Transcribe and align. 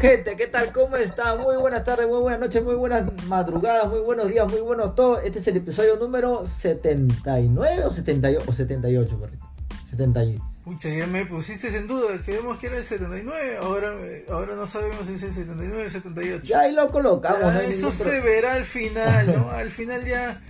Gente, 0.00 0.34
¿qué 0.34 0.46
tal? 0.46 0.72
¿Cómo 0.72 0.96
está? 0.96 1.36
Muy 1.36 1.56
buenas 1.56 1.84
tardes, 1.84 2.08
muy 2.08 2.20
buenas 2.20 2.40
noches, 2.40 2.64
muy 2.64 2.74
buenas 2.74 3.04
madrugadas, 3.26 3.90
muy 3.90 4.00
buenos 4.00 4.30
días, 4.30 4.50
muy 4.50 4.62
buenos 4.62 4.94
todo. 4.94 5.20
Este 5.20 5.40
es 5.40 5.48
el 5.48 5.58
episodio 5.58 5.96
número 5.96 6.46
79 6.46 7.84
o 7.84 7.92
78, 7.92 8.44
o 8.48 8.52
78, 8.54 9.20
perrito. 9.20 9.46
78. 9.90 10.42
Pucha, 10.64 10.88
ya 10.88 11.06
me 11.06 11.26
pusiste 11.26 11.68
en 11.76 11.86
duda, 11.86 12.18
creemos 12.24 12.58
que 12.58 12.68
era 12.68 12.78
el 12.78 12.84
79, 12.84 13.58
ahora, 13.60 13.94
ahora 14.30 14.54
no 14.54 14.66
sabemos 14.66 15.06
si 15.06 15.14
es 15.14 15.22
el 15.22 15.34
79 15.34 15.76
o 15.76 15.84
el 15.84 15.90
78. 15.90 16.44
Ya 16.44 16.60
ahí 16.60 16.72
lo 16.72 16.90
colocamos, 16.90 17.40
Ya, 17.40 17.52
no 17.52 17.60
eso 17.60 17.90
se 17.90 18.20
verá 18.20 18.54
al 18.54 18.64
final, 18.64 19.26
¿no? 19.26 19.50
Al 19.50 19.70
final 19.70 20.06
ya, 20.06 20.40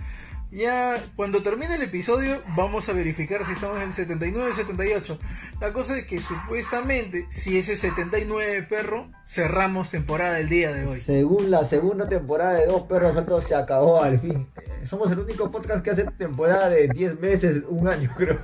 ya, 0.51 0.95
cuando 1.15 1.41
termine 1.41 1.75
el 1.75 1.81
episodio, 1.81 2.41
vamos 2.57 2.89
a 2.89 2.93
verificar 2.93 3.45
si 3.45 3.53
estamos 3.53 3.77
en 3.77 3.87
el 3.87 3.93
79 3.93 4.43
o 4.43 4.47
el 4.49 4.53
78. 4.53 5.17
La 5.61 5.71
cosa 5.71 5.97
es 5.97 6.05
que 6.05 6.19
supuestamente, 6.19 7.25
si 7.29 7.57
es 7.57 7.69
el 7.69 7.77
79, 7.77 8.63
perro, 8.69 9.09
cerramos 9.25 9.89
temporada 9.89 10.39
el 10.39 10.49
día 10.49 10.73
de 10.73 10.85
hoy. 10.85 10.99
Según 10.99 11.51
la 11.51 11.63
segunda 11.63 12.09
temporada 12.09 12.55
de 12.59 12.65
Dos 12.65 12.83
Perros 12.83 13.13
Sueltos 13.13 13.45
se 13.45 13.55
acabó 13.55 14.03
al 14.03 14.19
fin. 14.19 14.47
Eh, 14.57 14.85
Somos 14.85 15.09
el 15.11 15.19
único 15.19 15.49
podcast 15.51 15.83
que 15.83 15.91
hace 15.91 16.03
temporada 16.17 16.69
de 16.69 16.87
10 16.89 17.19
meses, 17.19 17.63
un 17.69 17.87
año 17.87 18.11
creo. 18.17 18.39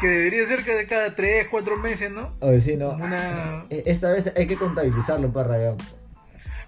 Que 0.00 0.06
debería 0.08 0.46
ser 0.46 0.64
cada, 0.64 0.86
cada 0.86 1.14
3, 1.16 1.48
4 1.50 1.76
meses, 1.78 2.10
¿no? 2.10 2.32
Ver 2.40 2.60
si 2.60 2.76
no. 2.76 2.90
Una... 2.90 3.66
Eh, 3.70 3.82
Esta 3.86 4.12
vez 4.12 4.30
hay 4.36 4.46
que 4.46 4.56
contabilizarlo 4.56 5.32
para 5.32 5.58
ya. 5.58 5.76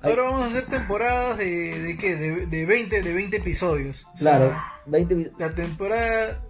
Ahora 0.03 0.23
vamos 0.23 0.43
a 0.45 0.47
hacer 0.47 0.67
temporadas 0.67 1.39
de, 1.39 1.81
de 1.83 1.97
qué? 1.97 2.17
De, 2.17 2.47
de 2.47 2.67
20, 2.67 3.03
de 3.03 3.13
20 3.15 3.37
episodios. 3.39 4.07
O 4.15 4.19
Claro, 4.19 4.49
sea, 4.51 4.73
20 4.87 5.15
vis- 5.15 5.31
La 5.39 5.51
temporada 5.55 6.41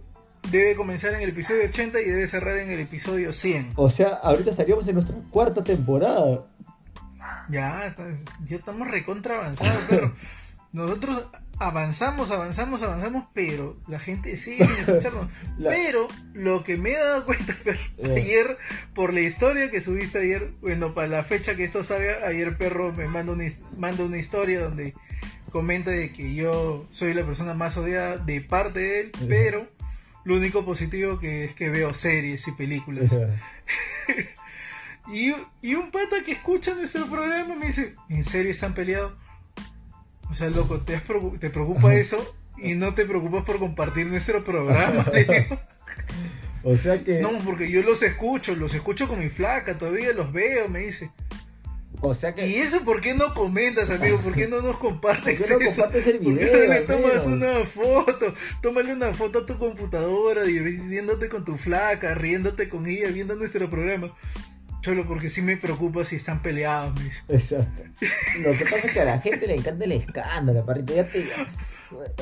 debe 0.50 0.76
comenzar 0.76 1.14
en 1.14 1.22
el 1.22 1.30
episodio 1.30 1.64
80 1.64 2.00
y 2.00 2.04
debe 2.06 2.26
cerrar 2.26 2.56
en 2.58 2.70
el 2.70 2.80
episodio 2.80 3.32
100. 3.32 3.72
O 3.76 3.90
sea, 3.90 4.08
ahorita 4.22 4.50
estaríamos 4.50 4.86
en 4.88 4.94
nuestra 4.96 5.16
cuarta 5.30 5.64
temporada. 5.64 6.44
Ya, 7.48 7.94
ya 8.46 8.56
estamos 8.56 8.88
recontra 8.88 9.36
avanzados, 9.38 9.82
pero 9.88 10.14
nosotros 10.72 11.24
avanzamos, 11.60 12.30
avanzamos, 12.30 12.82
avanzamos, 12.82 13.24
pero 13.34 13.76
la 13.88 13.98
gente 13.98 14.36
sigue 14.36 14.64
sin 14.64 14.76
escucharnos. 14.78 15.28
La- 15.58 15.70
Pero 15.70 16.08
lo 16.34 16.62
que 16.64 16.76
me 16.76 16.92
he 16.92 16.98
dado 16.98 17.24
cuenta 17.24 17.54
perro, 17.64 17.80
Eh. 17.98 18.14
ayer, 18.16 18.56
por 18.94 19.12
la 19.12 19.20
historia 19.20 19.70
que 19.70 19.80
subiste 19.80 20.18
ayer, 20.18 20.50
bueno, 20.60 20.94
para 20.94 21.08
la 21.08 21.24
fecha 21.24 21.54
que 21.56 21.64
esto 21.64 21.82
salga, 21.82 22.26
ayer 22.26 22.56
perro 22.56 22.92
me 22.92 23.08
manda 23.08 23.32
una, 23.32 23.44
manda 23.76 24.04
una 24.04 24.18
historia 24.18 24.60
donde 24.60 24.94
comenta 25.52 25.90
de 25.90 26.12
que 26.12 26.34
yo 26.34 26.86
soy 26.92 27.14
la 27.14 27.24
persona 27.24 27.54
más 27.54 27.76
odiada 27.76 28.18
de 28.18 28.40
parte 28.42 28.80
de 28.80 29.00
él, 29.00 29.12
pero 29.28 29.66
lo 30.24 30.36
único 30.36 30.64
positivo 30.64 31.18
que 31.18 31.44
es 31.44 31.54
que 31.54 31.70
veo 31.70 31.94
series 31.94 32.46
y 32.48 32.52
películas. 32.52 33.10
Y, 35.10 35.34
y 35.62 35.74
un 35.74 35.90
pata 35.90 36.16
que 36.22 36.32
escucha 36.32 36.74
nuestro 36.74 37.06
programa 37.06 37.54
me 37.54 37.66
dice, 37.66 37.94
¿en 38.10 38.24
serio 38.24 38.50
están 38.50 38.74
peleados? 38.74 39.14
O 40.30 40.34
sea, 40.34 40.50
loco, 40.50 40.80
¿te, 40.80 41.00
te 41.40 41.50
preocupa 41.50 41.94
eso? 41.94 42.36
Y 42.58 42.74
no 42.74 42.94
te 42.94 43.04
preocupas 43.04 43.44
por 43.44 43.58
compartir 43.58 44.06
nuestro 44.06 44.44
programa. 44.44 45.06
O 46.64 46.76
sea 46.76 47.02
que, 47.02 47.20
no, 47.20 47.30
porque 47.44 47.70
yo 47.70 47.82
los 47.82 48.02
escucho, 48.02 48.54
los 48.54 48.74
escucho 48.74 49.06
con 49.08 49.20
mi 49.20 49.28
flaca, 49.28 49.78
todavía 49.78 50.12
los 50.12 50.32
veo, 50.32 50.68
me 50.68 50.80
dice. 50.80 51.10
o 52.00 52.14
sea 52.14 52.34
que 52.34 52.46
¿Y 52.48 52.56
eso 52.56 52.80
por 52.84 53.00
qué 53.00 53.14
no 53.14 53.32
comentas, 53.32 53.90
amigo? 53.90 54.18
¿Por 54.20 54.34
qué 54.34 54.48
no 54.48 54.60
nos 54.60 54.76
compartes 54.78 55.40
¿Por 55.48 55.58
qué 55.58 55.64
no 55.64 55.70
eso? 55.70 55.82
compartes 55.82 56.06
el 56.08 56.18
¿Por 56.18 56.36
qué 56.36 56.44
video, 56.44 56.66
no 56.66 56.74
le 56.74 56.80
tomas 56.80 57.26
una 57.26 57.64
foto? 57.64 58.34
Tómale 58.60 58.92
una 58.92 59.14
foto 59.14 59.38
a 59.38 59.46
tu 59.46 59.56
computadora, 59.56 60.44
divirtiéndote 60.44 61.28
con 61.28 61.44
tu 61.44 61.56
flaca, 61.56 62.14
riéndote 62.14 62.68
con 62.68 62.86
ella, 62.86 63.08
viendo 63.12 63.36
nuestro 63.36 63.70
programa. 63.70 64.12
Cholo, 64.80 65.06
porque 65.06 65.28
sí 65.30 65.42
me 65.42 65.56
preocupa 65.56 66.04
si 66.04 66.16
están 66.16 66.40
peleados, 66.40 66.94
me 66.98 67.04
dice. 67.04 67.20
Exacto. 67.28 67.82
Lo 68.40 68.52
que 68.56 68.64
pasa 68.64 68.78
es 68.86 68.92
que 68.92 69.00
a 69.00 69.04
la 69.04 69.20
gente 69.20 69.46
le 69.46 69.56
encanta 69.56 69.84
el 69.84 69.92
escándalo, 69.92 70.64
parrito. 70.64 70.94
Ya 70.94 71.08
te... 71.10 71.28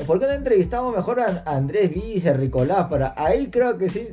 ¿Por 0.05 0.19
qué 0.19 0.25
no 0.27 0.31
entrevistamos 0.33 0.95
mejor 0.95 1.19
a 1.19 1.43
Andrés 1.45 1.93
Vice, 1.93 2.29
a 2.29 2.33
Ricolás? 2.33 2.87
Para... 2.87 3.13
Ahí 3.17 3.49
creo 3.51 3.77
que 3.77 3.89
sí. 3.89 4.07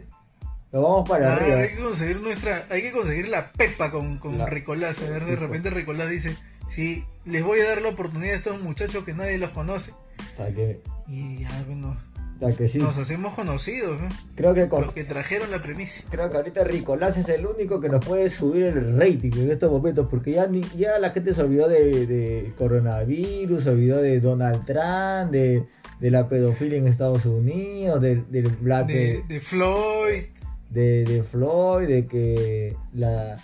Nos 0.73 0.83
vamos 0.83 1.09
para 1.09 1.33
Ah, 1.33 1.37
arriba. 1.37 1.59
hay 1.61 1.69
que 1.77 1.83
conseguir 1.83 2.21
nuestra, 2.21 2.67
hay 2.69 2.83
que 2.83 2.91
conseguir 2.93 3.29
la 3.29 3.53
pepa 3.53 3.91
con, 3.93 4.19
con 4.19 4.37
La- 4.37 4.47
Ricolás. 4.47 5.01
A 5.03 5.09
ver, 5.11 5.25
de 5.25 5.37
repente 5.37 5.71
Ricolás 5.71 6.11
dice, 6.11 6.37
sí, 6.71 7.05
les 7.25 7.45
voy 7.45 7.61
a 7.61 7.69
dar 7.69 7.81
la 7.83 7.91
oportunidad 7.91 8.35
a 8.35 8.39
estos 8.39 8.61
muchachos 8.61 9.05
que 9.05 9.15
nadie 9.15 9.39
los 9.39 9.51
conoce. 9.51 9.93
Sea 10.37 10.53
que, 10.53 10.81
Y 11.07 11.43
ya, 11.43 11.63
bueno, 11.69 11.97
o 12.37 12.47
sea 12.47 12.57
que 12.57 12.69
sí. 12.69 12.79
nos 12.79 12.97
hacemos 12.97 13.35
conocidos, 13.35 14.01
¿no? 14.01 14.09
Creo 14.35 14.55
que 14.55 14.69
con... 14.69 14.83
Los 14.83 14.93
que 14.93 15.05
trajeron 15.05 15.51
la 15.51 15.63
premisa. 15.63 16.03
Creo 16.11 16.31
que 16.31 16.37
ahorita 16.37 16.65
Ricolás 16.65 17.17
es 17.17 17.29
el 17.29 17.47
único 17.47 17.81
que 17.81 17.89
nos 17.89 18.05
puede 18.05 18.29
subir 18.29 18.65
el 18.65 18.99
rating 18.99 19.33
en 19.37 19.51
estos 19.51 19.71
momentos, 19.71 20.09
porque 20.11 20.33
ya, 20.33 20.47
ni, 20.47 20.61
ya 20.77 20.99
la 20.99 21.11
gente 21.11 21.33
se 21.33 21.43
olvidó 21.43 21.69
de, 21.69 22.07
de 22.07 22.53
coronavirus, 22.59 23.65
se 23.65 23.71
olvidó 23.71 24.03
de 24.03 24.21
Donald 24.21 24.65
Trump, 24.65 25.31
de, 25.31 25.65
de 26.01 26.11
la 26.11 26.29
pedofilia 26.29 26.79
en 26.79 26.87
Estados 26.87 27.25
Unidos, 27.25 28.01
del, 28.01 28.31
del 28.31 28.49
black 28.49 28.89
De, 28.89 29.25
de 29.29 29.41
Floyd, 29.41 30.25
de, 30.71 31.05
de 31.05 31.23
Floyd, 31.23 31.87
de 31.87 32.07
que 32.07 32.77
la, 32.95 33.37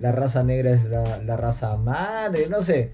la 0.00 0.12
raza 0.12 0.42
negra 0.42 0.72
es 0.72 0.84
la, 0.84 1.22
la 1.22 1.36
raza 1.36 1.76
madre, 1.76 2.48
no 2.48 2.62
sé. 2.62 2.92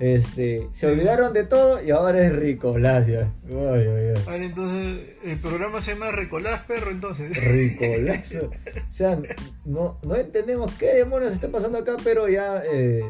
Este, 0.00 0.66
se 0.72 0.86
olvidaron 0.86 1.32
de 1.34 1.44
todo 1.44 1.82
y 1.84 1.90
ahora 1.90 2.24
es 2.24 2.32
Ricolás. 2.34 3.06
ya. 3.06 3.30
Ay, 3.48 3.86
ay, 3.86 4.14
ay. 4.16 4.22
Vale, 4.26 4.46
entonces 4.46 5.08
el 5.22 5.38
programa 5.38 5.80
se 5.80 5.92
llama 5.92 6.10
Ricolás 6.10 6.64
Perro, 6.66 6.90
entonces. 6.90 7.36
Ricolás. 7.44 8.34
O 8.88 8.92
sea, 8.92 9.18
no, 9.64 9.98
no 10.02 10.16
entendemos 10.16 10.72
qué 10.74 10.94
demonios 10.94 11.32
está 11.32 11.48
pasando 11.48 11.78
acá, 11.78 11.96
pero 12.02 12.28
ya. 12.28 12.62
eh, 12.72 13.04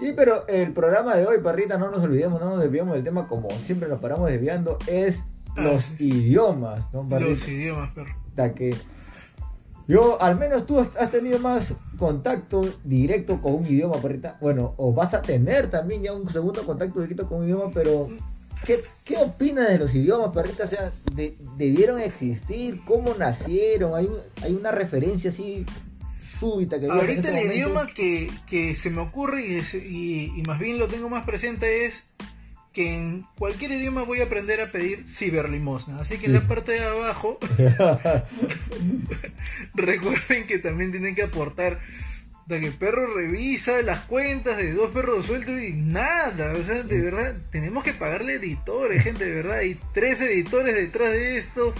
y 0.00 0.12
pero 0.12 0.46
el 0.48 0.72
programa 0.72 1.14
de 1.16 1.26
hoy, 1.26 1.38
parrita, 1.42 1.76
no 1.76 1.90
nos 1.90 2.02
olvidemos, 2.02 2.40
no 2.40 2.50
nos 2.50 2.62
desviamos 2.62 2.94
del 2.94 3.04
tema 3.04 3.26
como 3.28 3.50
siempre 3.50 3.88
nos 3.88 3.98
paramos 4.00 4.30
desviando, 4.30 4.78
es 4.86 5.22
Ah, 5.56 5.62
los 5.62 5.84
sí. 5.84 5.94
idiomas, 6.08 6.92
¿no, 6.94 7.08
parrita? 7.08 7.30
Los 7.32 7.48
idiomas, 7.48 7.92
perro. 7.92 8.14
Hasta 8.28 8.54
que 8.54 8.74
yo, 9.90 10.20
al 10.22 10.38
menos 10.38 10.66
tú 10.66 10.78
has 10.78 11.10
tenido 11.10 11.38
más 11.38 11.74
contacto 11.98 12.62
directo 12.84 13.40
con 13.42 13.54
un 13.54 13.66
idioma, 13.66 13.96
perrita. 14.00 14.38
Bueno, 14.40 14.74
o 14.76 14.92
vas 14.94 15.14
a 15.14 15.22
tener 15.22 15.70
también 15.70 16.02
ya 16.02 16.12
un 16.12 16.30
segundo 16.32 16.64
contacto 16.64 17.00
directo 17.00 17.28
con 17.28 17.38
un 17.40 17.44
idioma, 17.46 17.70
pero 17.74 18.08
¿qué, 18.64 18.82
qué 19.04 19.16
opinas 19.18 19.68
de 19.68 19.78
los 19.78 19.94
idiomas, 19.94 20.30
perrita? 20.34 20.64
O 20.64 20.68
sea, 20.68 20.92
de- 21.14 21.36
¿debieron 21.56 22.00
existir? 22.00 22.80
¿Cómo 22.86 23.14
nacieron? 23.18 23.94
¿Hay, 23.94 24.06
un- 24.06 24.20
hay 24.42 24.54
una 24.54 24.70
referencia 24.70 25.30
así 25.30 25.66
súbita 26.38 26.80
que 26.80 26.86
Ahorita 26.86 27.12
este 27.12 27.28
el 27.28 27.34
momento? 27.34 27.54
idioma 27.54 27.86
que, 27.94 28.30
que 28.46 28.74
se 28.74 28.88
me 28.90 29.02
ocurre 29.02 29.44
y, 29.46 29.58
y- 29.76 30.32
y 30.38 30.42
más 30.46 30.58
bien 30.58 30.78
lo 30.78 30.88
tengo 30.88 31.08
más 31.10 31.26
presente 31.26 31.84
es 31.86 32.04
que 32.72 32.94
en 32.94 33.26
cualquier 33.36 33.72
idioma 33.72 34.02
voy 34.04 34.20
a 34.20 34.24
aprender 34.24 34.60
a 34.60 34.70
pedir 34.70 35.04
ciberlimosna. 35.08 35.98
Así 36.00 36.18
que 36.18 36.26
en 36.26 36.34
la 36.34 36.46
parte 36.46 36.72
de 36.72 36.84
abajo 36.84 37.38
recuerden 39.74 40.46
que 40.46 40.58
también 40.58 40.90
tienen 40.90 41.14
que 41.14 41.22
aportar 41.24 41.80
de 42.46 42.60
que 42.60 42.72
perro 42.72 43.14
revisa 43.14 43.80
las 43.82 44.00
cuentas 44.00 44.56
de 44.56 44.72
dos 44.72 44.90
perros 44.90 45.26
sueltos 45.26 45.60
y 45.62 45.72
nada, 45.72 46.52
o 46.52 46.62
sea, 46.64 46.82
de 46.82 47.00
verdad, 47.00 47.36
tenemos 47.52 47.84
que 47.84 47.92
pagarle 47.92 48.34
editores, 48.34 49.04
gente, 49.04 49.24
de 49.24 49.34
verdad, 49.36 49.58
hay 49.58 49.78
tres 49.94 50.20
editores 50.20 50.74
detrás 50.74 51.12
de 51.12 51.38
esto, 51.38 51.72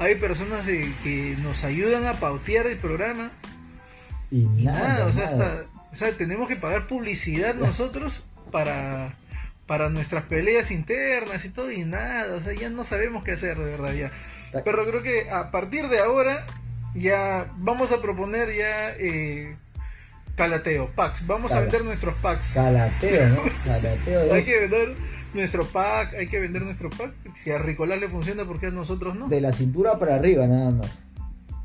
hay 0.00 0.16
personas 0.16 0.66
de- 0.66 0.92
que 1.04 1.36
nos 1.40 1.62
ayudan 1.62 2.06
a 2.06 2.14
pautear 2.14 2.66
el 2.66 2.76
programa. 2.76 3.30
Y 4.32 4.40
y 4.40 4.64
nada, 4.64 4.88
nada, 4.94 5.06
o 5.06 5.12
sea, 5.12 5.24
nada. 5.26 5.52
hasta, 5.60 5.66
o 5.92 5.96
sea, 5.96 6.10
tenemos 6.12 6.48
que 6.48 6.56
pagar 6.56 6.88
publicidad 6.88 7.54
nosotros 7.54 8.26
para, 8.50 9.14
para 9.66 9.88
nuestras 9.90 10.24
peleas 10.24 10.70
internas 10.70 11.44
y 11.44 11.50
todo 11.50 11.70
y 11.72 11.84
nada, 11.84 12.34
o 12.36 12.40
sea, 12.40 12.52
ya 12.54 12.70
no 12.70 12.84
sabemos 12.84 13.24
qué 13.24 13.32
hacer 13.32 13.58
de 13.58 13.64
verdad 13.64 13.92
ya. 13.92 14.10
Pero 14.64 14.86
creo 14.86 15.02
que 15.02 15.28
a 15.30 15.50
partir 15.50 15.88
de 15.88 15.98
ahora 15.98 16.46
ya 16.94 17.46
vamos 17.58 17.92
a 17.92 18.00
proponer 18.00 18.54
ya 18.54 18.92
eh, 18.96 19.56
calateo, 20.36 20.88
packs, 20.94 21.26
vamos 21.26 21.52
a 21.52 21.60
vender 21.60 21.84
nuestros 21.84 22.14
packs. 22.16 22.52
Calateo, 22.54 23.28
¿no? 23.30 23.42
Calateo. 23.64 24.32
Hay 24.32 24.44
que 24.44 24.60
vender 24.60 24.94
nuestro 25.34 25.66
pack, 25.66 26.14
hay 26.14 26.28
que 26.28 26.38
vender 26.38 26.62
nuestro 26.62 26.88
pack. 26.90 27.12
Si 27.34 27.50
a 27.50 27.58
Ricolás 27.58 27.98
le 28.00 28.08
funciona, 28.08 28.44
¿por 28.44 28.60
qué 28.60 28.66
a 28.66 28.70
nosotros 28.70 29.14
no? 29.16 29.28
De 29.28 29.40
la 29.40 29.52
cintura 29.52 29.98
para 29.98 30.14
arriba, 30.14 30.46
nada 30.46 30.70
más. 30.70 30.98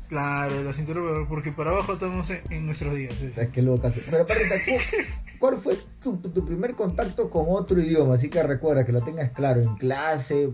Claro, 0.08 0.58
de 0.58 0.64
la 0.64 0.74
cintura, 0.74 1.00
porque 1.26 1.52
para 1.52 1.70
abajo 1.70 1.94
estamos 1.94 2.28
en, 2.28 2.42
en 2.50 2.66
nuestros 2.66 2.94
días. 2.94 3.14
sí. 3.14 3.30
O 3.32 3.34
sea, 3.34 3.46
qué 3.52 3.62
loca. 3.62 3.90
Pero, 4.10 4.26
¿cu- 4.26 4.32
¿cuál 5.42 5.56
fue 5.56 5.76
tu, 6.00 6.20
primer 6.46 6.76
contacto 6.76 7.28
con 7.28 7.46
otro 7.48 7.80
idioma? 7.80 8.14
Así 8.14 8.30
que 8.30 8.40
recuerda 8.44 8.86
que 8.86 8.92
lo 8.92 9.00
tengas 9.00 9.32
claro, 9.32 9.60
en 9.60 9.74
clase, 9.74 10.50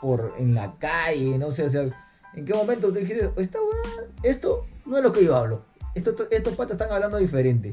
por 0.00 0.34
en 0.36 0.52
la 0.52 0.74
calle, 0.80 1.38
no 1.38 1.52
sé, 1.52 1.62
o 1.62 1.70
sea, 1.70 1.82
¿en 2.34 2.44
qué 2.44 2.52
momento 2.52 2.92
te 2.92 2.98
dijiste, 2.98 3.30
esta 3.36 3.60
esto 4.24 4.66
no 4.84 4.96
es 4.96 5.04
lo 5.04 5.12
que 5.12 5.24
yo 5.24 5.36
hablo? 5.36 5.64
Esto, 5.94 6.16
estos 6.28 6.56
patas 6.56 6.72
están 6.72 6.90
hablando 6.90 7.18
diferente. 7.18 7.72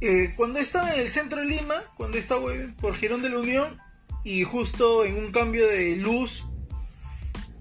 Eh, 0.00 0.32
cuando 0.34 0.58
estaba 0.58 0.94
en 0.94 1.00
el 1.00 1.10
centro 1.10 1.40
de 1.42 1.48
Lima, 1.48 1.82
cuando 1.94 2.16
estaba 2.16 2.46
por 2.80 2.94
Girón 2.94 3.20
de 3.20 3.28
la 3.28 3.40
Unión, 3.40 3.78
y 4.24 4.42
justo 4.44 5.04
en 5.04 5.18
un 5.18 5.32
cambio 5.32 5.68
de 5.68 5.96
luz, 5.96 6.46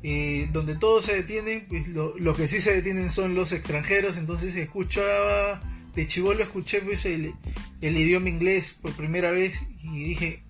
eh, 0.01 0.47
donde 0.53 0.75
todos 0.75 1.03
se 1.03 1.15
detienen, 1.15 1.65
pues 1.67 1.89
lo, 1.89 2.17
lo 2.17 2.33
que 2.33 2.47
sí 2.47 2.61
se 2.61 2.73
detienen 2.73 3.11
son 3.11 3.35
los 3.35 3.51
extranjeros, 3.51 4.15
entonces 4.15 4.55
escuchaba, 4.55 5.61
de 5.97 6.07
chivolo 6.07 6.43
escuché 6.43 6.79
pues 6.81 7.05
el, 7.07 7.33
el 7.81 7.97
idioma 7.97 8.29
inglés 8.29 8.77
por 8.81 8.91
primera 8.93 9.31
vez 9.31 9.59
y 9.83 10.03
dije, 10.09 10.43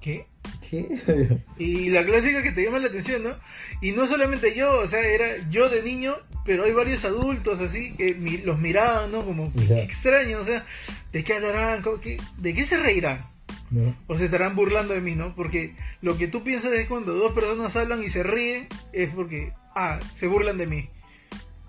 ¿qué? 0.00 0.26
¿Qué? 0.70 1.40
Y 1.58 1.90
la 1.90 2.04
clásica 2.04 2.42
que 2.44 2.52
te 2.52 2.62
llama 2.64 2.78
la 2.78 2.86
atención, 2.88 3.24
¿no? 3.24 3.34
Y 3.82 3.90
no 3.92 4.06
solamente 4.06 4.54
yo, 4.54 4.78
o 4.80 4.86
sea, 4.86 5.00
era 5.00 5.48
yo 5.50 5.68
de 5.68 5.82
niño, 5.82 6.16
pero 6.44 6.62
hay 6.64 6.72
varios 6.72 7.04
adultos 7.04 7.58
así 7.60 7.92
que 7.94 8.14
mi- 8.14 8.38
los 8.38 8.58
miraban, 8.60 9.10
¿no? 9.10 9.24
Como 9.24 9.52
Ya. 9.56 9.76
qué 9.76 9.82
extraño, 9.82 10.38
o 10.40 10.44
sea, 10.44 10.64
¿de 11.12 11.24
qué 11.24 11.34
hablarán? 11.34 11.82
¿Cómo 11.82 12.00
qué- 12.00 12.18
¿De 12.38 12.54
qué 12.54 12.64
se 12.64 12.76
reirán? 12.76 13.26
¿No? 13.70 13.96
O 14.06 14.16
se 14.16 14.26
estarán 14.26 14.54
burlando 14.54 14.94
de 14.94 15.00
mí, 15.00 15.16
¿no? 15.16 15.34
Porque 15.34 15.74
lo 16.02 16.16
que 16.16 16.28
tú 16.28 16.44
piensas 16.44 16.72
es 16.72 16.86
cuando 16.86 17.14
dos 17.14 17.32
personas 17.32 17.74
hablan 17.74 18.04
y 18.04 18.10
se 18.10 18.22
ríen, 18.22 18.68
es 18.92 19.10
porque, 19.10 19.52
ah, 19.74 19.98
se 20.12 20.28
burlan 20.28 20.56
de 20.58 20.66
mí. 20.68 20.88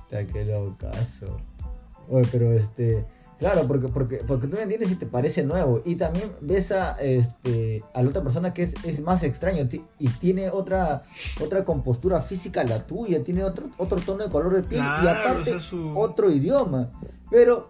Está 0.03 0.25
que 0.31 0.45
locazo. 0.45 1.41
Oye, 2.07 2.27
pero 2.31 2.53
este. 2.53 3.03
Claro, 3.37 3.67
porque, 3.67 3.87
porque, 3.89 4.17
porque 4.25 4.47
tú 4.47 4.55
no 4.55 4.61
entiendes 4.61 4.89
si 4.89 4.95
te 4.95 5.05
parece 5.05 5.43
nuevo. 5.43 5.81
Y 5.85 5.95
también 5.95 6.31
ves 6.41 6.71
a, 6.71 6.93
este, 7.01 7.83
a 7.93 8.01
la 8.01 8.09
otra 8.09 8.23
persona 8.23 8.53
que 8.53 8.63
es, 8.63 8.73
es 8.85 9.01
más 9.01 9.23
extraño 9.23 9.67
y 9.99 10.07
tiene 10.09 10.49
otra, 10.49 11.03
otra 11.43 11.65
compostura 11.65 12.21
física 12.21 12.61
a 12.61 12.65
la 12.65 12.83
tuya, 12.87 13.23
tiene 13.23 13.43
otro, 13.43 13.65
otro 13.77 13.97
tono 13.99 14.23
de 14.23 14.29
color 14.29 14.53
de 14.55 14.63
piel 14.63 14.81
y 14.81 15.07
aparte 15.07 15.59
su- 15.59 15.97
otro 15.99 16.31
idioma. 16.31 16.89
Pero 17.29 17.69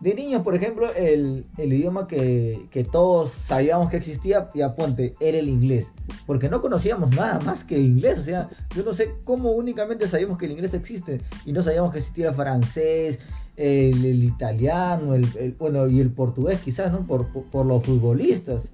de 0.00 0.14
niños, 0.14 0.42
por 0.42 0.54
ejemplo, 0.54 0.92
el, 0.94 1.46
el 1.58 1.72
idioma 1.72 2.06
que, 2.08 2.66
que 2.70 2.84
todos 2.84 3.32
sabíamos 3.32 3.90
que 3.90 3.96
existía, 3.98 4.48
ya 4.54 4.74
ponte, 4.74 5.14
era 5.20 5.38
el 5.38 5.48
inglés. 5.48 5.86
Porque 6.26 6.48
no 6.48 6.60
conocíamos 6.62 7.10
nada 7.14 7.40
más 7.40 7.64
que 7.64 7.78
inglés. 7.78 8.18
O 8.20 8.24
sea, 8.24 8.48
yo 8.74 8.82
no 8.82 8.92
sé 8.94 9.14
cómo 9.24 9.52
únicamente 9.52 10.08
sabíamos 10.08 10.38
que 10.38 10.46
el 10.46 10.52
inglés 10.52 10.72
existe 10.74 11.20
y 11.44 11.52
no 11.52 11.62
sabíamos 11.62 11.92
que 11.92 11.98
existía 11.98 12.28
el 12.30 12.34
francés, 12.34 13.18
el, 13.56 14.04
el 14.04 14.24
italiano, 14.24 15.14
el, 15.14 15.26
el- 15.38 15.52
bueno, 15.52 15.86
y 15.88 16.00
el 16.00 16.10
portugués 16.10 16.60
quizás, 16.64 16.90
¿no? 16.92 17.04
Por, 17.06 17.28
por, 17.32 17.44
por 17.46 17.66
los 17.66 17.84
futbolistas. 17.84 18.68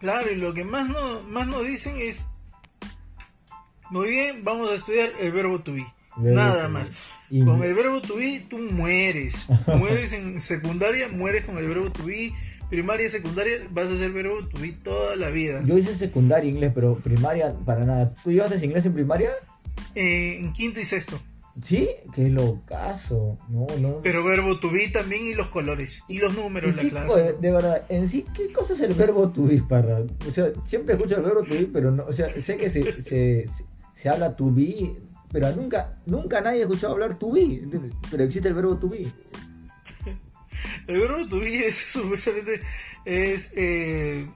Claro, 0.00 0.30
y 0.30 0.36
lo 0.36 0.54
que 0.54 0.64
más, 0.64 0.88
no, 0.88 1.22
más 1.24 1.46
nos 1.46 1.64
dicen 1.66 1.96
es, 2.00 2.26
muy 3.90 4.08
bien, 4.08 4.44
vamos 4.44 4.70
a 4.70 4.74
estudiar 4.76 5.10
el 5.20 5.32
verbo 5.32 5.58
to 5.60 5.74
be. 5.74 5.86
Nada 6.16 6.68
más. 6.68 6.88
Y- 7.30 7.44
Con 7.44 7.62
el 7.62 7.74
verbo 7.74 8.00
to 8.00 8.16
be 8.16 8.44
tú 8.48 8.58
mueres. 8.72 9.46
Mueres 9.78 10.12
en 10.12 10.40
secundaria, 10.40 11.08
mueres 11.08 11.44
con 11.44 11.58
el 11.58 11.68
verbo 11.68 11.90
to 11.92 12.04
be. 12.04 12.32
Primaria 12.70 13.06
y 13.06 13.10
secundaria 13.10 13.66
vas 13.72 13.88
a 13.88 13.94
hacer 13.94 14.12
verbo 14.12 14.46
to 14.48 14.60
be 14.60 14.72
toda 14.72 15.16
la 15.16 15.28
vida. 15.30 15.62
Yo 15.64 15.76
hice 15.78 15.94
secundaria 15.94 16.50
inglés, 16.50 16.72
pero 16.74 16.96
primaria 16.96 17.52
para 17.64 17.84
nada. 17.84 18.14
¿Tú 18.24 18.30
llevaste 18.30 18.64
inglés 18.64 18.86
en 18.86 18.94
primaria? 18.94 19.30
Eh, 19.94 20.38
en 20.40 20.52
quinto 20.52 20.78
y 20.80 20.84
sexto. 20.84 21.20
Sí, 21.64 21.88
qué 22.14 22.28
locazo. 22.30 23.36
No, 23.48 23.66
no. 23.80 24.00
Pero 24.02 24.24
verbo 24.24 24.58
to 24.60 24.70
be 24.70 24.88
también 24.88 25.26
y 25.26 25.34
los 25.34 25.48
colores. 25.48 26.02
Y 26.08 26.18
los 26.18 26.34
números 26.36 26.68
¿Y 26.68 26.70
en 26.70 26.76
la 26.76 26.82
qué- 26.82 26.90
clase. 26.90 27.12
oye, 27.12 27.32
de 27.40 27.52
verdad, 27.52 27.84
en 27.88 28.08
sí, 28.08 28.24
¿qué 28.34 28.52
cosa 28.52 28.72
es 28.74 28.80
el 28.80 28.94
verbo 28.94 29.28
to 29.30 29.44
be, 29.44 29.60
parra? 29.68 29.98
O 30.26 30.30
sea, 30.30 30.46
siempre 30.64 30.94
escucho 30.94 31.16
el 31.16 31.22
verbo 31.22 31.42
to 31.42 31.54
be, 31.54 31.68
pero 31.72 31.90
no, 31.90 32.04
o 32.06 32.12
sea, 32.12 32.28
sé 32.40 32.56
que 32.56 32.70
se, 32.70 32.82
se, 32.82 33.02
se, 33.02 33.46
se 33.96 34.08
habla 34.08 34.34
to 34.36 34.50
be, 34.52 34.94
pero 35.32 35.50
nunca, 35.54 35.92
nunca 36.06 36.40
nadie 36.40 36.60
ha 36.60 36.62
escuchado 36.62 36.94
hablar 36.94 37.18
to 37.18 37.30
be, 37.32 37.42
¿entiendes? 37.42 37.92
Pero 38.10 38.24
existe 38.24 38.48
el 38.48 38.54
verbo 38.54 38.76
to 38.76 38.88
be. 38.88 39.06
El 40.86 40.98
verbo 41.00 41.28
to 41.28 41.38
be 41.40 41.66
es 41.68 41.76
supuestamente 41.76 42.60
es 43.04 43.50
eh, 43.54 44.26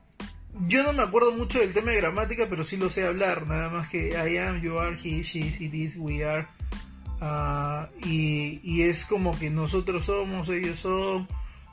yo 0.68 0.82
no 0.82 0.92
me 0.92 1.02
acuerdo 1.02 1.32
mucho 1.32 1.58
del 1.58 1.72
tema 1.74 1.90
de 1.90 1.96
gramática, 1.98 2.46
pero 2.48 2.64
sí 2.64 2.76
lo 2.76 2.88
sé 2.88 3.04
hablar, 3.04 3.46
nada 3.48 3.68
más 3.70 3.88
que 3.88 4.10
I 4.10 4.38
am, 4.38 4.60
you 4.60 4.78
are, 4.78 4.96
he, 4.96 5.22
she, 5.22 5.40
it 5.40 5.74
is, 5.74 5.96
we 5.96 6.24
are. 6.24 6.46
Ah, 7.20 7.88
y, 8.04 8.60
y 8.62 8.82
es 8.82 9.04
como 9.06 9.36
que 9.38 9.50
nosotros 9.50 10.04
somos, 10.04 10.48
ellos 10.48 10.78
son, 10.78 11.26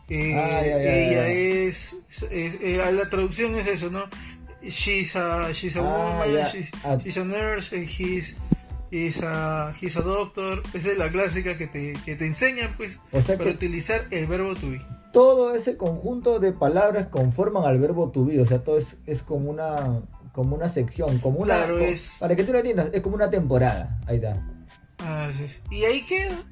eh, 0.09 0.35
Ah, 0.35 0.61
ella 0.65 1.11
ya. 1.11 1.27
es, 1.29 1.97
es- 2.29 2.57
eh, 2.61 2.81
la 2.95 3.09
traducción 3.09 3.55
es 3.57 3.67
eso, 3.67 3.89
¿no? 3.89 4.03
She's 4.63 5.15
a, 5.15 5.51
she's 5.53 5.75
a 5.75 5.79
Ah, 5.79 6.23
woman, 6.25 6.45
she's, 6.51 6.69
Ah. 6.83 6.97
she's 7.03 7.17
a 7.17 7.25
nurse, 7.25 7.75
and 7.75 7.88
he's, 7.89 8.38
he's 8.91 9.23
a, 9.23 9.73
he's 9.81 9.97
a 9.97 10.01
doctor. 10.01 10.61
Esa 10.73 10.91
es 10.91 10.97
la 10.97 11.11
clásica 11.11 11.57
que 11.57 11.67
te, 11.67 11.94
que 12.05 12.15
te 12.15 12.25
enseñan, 12.27 12.75
pues, 12.77 12.91
O 13.11 13.21
sea 13.21 13.37
para 13.37 13.49
que 13.49 13.55
utilizar 13.55 14.05
el 14.11 14.27
verbo 14.27 14.53
to 14.55 14.69
be. 14.69 14.81
todo 15.13 15.55
ese 15.55 15.77
conjunto 15.77 16.39
de 16.39 16.51
palabras 16.51 17.07
conforman 17.07 17.65
al 17.65 17.79
verbo 17.79 18.11
to 18.11 18.23
be, 18.25 18.39
o 18.39 18.45
sea, 18.45 18.59
todo 18.63 18.77
es, 18.77 18.97
es 19.07 19.21
como 19.23 19.49
una 19.49 20.01
como 20.31 20.55
una 20.55 20.69
sección, 20.69 21.17
como 21.19 21.39
una 21.39 21.55
Claro, 21.55 21.79
co- 21.79 21.83
es- 21.83 22.15
para 22.19 22.35
que 22.37 22.44
tú 22.45 22.53
lo 22.53 22.59
entiendas, 22.59 22.89
es 22.94 23.01
como 23.01 23.15
una 23.15 23.29
temporada. 23.29 23.99
Ahí 24.07 24.15
está. 24.15 24.37
Ah, 25.01 25.31
sí. 25.36 25.75
Y 25.75 25.83
ahí 25.83 26.06
queda. 26.06 26.44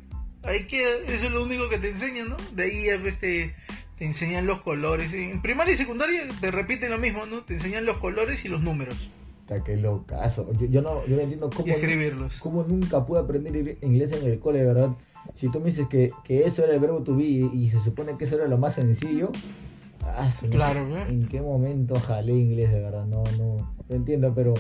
Ahí 0.44 0.66
queda. 0.66 0.90
Eso 1.08 1.28
es 1.28 1.32
lo 1.32 1.44
único 1.44 1.70
que 1.70 1.78
te 1.78 1.90
enseñan, 1.90 2.30
¿no? 2.30 2.38
De 2.54 2.64
ahí 2.64 2.86
ya 2.86 3.00
pues, 3.00 3.20
te, 3.20 3.54
te 3.98 4.06
enseñan 4.06 4.46
los 4.46 4.62
colores. 4.62 5.14
En 5.14 5.42
primaria 5.42 5.74
y 5.74 5.78
secundaria 5.78 6.28
te 6.40 6.52
repiten 6.52 6.92
lo 6.92 6.98
mismo, 6.98 7.26
¿no? 7.26 7.44
Te 7.44 7.54
enseñan 7.56 7.86
los 7.86 7.98
colores 7.98 8.44
y 8.46 8.50
los 8.50 8.62
números. 8.62 9.10
Está 9.42 9.64
que 9.64 9.76
locazo. 9.78 10.52
Yo, 10.60 10.68
yo 10.68 10.82
no 10.82 11.06
yo 11.08 11.16
no 11.16 11.22
entiendo 11.22 11.50
cómo 11.50 11.74
escribirlos. 11.74 12.38
cómo 12.40 12.64
nunca 12.64 13.06
pude 13.06 13.20
aprender 13.20 13.78
inglés 13.82 14.12
en 14.14 14.30
el 14.30 14.40
cole, 14.40 14.60
de 14.60 14.66
verdad. 14.66 14.96
Si 15.36 15.52
tú 15.52 15.60
me 15.60 15.66
dices 15.66 15.88
que, 15.88 16.12
que 16.24 16.46
eso 16.46 16.64
era 16.64 16.74
el 16.74 16.80
verbo 16.80 17.04
to 17.04 17.16
be 17.16 17.24
y, 17.24 17.50
y 17.54 17.70
se 17.70 17.80
supone 17.80 18.18
que 18.18 18.26
eso 18.26 18.36
era 18.36 18.48
lo 18.48 18.58
más 18.58 18.76
sencillo, 18.76 19.32
ah, 20.04 20.30
Claro, 20.50 20.98
¿eh? 20.98 21.06
¿en 21.10 21.28
qué 21.28 21.42
momento 21.42 22.00
jalé 22.00 22.34
inglés, 22.34 22.72
de 22.72 22.80
verdad? 22.80 23.06
No, 23.06 23.24
no, 23.38 23.74
no 23.88 23.96
entiendo, 23.96 24.34
pero 24.34 24.54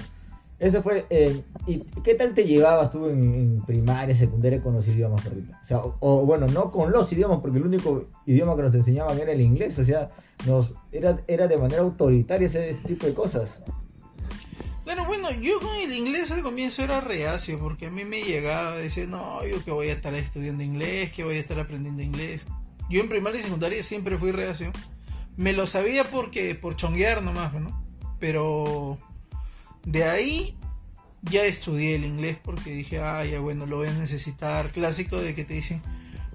eso 0.59 0.81
fue... 0.83 1.05
eh, 1.09 1.41
¿Y 1.67 1.79
qué 2.03 2.15
tal 2.15 2.33
te 2.33 2.45
llevabas 2.45 2.91
tú 2.91 3.07
en, 3.07 3.33
en 3.33 3.65
primaria, 3.65 4.15
secundaria 4.15 4.61
con 4.61 4.73
los 4.73 4.87
idiomas? 4.87 5.25
O 5.25 5.65
sea, 5.65 5.81
o, 5.99 6.25
bueno, 6.25 6.47
no 6.47 6.71
con 6.71 6.91
los 6.91 7.11
idiomas, 7.11 7.39
porque 7.39 7.57
el 7.57 7.65
único 7.65 8.07
idioma 8.25 8.55
que 8.55 8.63
nos 8.63 8.75
enseñaban 8.75 9.19
era 9.19 9.31
el 9.31 9.41
inglés, 9.41 9.77
o 9.79 9.85
sea, 9.85 10.09
nos 10.45 10.73
era, 10.91 11.19
era 11.27 11.47
de 11.47 11.57
manera 11.57 11.81
autoritaria 11.81 12.47
ese, 12.47 12.69
ese 12.71 12.87
tipo 12.87 13.05
de 13.05 13.13
cosas. 13.13 13.61
Claro, 14.83 15.05
bueno, 15.05 15.29
yo 15.29 15.59
con 15.59 15.75
el 15.75 15.93
inglés 15.93 16.31
al 16.31 16.41
comienzo 16.41 16.83
era 16.83 16.99
reacio, 16.99 17.59
porque 17.59 17.87
a 17.87 17.91
mí 17.91 18.05
me 18.05 18.23
llegaba 18.23 18.73
a 18.73 18.77
decir, 18.77 19.07
no, 19.07 19.45
yo 19.45 19.63
que 19.63 19.69
voy 19.69 19.89
a 19.89 19.93
estar 19.93 20.15
estudiando 20.15 20.63
inglés, 20.63 21.11
que 21.11 21.23
voy 21.23 21.37
a 21.37 21.39
estar 21.39 21.59
aprendiendo 21.59 22.01
inglés. 22.01 22.47
Yo 22.89 22.99
en 22.99 23.09
primaria 23.09 23.39
y 23.39 23.43
secundaria 23.43 23.83
siempre 23.83 24.17
fui 24.17 24.31
reacio. 24.31 24.71
Me 25.37 25.53
lo 25.53 25.67
sabía 25.67 26.05
porque 26.05 26.55
por 26.55 26.75
chonguear 26.75 27.21
nomás, 27.21 27.53
¿no? 27.53 27.83
Pero 28.19 28.97
de 29.85 30.03
ahí 30.03 30.55
ya 31.23 31.43
estudié 31.45 31.95
el 31.95 32.05
inglés 32.05 32.37
porque 32.43 32.71
dije, 32.71 32.99
ah, 32.99 33.25
ya 33.25 33.39
bueno, 33.39 33.65
lo 33.65 33.77
voy 33.77 33.87
a 33.89 33.93
necesitar. 33.93 34.71
Clásico 34.71 35.19
de 35.19 35.35
que 35.35 35.43
te 35.45 35.53
dicen, 35.55 35.81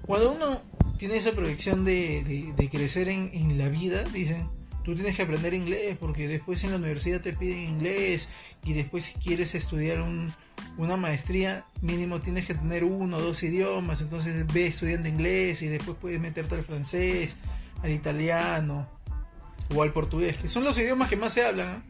cuando 0.05 0.31
uno 0.33 0.61
tiene 0.97 1.15
esa 1.17 1.31
proyección 1.31 1.83
de, 1.85 2.53
de- 2.55 2.69
crecer 2.69 3.07
en, 3.09 3.31
en 3.33 3.57
la 3.57 3.67
vida, 3.69 4.03
dicen, 4.03 4.47
tú 4.83 4.93
tienes 4.95 5.15
que 5.15 5.23
aprender 5.23 5.53
inglés 5.53 5.97
porque 5.99 6.27
después 6.27 6.63
en 6.63 6.71
la 6.71 6.77
universidad 6.77 7.19
te 7.21 7.33
piden 7.33 7.63
inglés 7.63 8.29
y 8.63 8.73
después 8.73 9.05
si 9.05 9.13
quieres 9.15 9.55
estudiar 9.55 10.01
un- 10.01 10.31
una 10.77 10.95
maestría, 10.97 11.65
mínimo 11.81 12.21
tienes 12.21 12.45
que 12.45 12.53
tener 12.53 12.83
uno 12.83 13.17
o 13.17 13.21
dos 13.21 13.41
idiomas, 13.43 14.01
entonces 14.01 14.45
ve 14.53 14.67
estudiando 14.67 15.07
inglés 15.09 15.61
y 15.63 15.67
después 15.67 15.97
puedes 15.99 16.19
meterte 16.19 16.55
al 16.55 16.63
francés, 16.63 17.37
al 17.81 17.91
italiano 17.91 18.87
o 19.75 19.81
al 19.81 19.91
portugués, 19.91 20.37
que 20.37 20.47
son 20.47 20.63
los 20.63 20.77
idiomas 20.77 21.09
que 21.09 21.15
más 21.17 21.33
se 21.33 21.43
hablan. 21.45 21.83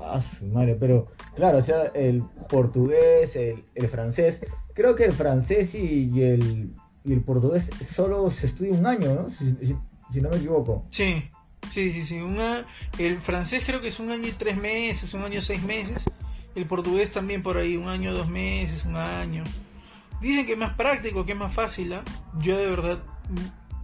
Ah, 0.00 0.20
su 0.20 0.46
madre, 0.46 0.76
pero 0.78 1.06
claro, 1.34 1.58
o 1.58 1.62
sea, 1.62 1.84
el 1.94 2.22
portugués, 2.48 3.36
el, 3.36 3.88
francés, 3.88 4.40
creo 4.74 4.96
que 4.96 5.04
el 5.04 5.12
francés 5.12 5.74
y, 5.74 6.22
el, 6.22 6.74
y 7.04 7.12
el 7.12 7.20
portugués 7.22 7.70
solo 7.88 8.30
se 8.30 8.46
estudia 8.46 8.72
un 8.72 8.86
año, 8.86 9.14
¿no? 9.14 9.30
Si 9.30 10.20
no 10.20 10.28
me 10.28 10.36
equivoco. 10.36 10.84
Sí, 10.90 11.24
sí, 11.70 11.92
sí, 11.92 12.02
sí. 12.04 12.20
Una, 12.20 12.66
el 12.98 13.20
francés 13.20 13.62
creo 13.64 13.80
que 13.80 13.88
es 13.88 13.98
un 13.98 14.10
año 14.10 14.28
y 14.28 14.32
tres 14.32 14.56
meses, 14.56 15.14
un 15.14 15.22
año 15.22 15.38
y 15.38 15.42
seis 15.42 15.62
meses. 15.62 16.04
El 16.54 16.66
portugués 16.66 17.10
también 17.10 17.42
por 17.42 17.56
ahí, 17.56 17.76
un 17.76 17.88
año, 17.88 18.12
dos 18.12 18.28
meses, 18.28 18.84
un 18.84 18.96
año. 18.96 19.44
Dicen 20.20 20.44
que 20.44 20.52
es 20.52 20.58
más 20.58 20.76
práctico, 20.76 21.24
que 21.24 21.32
es 21.32 21.38
más 21.38 21.52
fácil. 21.52 21.94
¿ah? 21.94 22.04
Yo 22.38 22.58
de 22.58 22.66
verdad, 22.66 23.02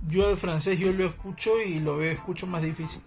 yo 0.07 0.31
el 0.31 0.37
francés 0.37 0.79
yo 0.79 0.93
lo 0.93 1.07
escucho 1.07 1.61
y 1.61 1.81
lo 1.81 1.97
veo, 1.97 2.12
escucho 2.12 2.47
más 2.47 2.62
difícil. 2.62 3.00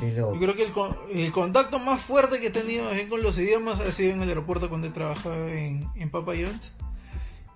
Yo 0.00 0.38
creo 0.38 0.54
que 0.54 0.62
el, 0.64 0.72
el 1.18 1.32
contacto 1.32 1.78
más 1.78 2.00
fuerte 2.00 2.40
que 2.40 2.48
he 2.48 2.50
tenido 2.50 2.88
con 3.08 3.22
los 3.22 3.38
idiomas 3.38 3.80
ha 3.80 3.90
sido 3.92 4.12
en 4.12 4.22
el 4.22 4.28
aeropuerto 4.28 4.68
cuando 4.68 4.86
he 4.86 4.90
trabajado 4.90 5.48
en, 5.48 5.88
en 5.96 6.10
Papa 6.10 6.32
John's. 6.34 6.72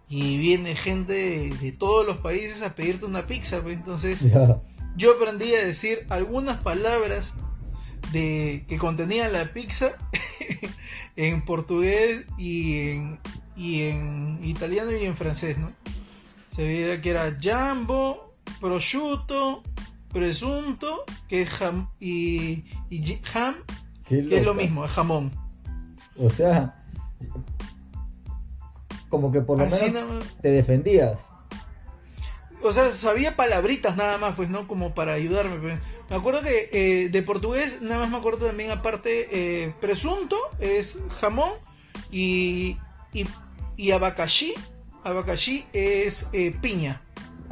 Y 0.09 0.37
viene 0.39 0.75
gente 0.75 1.13
de, 1.13 1.49
de 1.57 1.73
todos 1.73 2.05
los 2.07 2.19
países 2.19 2.63
a 2.63 2.75
pedirte 2.75 3.07
una 3.07 3.27
pizza. 3.27 3.63
pues, 3.63 3.77
Entonces, 3.79 4.31
Ya. 4.31 4.61
yo 4.97 5.13
aprendí 5.15 5.55
a 5.55 5.65
decir 5.65 6.05
algunas 6.11 6.61
palabras 6.61 7.35
de 8.13 8.65
que 8.69 8.77
contenían 8.77 9.33
la 9.33 9.53
pizza 9.55 9.93
en 11.17 11.43
portugués 11.45 12.25
y 12.37 12.89
en, 12.91 13.21
y 13.57 13.83
en 13.85 14.41
italiano 14.43 14.93
y 14.93 15.05
en 15.07 15.17
francés, 15.17 15.57
¿no? 15.59 15.71
Se 16.55 16.63
veía 16.65 17.01
que 17.01 17.09
era 17.11 17.35
jambo, 17.41 18.33
prosciutto, 18.61 19.63
presunto, 20.13 21.05
que 21.29 21.43
es 21.43 21.49
jam, 21.49 21.89
y, 21.99 22.65
y 22.91 23.21
ham, 23.35 23.57
que 24.07 24.39
es 24.39 24.45
lo 24.45 24.55
mismo, 24.55 24.85
es 24.85 24.91
jamón. 24.93 25.33
O 26.19 26.29
sea, 26.31 26.85
como 29.09 29.33
que 29.33 29.41
por 29.41 29.59
lo 29.59 29.65
Así 29.65 29.91
menos 29.91 30.25
te 30.41 30.51
defendías. 30.51 31.19
O 32.63 32.71
sea, 32.71 32.93
sabía 32.93 33.35
palabritas 33.35 33.97
nada 33.97 34.19
más, 34.19 34.37
pues, 34.37 34.49
¿no? 34.49 34.69
Como 34.69 34.95
para 34.95 35.15
ayudarme. 35.15 35.57
pues. 35.57 35.79
Me 36.09 36.17
acuerdo 36.17 36.43
que 36.43 36.71
eh, 36.73 37.09
de 37.09 37.23
portugués, 37.23 37.83
nada 37.83 37.99
más 37.99 38.11
me 38.11 38.19
acuerdo 38.19 38.47
también, 38.47 38.71
aparte, 38.71 39.29
eh, 39.33 39.75
presunto 39.81 40.37
es 40.61 40.99
jamón 41.21 41.51
y, 42.11 42.77
y, 43.13 43.27
y 43.77 43.91
abacaxi. 43.91 44.55
Abacaxi 45.03 45.65
es 45.73 46.29
eh, 46.33 46.55
piña. 46.61 47.03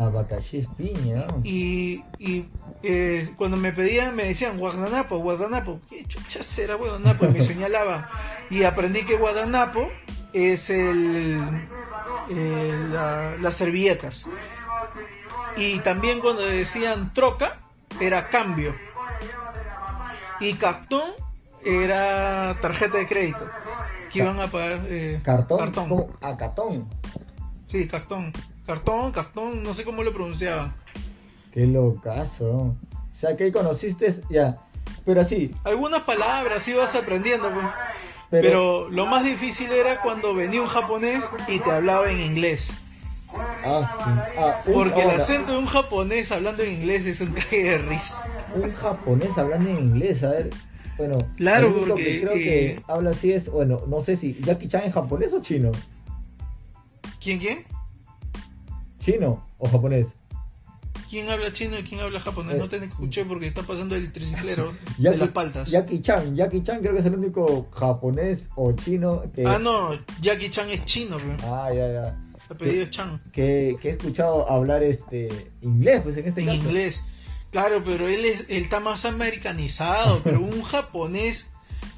Abacaxi 0.01 0.59
es 0.59 0.67
piña. 0.77 1.27
Y, 1.45 2.03
y 2.19 2.47
eh, 2.83 3.29
cuando 3.37 3.57
me 3.57 3.73
pedían, 3.73 4.17
me 4.17 4.25
decían 4.25 4.59
guardanapo, 4.59 5.19
guardanapo. 5.19 5.81
¿Qué 5.89 6.05
chucha 6.07 6.43
será 6.43 6.75
guardanapo? 6.77 7.27
Y 7.27 7.29
me 7.29 7.43
señalaba. 7.43 8.09
Y 8.49 8.65
aprendí 8.65 9.05
que 9.05 9.17
guardanapo 9.17 9.89
es 10.33 10.71
el, 10.71 11.39
el- 12.31 12.93
la- 12.93 13.37
las 13.37 13.55
servilletas. 13.55 14.27
Y 15.57 15.81
también 15.81 16.21
cuando 16.21 16.43
decían 16.47 17.13
troca, 17.13 17.59
era 18.01 18.29
cambio. 18.31 18.75
Y 20.41 20.55
cartón 20.55 21.11
era 21.65 22.57
tarjeta 22.63 22.97
de 22.99 23.07
crédito. 23.07 23.47
Que 24.11 24.21
iban 24.21 24.41
a 24.41 24.47
pagar 24.47 24.81
eh, 24.89 25.21
Cartón. 25.23 25.59
cartón. 25.59 25.89
¿cómo? 25.89 26.09
Ah, 26.23 26.37
cartón. 26.37 26.89
Sí, 27.67 27.87
cartón. 27.87 28.33
Cartón, 28.67 29.13
cartón, 29.13 29.63
no 29.63 29.75
sé 29.75 29.85
cómo 29.85 30.03
lo 30.03 30.13
pronunciaban. 30.13 30.75
Qué 31.53 31.67
locazo. 31.67 32.51
O 32.53 32.77
sea, 33.15 33.37
que 33.37 33.45
ahí 33.45 33.53
conociste 33.53 34.15
ya. 34.31 34.59
Pero 35.05 35.25
sí, 35.25 35.55
Algunas 35.65 36.03
palabras 36.03 36.67
ibas 36.69 36.95
aprendiendo, 36.95 37.51
pues. 37.53 37.67
pero, 38.31 38.43
pero... 38.49 38.91
lo 38.91 39.07
más 39.07 39.25
difícil 39.25 39.71
era 39.73 40.03
cuando 40.03 40.35
venía 40.35 40.61
un 40.61 40.69
japonés 40.69 41.29
y 41.49 41.59
te 41.59 41.71
hablaba 41.71 42.11
en 42.11 42.21
inglés. 42.21 42.71
Ah, 43.65 43.91
sí. 44.05 44.11
Ah, 44.39 44.63
un- 44.67 44.73
Porque 44.75 45.01
el 45.01 45.07
ahora, 45.11 45.17
acento 45.17 45.53
de 45.53 45.59
un 45.59 45.67
japonés 45.67 46.31
hablando 46.33 46.63
en 46.63 46.73
inglés 46.75 47.07
es 47.07 47.21
un 47.21 47.33
cague 47.35 47.63
de 47.65 47.79
risa. 47.79 48.23
Un 48.55 48.73
japonés 48.73 49.37
hablando 49.39 49.71
en 49.71 49.79
inglés, 49.79 50.23
a 50.23 50.31
ver. 50.31 50.51
Bueno, 50.97 51.17
Claro, 51.37 51.69
el 51.69 51.73
único 51.75 51.89
porque, 51.89 52.05
que 52.05 52.21
creo 52.21 52.33
eh, 52.35 52.39
que 52.43 52.83
habla 52.87 53.11
así 53.11 53.33
es, 53.33 53.49
bueno, 53.51 53.81
no 53.89 54.03
sé 54.03 54.17
si 54.17 54.35
Jackie 54.43 54.69
Chan 54.69 54.83
es 54.85 54.93
japonés 54.93 55.33
o 55.33 55.41
chino. 55.41 55.73
¿Quién, 57.23 57.39
quién? 57.39 57.65
¿Chino 59.01 59.45
o 59.59 59.69
japonés? 59.69 60.07
¿Quién 61.09 61.29
habla 61.29 61.53
chino 61.53 61.77
y 61.77 61.83
quién 61.83 62.01
habla 62.01 62.21
japonés? 62.21 62.55
Eh, 62.55 62.59
No 62.59 62.69
te 62.69 62.77
escuché 62.77 63.25
porque 63.25 63.49
está 63.49 63.63
pasando 63.63 63.97
el 63.97 64.13
triciclero 64.13 64.73
de 64.99 65.17
las 65.17 65.31
paltas. 65.31 65.69
Jackie 65.69 66.01
Chan, 66.01 66.37
Jackie 66.37 66.63
Chan 66.63 66.81
creo 66.81 66.93
que 66.95 67.01
es 67.01 67.07
el 67.07 67.15
único 67.15 67.69
japonés 67.73 68.43
o 68.55 68.71
chino 68.73 69.25
que... 69.35 69.45
Ah, 69.45 69.59
no, 69.59 69.91
Jackie 70.21 70.51
Chan 70.51 70.71
es 70.71 70.85
chino, 70.85 71.17
pues. 71.19 71.43
Ah, 71.51 71.71
ya, 71.75 71.91
ya. 71.93 72.09
El 72.49 72.57
apellido 72.57 72.83
es 72.85 72.91
Chan. 72.91 73.21
Que, 73.33 73.77
que 73.81 73.89
he 73.89 73.93
escuchado 73.93 74.49
hablar 74.49 74.83
este 74.85 75.51
inglés, 75.63 76.03
pues 76.05 76.17
en 76.17 76.29
este 76.29 76.43
En 76.43 76.47
caso. 76.47 76.59
inglés. 76.59 77.03
Claro, 77.51 77.83
pero 77.85 78.07
él, 78.07 78.25
es, 78.25 78.41
él 78.49 78.63
está 78.63 78.79
más 78.79 79.05
americanizado, 79.05 80.21
pero 80.25 80.41
un 80.41 80.63
japonés 80.63 81.51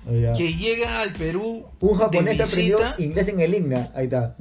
Ah, 0.05 0.33
que 0.37 0.53
llega 0.55 1.01
al 1.01 1.13
Perú 1.13 1.65
Un 1.79 1.97
japonés 1.97 2.33
de 2.33 2.37
que 2.39 2.43
aprendió 2.43 2.79
inglés 2.99 3.29
en 3.29 3.39
el 3.41 3.55
IGNA, 3.55 3.91
ahí 3.95 4.05
está. 4.07 4.37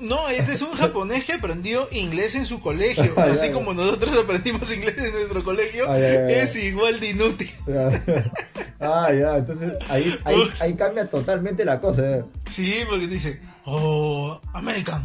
No, 0.00 0.28
este 0.28 0.52
es 0.54 0.62
un 0.62 0.72
japonés 0.72 1.24
que 1.24 1.34
aprendió 1.34 1.88
inglés 1.92 2.34
en 2.34 2.44
su 2.46 2.60
colegio. 2.60 3.12
Ah, 3.16 3.28
Así 3.32 3.50
como 3.50 3.72
nosotros 3.74 4.16
aprendimos 4.16 4.72
inglés 4.74 4.98
en 4.98 5.12
nuestro 5.12 5.44
colegio, 5.44 5.84
Ah, 5.88 5.98
es 5.98 6.56
igual 6.56 6.98
de 7.00 7.10
inútil. 7.10 7.50
ah, 8.80 9.12
ya, 9.12 9.36
entonces 9.38 9.72
ahí, 9.88 10.18
ahí, 10.24 10.36
ahí 10.60 10.74
cambia 10.74 11.08
totalmente 11.08 11.64
la 11.64 11.80
cosa. 11.80 12.18
eh. 12.18 12.24
Sí, 12.46 12.80
porque 12.88 13.06
dice, 13.06 13.40
oh, 13.64 14.40
American, 14.52 15.04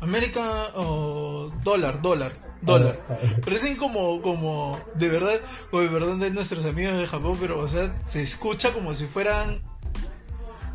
American, 0.00 0.66
oh, 0.76 1.50
dólar, 1.64 2.00
dólar, 2.02 2.32
dólar. 2.60 3.00
Ah, 3.08 3.16
ah. 3.22 3.40
Parecen 3.44 3.76
como, 3.76 4.20
como, 4.22 4.78
de 4.94 5.08
verdad, 5.08 5.40
o 5.70 5.80
de 5.80 5.88
verdad 5.88 6.16
de 6.16 6.30
nuestros 6.30 6.64
amigos 6.64 6.98
de 6.98 7.06
Japón, 7.06 7.36
pero, 7.40 7.58
o 7.60 7.68
sea, 7.68 7.92
se 8.06 8.22
escucha 8.22 8.72
como 8.72 8.94
si 8.94 9.06
fueran, 9.06 9.60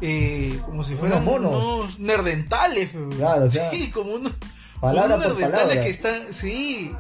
eh, 0.02 0.60
como 0.66 0.84
si 0.84 0.96
fueran 0.96 1.24
monos. 1.26 1.52
unos 1.54 2.00
nerdentales. 2.00 2.90
Claro, 3.18 3.46
o 3.46 3.50
sea, 3.50 3.72
sí, 3.72 3.90
como 3.92 4.14
unos, 4.16 4.34
Palabra 4.80 5.16
unos 5.16 5.28
por 5.28 5.36
nerdentales 5.38 5.80
que 5.80 5.90
están, 5.90 6.34
sí. 6.34 6.92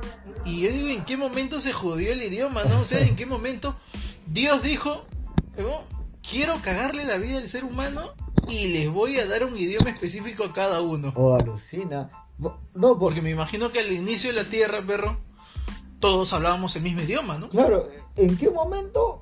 Y 0.46 0.62
yo 0.62 0.72
digo, 0.72 0.88
¿en 0.89 1.06
qué 1.06 1.18
momento 1.18 1.60
se 1.62 1.74
jodió 1.74 2.12
el 2.13 2.24
idioma, 2.24 2.63
no? 2.63 2.82
O 2.82 2.86
sea, 2.86 3.01
¿en 3.01 3.16
qué 3.16 3.25
momento 3.25 3.75
Dios 4.25 4.63
dijo, 4.63 5.06
"Oh, 5.60 5.84
quiero 6.27 6.56
cagarle 6.62 7.04
la 7.06 7.18
vida 7.18 7.38
al 7.38 7.50
ser 7.50 7.63
humano 7.66 8.13
y 8.48 8.68
les 8.68 8.89
voy 8.89 9.20
a 9.20 9.27
dar 9.27 9.44
un 9.44 9.58
idioma 9.58 9.89
específico 9.89 10.44
a 10.46 10.54
cada 10.54 10.82
uno? 10.82 11.10
O 11.16 11.36
alucina. 11.36 12.10
Bo- 12.38 12.58
No, 12.74 12.89
porque, 12.89 13.00
Porque 13.00 13.22
me 13.22 13.32
imagino 13.32 13.72
que 13.72 13.80
al 13.80 13.92
inicio 13.92 14.32
de 14.34 14.44
la 14.44 14.50
Tierra, 14.50 14.82
perro, 14.82 15.18
todos 16.00 16.32
hablábamos 16.34 16.75
el 16.75 16.84
mismo 16.84 17.01
idioma, 17.01 17.38
¿no? 17.38 17.50
claro, 17.50 17.88
¿en 18.16 18.38
qué 18.38 18.50
momento 18.51 19.22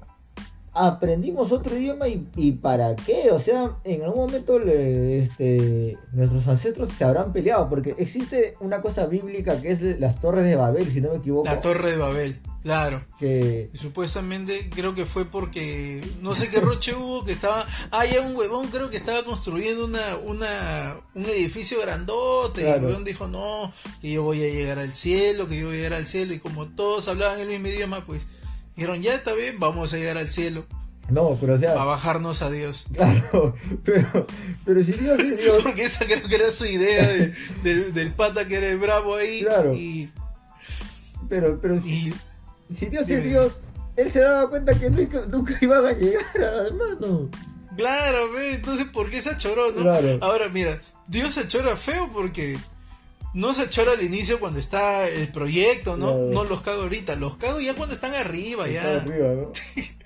aprendimos 0.76 1.52
otro 1.52 1.76
idioma 1.76 2.08
y, 2.08 2.28
y 2.36 2.52
para 2.52 2.96
qué? 2.96 3.32
O 3.32 3.40
sea, 3.40 3.72
en 3.84 4.04
algún 4.04 4.26
momento 4.26 4.60
le- 4.60 5.20
este, 5.20 5.98
nuestros 6.12 6.48
ancestros 6.48 6.90
se 6.90 7.04
habrán 7.06 7.32
peleado, 7.34 7.70
porque 7.70 7.96
existe 7.98 8.56
una 8.60 8.82
cosa 8.82 9.08
bíblica 9.08 9.62
que 9.62 9.72
es 9.72 10.00
las 10.00 10.20
torres 10.22 10.44
de 10.44 10.56
Babel, 10.56 10.86
si 10.92 11.02
no 11.02 11.12
me 11.12 11.18
equivoco. 11.18 11.46
La 11.48 11.62
Torre 11.62 11.92
de 11.92 11.98
Babel, 11.98 12.42
claro. 12.62 13.06
que 13.18 13.70
Y 13.74 13.78
supuestamente 13.78 14.70
creo 14.70 14.94
que 14.94 15.06
fue 15.06 15.24
porque 15.26 16.02
no 16.22 16.36
sé 16.36 16.50
qué 16.50 16.60
roche 16.60 16.94
hubo 16.94 17.24
que 17.24 17.32
estaba 17.32 17.66
ah 17.92 18.06
ya 18.06 18.22
un 18.22 18.36
huevón 18.36 18.68
creo 18.68 18.90
que 18.90 18.98
estaba 18.98 19.24
construyendo 19.24 19.86
una 19.86 20.18
una 20.18 20.96
un 21.14 21.24
edificio 21.26 21.80
grandote 21.82 22.64
y 22.64 22.66
el 22.66 22.84
huevón 22.84 23.04
dijo 23.06 23.28
no 23.28 23.72
que 24.02 24.12
yo 24.12 24.24
voy 24.24 24.44
a 24.44 24.48
llegar 24.48 24.80
al 24.80 24.94
cielo 24.94 25.48
que 25.48 25.58
yo 25.58 25.68
voy 25.68 25.76
a 25.76 25.78
llegar 25.78 25.94
al 25.94 26.06
cielo 26.08 26.34
y 26.34 26.40
como 26.40 26.68
todos 26.68 27.08
hablaban 27.08 27.40
el 27.40 27.48
mismo 27.48 27.68
idioma 27.68 28.06
pues 28.06 28.24
dijeron 28.76 29.02
ya 29.02 29.16
está 29.16 29.34
bien 29.34 29.60
vamos 29.60 29.94
a 29.94 29.98
llegar 29.98 30.18
al 30.18 30.30
cielo 30.32 30.66
no, 31.08 31.38
pero 31.40 31.54
o 31.54 31.58
sea, 31.58 31.74
a 31.80 31.86
bajarnos 31.86 32.42
a 32.42 32.50
Dios 32.50 32.86
claro, 32.94 33.56
pero, 33.84 34.26
pero 34.66 34.84
si 34.84 34.94
Dios 34.94 35.20
es 35.20 35.38
Dios, 35.38 35.60
porque 35.64 35.84
esa 35.84 36.06
creo 36.06 36.28
que 36.28 36.36
era 36.36 36.50
su 36.50 36.66
idea 36.66 37.08
de- 37.08 37.34
del- 37.64 37.94
del 37.94 38.12
pata 38.12 38.48
que 38.48 38.58
era 38.58 38.68
el 38.70 38.80
bravo 38.80 39.16
ahí 39.16 39.42
Claro. 39.44 39.74
y, 39.76 40.10
pero, 41.30 41.60
pero 41.62 41.80
si, 41.80 42.14
y 42.70 42.76
si 42.76 42.88
Dios 42.88 43.10
es 43.10 43.24
Dios, 43.24 43.60
él 43.96 44.12
se 44.12 44.20
daba 44.20 44.50
cuenta 44.50 44.74
que 44.78 44.90
nunca, 44.90 45.22
nunca 45.28 45.56
iban 45.62 45.86
a 45.86 45.92
llegar, 45.94 46.26
además, 46.38 46.98
no. 47.00 47.30
Claro, 47.78 48.32
ve, 48.32 48.56
entonces, 48.56 48.86
¿por 48.88 49.10
qué 49.10 49.22
se 49.22 49.30
achoró, 49.32 49.72
no? 49.72 49.82
Claro. 49.82 50.18
Ahora, 50.22 50.50
mira, 50.50 50.82
Dios 51.08 51.34
se 51.34 51.42
achora 51.42 51.76
feo 51.76 52.10
porque 52.14 52.58
no 53.36 53.54
se 53.54 53.62
achora 53.64 53.92
al 53.92 54.02
inicio 54.02 54.40
cuando 54.40 54.60
está 54.60 55.08
el 55.08 55.28
proyecto, 55.28 55.96
¿no? 55.98 56.08
Claro. 56.08 56.30
No 56.32 56.44
los 56.46 56.62
cago 56.62 56.82
ahorita, 56.84 57.16
los 57.16 57.38
cago 57.38 57.62
ya 57.62 57.76
cuando 57.76 57.94
están 57.94 58.16
arriba, 58.16 58.68
Está 58.68 58.82
ya. 58.84 58.96
arriba, 59.02 59.34
¿no? 59.36 59.52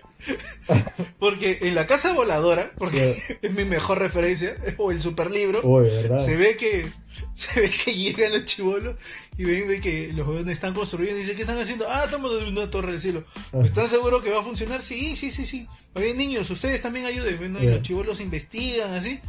Porque 1.18 1.60
en 1.62 1.76
la 1.76 1.88
casa 1.88 2.14
voladora, 2.14 2.72
porque 2.78 3.22
es 3.42 3.52
mi 3.54 3.64
mejor 3.66 4.00
referencia, 4.00 4.56
o 4.78 4.92
el 4.92 5.02
super 5.02 5.32
libro, 5.32 5.62
Oye, 5.64 5.90
¿verdad? 5.90 6.26
se 6.26 6.36
ve 6.36 6.56
que 6.58 6.86
se 7.36 7.62
ve 7.62 7.70
que 7.72 7.94
llegan 7.96 8.34
los 8.34 8.46
chivolos 8.46 8.96
y 9.38 9.44
ven 9.46 9.68
de 9.70 9.80
que 9.82 10.12
los 10.14 10.26
jóvenes 10.26 10.54
están 10.54 10.74
construyendo 10.74 11.18
y 11.20 11.22
dicen, 11.22 11.36
¿qué 11.38 11.44
están 11.44 11.60
haciendo? 11.60 11.88
Ah, 11.90 12.04
estamos 12.06 12.32
en 12.42 12.48
una 12.50 12.70
torre 12.70 12.92
del 12.92 13.00
cielo. 13.02 13.24
¿Están 13.64 13.90
seguros 13.90 14.22
que 14.22 14.30
va 14.32 14.42
a 14.42 14.44
funcionar? 14.44 14.84
Sí, 14.84 15.16
sí, 15.16 15.32
sí, 15.32 15.46
sí. 15.46 15.68
Oye, 15.96 16.14
niños, 16.14 16.50
ustedes 16.50 16.82
también 16.82 17.06
ayuden, 17.06 17.54
¿no? 17.54 17.60
Y 17.62 17.66
Ya. 17.66 17.72
los 17.72 17.82
chivolos 17.82 18.20
investigan 18.20 18.94
así. 18.94 19.20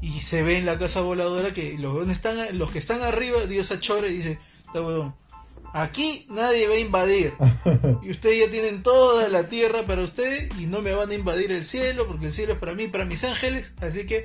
Y 0.00 0.20
se 0.20 0.42
ve 0.42 0.58
en 0.58 0.66
la 0.66 0.78
casa 0.78 1.00
voladora 1.00 1.52
que 1.52 1.76
los 1.78 2.08
están, 2.08 2.56
los 2.56 2.70
que 2.70 2.78
están 2.78 3.02
arriba, 3.02 3.46
Dios 3.46 3.72
achora 3.72 4.06
y 4.06 4.14
dice, 4.16 4.38
aquí 5.72 6.26
nadie 6.30 6.68
va 6.68 6.74
a 6.74 6.78
invadir. 6.78 7.32
Y 8.02 8.10
ustedes 8.10 8.46
ya 8.46 8.50
tienen 8.50 8.82
toda 8.82 9.28
la 9.28 9.48
tierra 9.48 9.84
para 9.84 10.02
ustedes 10.02 10.48
y 10.58 10.66
no 10.66 10.80
me 10.82 10.92
van 10.94 11.10
a 11.10 11.14
invadir 11.14 11.50
el 11.52 11.64
cielo 11.64 12.06
porque 12.06 12.26
el 12.26 12.32
cielo 12.32 12.54
es 12.54 12.58
para 12.58 12.74
mí, 12.74 12.86
para 12.88 13.04
mis 13.04 13.24
ángeles. 13.24 13.72
Así 13.80 14.06
que 14.06 14.22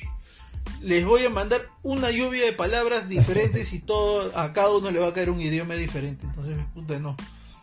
les 0.80 1.04
voy 1.04 1.24
a 1.24 1.30
mandar 1.30 1.62
una 1.82 2.10
lluvia 2.10 2.44
de 2.44 2.52
palabras 2.52 3.08
diferentes 3.08 3.72
y 3.72 3.78
todo 3.80 4.36
a 4.38 4.52
cada 4.52 4.70
uno 4.70 4.90
le 4.90 4.98
va 5.00 5.08
a 5.08 5.14
caer 5.14 5.30
un 5.30 5.40
idioma 5.40 5.74
diferente. 5.74 6.26
Entonces, 6.26 6.56
puta, 6.74 6.98
no. 6.98 7.16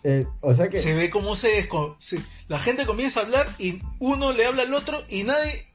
Eh, 0.03 0.25
o 0.41 0.53
sea 0.53 0.69
que, 0.69 0.79
Se 0.79 0.93
ve 0.93 1.09
cómo 1.09 1.35
se, 1.35 1.67
se- 1.99 2.21
la 2.47 2.57
gente 2.59 2.85
comienza 2.85 3.19
a 3.19 3.23
hablar 3.23 3.47
y 3.59 3.81
uno 3.99 4.31
le 4.31 4.45
habla 4.45 4.63
al 4.63 4.73
otro 4.73 5.03
y 5.09 5.23
nadie 5.23 5.67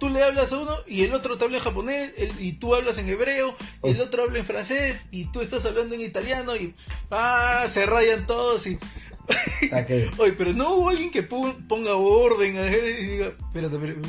tú 0.00 0.08
le 0.08 0.24
hablas 0.24 0.52
a 0.52 0.58
uno 0.58 0.76
y 0.88 1.04
el 1.04 1.14
otro 1.14 1.38
te 1.38 1.44
habla 1.44 1.58
en 1.58 1.62
japonés 1.62 2.12
el- 2.16 2.40
y 2.40 2.54
tú 2.54 2.74
hablas 2.74 2.98
en 2.98 3.08
hebreo 3.08 3.54
y 3.84 3.90
el 3.90 4.00
otro 4.00 4.24
habla 4.24 4.40
en 4.40 4.44
francés 4.44 5.00
y 5.12 5.26
tú 5.26 5.40
estás 5.42 5.64
hablando 5.66 5.94
en 5.94 6.00
italiano 6.00 6.56
y 6.56 6.74
ah 7.12 7.66
se 7.68 7.86
rayan 7.86 8.26
todos 8.26 8.66
y 8.66 8.78
pero 10.38 10.52
no 10.52 10.74
hubo 10.74 10.90
alguien 10.90 11.10
que 11.10 11.22
pon- 11.22 11.66
ponga 11.68 11.94
orden 11.94 12.58
a 12.58 12.62
ver, 12.62 12.84
y 13.00 13.04
diga, 13.06 13.26
espérate, 13.26 13.76
espérate, 13.76 14.08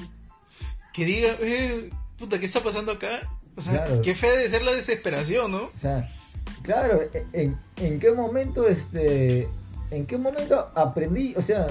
que 0.94 1.06
diga, 1.06 1.36
eh, 1.42 1.90
puta, 2.18 2.40
¿qué 2.40 2.46
está 2.48 2.60
pasando 2.62 2.94
acá? 2.94 3.30
O 3.56 3.62
sea, 3.62 3.86
Claro. 3.86 4.02
qué 4.02 4.16
fea 4.16 4.32
de 4.32 4.50
ser 4.50 4.64
la 4.64 4.74
desesperación, 4.74 5.52
¿no? 5.52 5.64
O 5.66 5.72
sea, 5.80 6.10
claro, 6.64 7.02
en, 7.34 7.58
en 7.78 8.00
qué 8.00 8.12
momento, 8.12 8.68
este, 8.68 9.48
en 9.92 10.06
qué 10.06 10.18
momento 10.18 10.72
aprendí, 10.76 11.34
o 11.38 11.42
sea, 11.42 11.68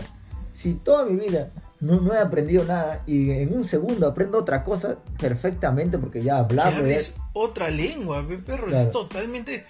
si 0.55 0.75
toda 0.75 1.07
mi 1.07 1.27
vida 1.27 1.50
no, 1.80 2.00
no 2.00 2.14
he 2.14 2.18
aprendido 2.18 2.64
nada 2.64 3.02
y 3.06 3.30
en 3.30 3.54
un 3.54 3.64
segundo 3.64 4.06
aprendo 4.06 4.38
otra 4.38 4.64
cosa 4.64 4.99
perfectamente 5.18 5.99
porque 5.99 6.22
ya 6.22 6.38
hablamos. 6.38 6.80
Es 6.82 7.16
otra 7.32 7.70
lengua, 7.70 8.26
perro, 8.44 8.70
es 8.72 8.90
totalmente... 8.90 9.66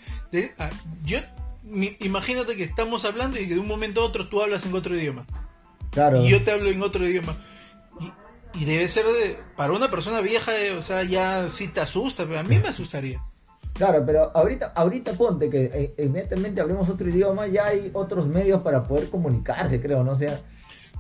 Ah, 0.58 0.70
yo, 1.04 1.18
imagínate 2.00 2.56
que 2.56 2.64
estamos 2.64 3.04
hablando 3.04 3.38
y 3.38 3.46
que 3.46 3.54
de 3.54 3.60
un 3.60 3.68
momento 3.68 4.00
a 4.00 4.04
otro 4.04 4.28
tú 4.28 4.42
hablas 4.42 4.66
en 4.66 4.74
otro 4.74 4.96
idioma. 4.96 5.24
Claro. 5.90 6.22
Y 6.22 6.28
yo 6.28 6.42
te 6.42 6.50
hablo 6.50 6.70
en 6.70 6.82
otro 6.82 7.06
idioma. 7.06 7.36
Y, 8.54 8.64
debe 8.64 8.88
ser 8.88 9.06
de, 9.06 9.38
para 9.56 9.72
una 9.72 9.88
persona 9.88 10.20
vieja, 10.20 10.56
eh, 10.58 10.76
o 10.76 10.82
sea, 10.82 11.04
ya 11.04 11.48
sí 11.48 11.68
te 11.68 11.80
asusta, 11.80 12.24
pero 12.26 12.40
a 12.40 12.42
mí 12.42 12.58
me 12.58 12.68
asustaría. 12.68 13.22
Claro, 13.74 14.02
pero 14.04 14.32
ahorita, 14.34 14.72
ahorita 14.74 15.12
ponte 15.12 15.48
que 15.48 15.70
eh, 15.72 16.04
inmediatamente 16.04 16.60
hablemos 16.60 16.88
otro 16.88 17.08
idioma, 17.08 17.46
ya 17.46 17.66
hay 17.66 17.90
otros 17.94 18.26
medios 18.26 18.62
para 18.62 18.82
poder 18.82 19.08
comunicarse, 19.08 19.80
creo, 19.80 20.02
¿no? 20.02 20.12
O 20.12 20.16
sea, 20.16 20.40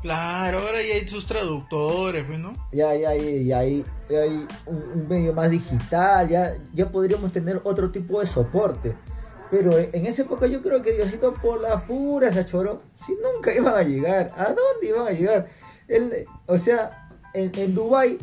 Claro, 0.02 0.60
ahora 0.60 0.82
ya 0.82 0.94
hay 0.94 1.06
sus 1.06 1.26
traductores, 1.26 2.24
pues, 2.26 2.38
¿no? 2.38 2.52
Ya, 2.72 2.94
ya, 2.94 3.14
ya, 3.14 3.58
hay, 3.58 3.84
hay 4.08 4.46
un, 4.66 5.06
medio 5.08 5.34
más 5.34 5.50
digital, 5.50 6.28
ya, 6.28 6.56
ya 6.72 6.90
podríamos 6.90 7.32
tener 7.32 7.60
otro 7.64 7.90
tipo 7.90 8.20
de 8.20 8.26
soporte. 8.26 8.96
Pero 9.50 9.76
en 9.76 10.06
esa 10.06 10.22
época 10.22 10.46
yo 10.46 10.62
creo 10.62 10.80
que 10.80 10.92
Diosito 10.92 11.34
por 11.34 11.60
la 11.60 11.84
pura 11.86 12.32
se 12.32 12.46
choró. 12.46 12.82
Si 12.94 13.12
nunca 13.12 13.52
iban 13.52 13.74
a 13.74 13.82
llegar, 13.82 14.30
¿a 14.36 14.44
dónde 14.44 14.86
iban 14.88 15.08
a 15.08 15.10
llegar? 15.10 15.48
El, 15.88 16.26
o 16.46 16.56
sea, 16.56 17.10
en, 17.34 17.50
en 17.56 17.74
Dubai 17.74 18.16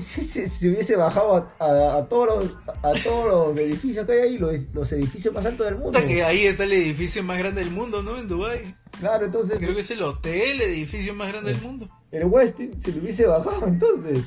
si 0.00 0.24
se 0.24 0.68
hubiese 0.68 0.96
bajado 0.96 1.50
a, 1.58 2.06
todos 2.08 2.44
los, 2.44 2.56
a 2.82 2.92
todos 3.02 3.54
los 3.54 3.58
edificios 3.58 4.06
que 4.06 4.12
hay 4.12 4.18
ahí, 4.20 4.38
los, 4.38 4.92
edificios 4.92 5.32
más 5.32 5.44
altos 5.44 5.66
del 5.66 5.76
mundo. 5.76 5.98
que 6.06 6.22
ahí 6.22 6.46
está 6.46 6.64
el 6.64 6.72
edificio 6.72 7.22
más 7.22 7.38
grande 7.38 7.62
del 7.62 7.70
mundo, 7.70 8.02
¿no? 8.02 8.18
En 8.18 8.28
Dubai. 8.28 8.74
Claro, 8.98 9.26
entonces. 9.26 9.58
Creo 9.58 9.74
que 9.74 9.80
es 9.80 9.90
el 9.90 10.02
hotel, 10.02 10.60
el 10.60 10.70
edificio 10.70 11.14
más 11.14 11.28
grande 11.28 11.52
del 11.52 11.62
mundo. 11.62 11.88
El 12.10 12.24
Westin 12.24 12.80
se 12.80 12.92
lo 12.92 13.02
hubiese 13.02 13.26
bajado 13.26 13.66
entonces. 13.66 14.24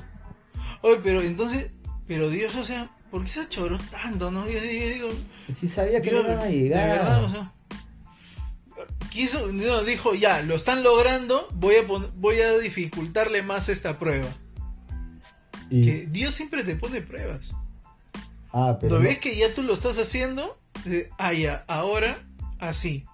Oye, 0.82 1.00
pero 1.04 1.22
entonces, 1.22 1.72
pero 2.08 2.30
Dios, 2.30 2.56
o 2.56 2.64
sea, 2.64 2.90
¿por 3.12 3.24
qué 3.24 3.30
se 3.30 3.50
choró 3.50 3.78
tanto, 3.92 4.32
no? 4.32 4.48
Yo, 4.50 4.62
digo. 4.62 5.10
Si 5.54 5.68
sabía 5.68 6.02
que 6.02 6.12
no 6.12 6.22
iban 6.22 6.40
a 6.40 6.50
llegar. 6.50 7.24
o 7.24 7.30
sea, 7.30 7.54
quiso, 9.10 9.48
dijo, 9.84 10.16
ya, 10.16 10.42
lo 10.42 10.56
están 10.56 10.84
logrando, 10.84 11.48
voy 11.54 11.76
a, 11.76 11.82
voy 12.16 12.42
a 12.42 12.58
dificultarle 12.58 13.44
más 13.44 13.70
esta 13.70 14.00
prueba. 14.00 14.28
Que 15.70 16.08
Dios 16.12 16.36
siempre 16.36 16.64
te 16.64 16.76
pone 16.76 17.02
pruebas. 17.02 17.52
Ah, 18.52 18.78
pero. 18.80 18.98
¿Lo 18.98 19.02
ves 19.04 19.20
que 19.20 19.36
ya 19.36 19.54
tú 19.54 19.62
lo 19.62 19.74
estás 19.74 20.00
haciendo? 20.00 20.58
Ah, 21.18 21.34
ya, 21.34 21.64
ahora 21.68 22.18
así. 22.60 23.06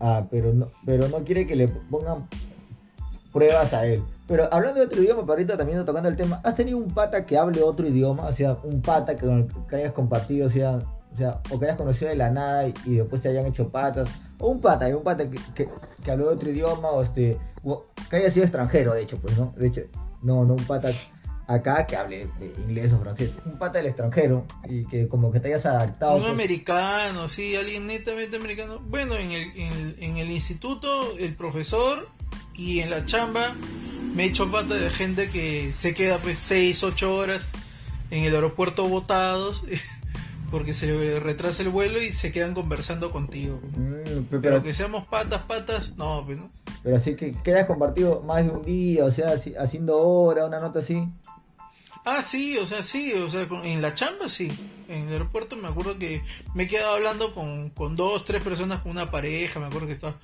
Ah, 0.00 0.26
pero 0.30 0.52
no, 0.52 0.70
pero 0.84 1.08
no 1.08 1.24
quiere 1.24 1.46
que 1.46 1.56
le 1.56 1.68
pongan 1.68 2.28
pruebas 3.32 3.72
a 3.72 3.86
él. 3.86 4.02
Pero 4.26 4.52
hablando 4.52 4.80
de 4.80 4.86
otro 4.86 5.02
idioma, 5.02 5.22
ahorita 5.26 5.56
también 5.56 5.84
tocando 5.84 6.08
el 6.08 6.16
tema, 6.16 6.40
¿has 6.44 6.54
tenido 6.54 6.78
un 6.78 6.92
pata 6.92 7.26
que 7.26 7.36
hable 7.36 7.62
otro 7.62 7.86
idioma? 7.86 8.26
O 8.26 8.32
sea, 8.32 8.58
un 8.62 8.80
pata 8.80 9.16
que, 9.16 9.46
que 9.68 9.76
hayas 9.76 9.92
compartido, 9.92 10.46
o 10.46 10.50
sea, 10.50 10.80
o 11.12 11.16
sea, 11.16 11.40
o 11.50 11.58
que 11.58 11.66
hayas 11.66 11.76
conocido 11.76 12.10
de 12.10 12.16
la 12.16 12.30
nada 12.30 12.68
y, 12.68 12.94
después 12.96 13.22
se 13.22 13.28
hayan 13.28 13.46
hecho 13.46 13.68
patas. 13.68 14.08
O 14.38 14.48
un 14.48 14.60
pata, 14.60 14.86
un 14.96 15.02
pata 15.02 15.30
que, 15.30 15.38
que, 15.54 15.68
que 16.02 16.10
habló 16.10 16.28
de 16.28 16.34
otro 16.34 16.50
idioma, 16.50 16.90
o 16.90 17.02
este, 17.02 17.38
que 18.10 18.16
haya 18.16 18.30
sido 18.30 18.44
extranjero, 18.44 18.94
de 18.94 19.02
hecho, 19.02 19.18
pues, 19.18 19.36
¿no? 19.38 19.52
De 19.56 19.66
hecho, 19.66 19.82
no, 20.22 20.44
no 20.44 20.54
un 20.54 20.64
pata 20.64 20.90
acá 21.46 21.86
que 21.86 21.96
hable 21.96 22.28
inglés 22.66 22.92
o 22.92 22.98
francés, 22.98 23.36
un 23.44 23.58
pata 23.58 23.78
del 23.78 23.88
extranjero 23.88 24.46
y 24.68 24.86
que 24.86 25.08
como 25.08 25.30
que 25.30 25.40
te 25.40 25.48
hayas 25.48 25.66
adaptado. 25.66 26.16
Un 26.16 26.22
pues. 26.22 26.32
americano, 26.32 27.28
sí, 27.28 27.54
alguien 27.56 27.86
netamente 27.86 28.36
americano. 28.36 28.80
Bueno, 28.80 29.16
en 29.16 29.32
el, 29.32 29.96
en, 29.98 30.16
el, 30.16 30.30
instituto, 30.30 31.16
el 31.18 31.34
profesor 31.34 32.08
y 32.54 32.80
en 32.80 32.90
la 32.90 33.04
chamba 33.04 33.54
me 34.14 34.24
he 34.24 34.26
hecho 34.26 34.50
pata 34.50 34.74
de 34.74 34.90
gente 34.90 35.28
que 35.28 35.72
se 35.72 35.94
queda 35.94 36.18
pues 36.18 36.38
6, 36.38 36.82
8 36.82 37.14
horas 37.14 37.48
en 38.10 38.24
el 38.24 38.34
aeropuerto 38.34 38.88
botados 38.88 39.64
porque 40.50 40.72
se 40.72 40.86
le 40.86 41.18
retrasa 41.18 41.62
el 41.62 41.68
vuelo 41.70 42.00
y 42.00 42.12
se 42.12 42.30
quedan 42.30 42.54
conversando 42.54 43.10
contigo. 43.10 43.60
Mm, 43.76 44.40
pero, 44.40 44.62
que 44.62 44.72
seamos 44.72 45.04
patas, 45.06 45.42
patas, 45.42 45.96
no, 45.96 46.22
pues 46.24 46.38
no. 46.38 46.50
Pero 46.84 46.96
así 46.96 47.16
que 47.16 47.32
quedas 47.32 47.66
compartido 47.66 48.22
más 48.22 48.44
de 48.44 48.50
un 48.50 48.62
día, 48.62 49.04
o 49.04 49.10
sea, 49.10 49.34
haciendo 49.58 50.00
hora, 50.00 50.46
una 50.46 50.60
nota 50.60 50.78
así. 50.78 51.08
Ah, 52.04 52.20
sí, 52.22 52.58
o 52.58 52.66
sea, 52.66 52.82
sí, 52.82 53.12
o 53.14 53.30
sea, 53.30 53.46
en 53.62 53.80
la 53.80 53.94
chamba 53.94 54.28
sí. 54.28 54.50
En 54.88 55.08
el 55.08 55.12
aeropuerto 55.14 55.56
me 55.56 55.68
acuerdo 55.68 55.98
que 55.98 56.22
me 56.54 56.64
he 56.64 56.68
quedado 56.68 56.94
hablando 56.94 57.34
con, 57.34 57.70
con 57.70 57.96
dos, 57.96 58.24
tres 58.26 58.44
personas, 58.44 58.82
con 58.82 58.92
una 58.92 59.10
pareja, 59.10 59.60
me 59.60 59.66
acuerdo 59.66 59.86
que 59.86 59.94
estaba... 59.94 60.16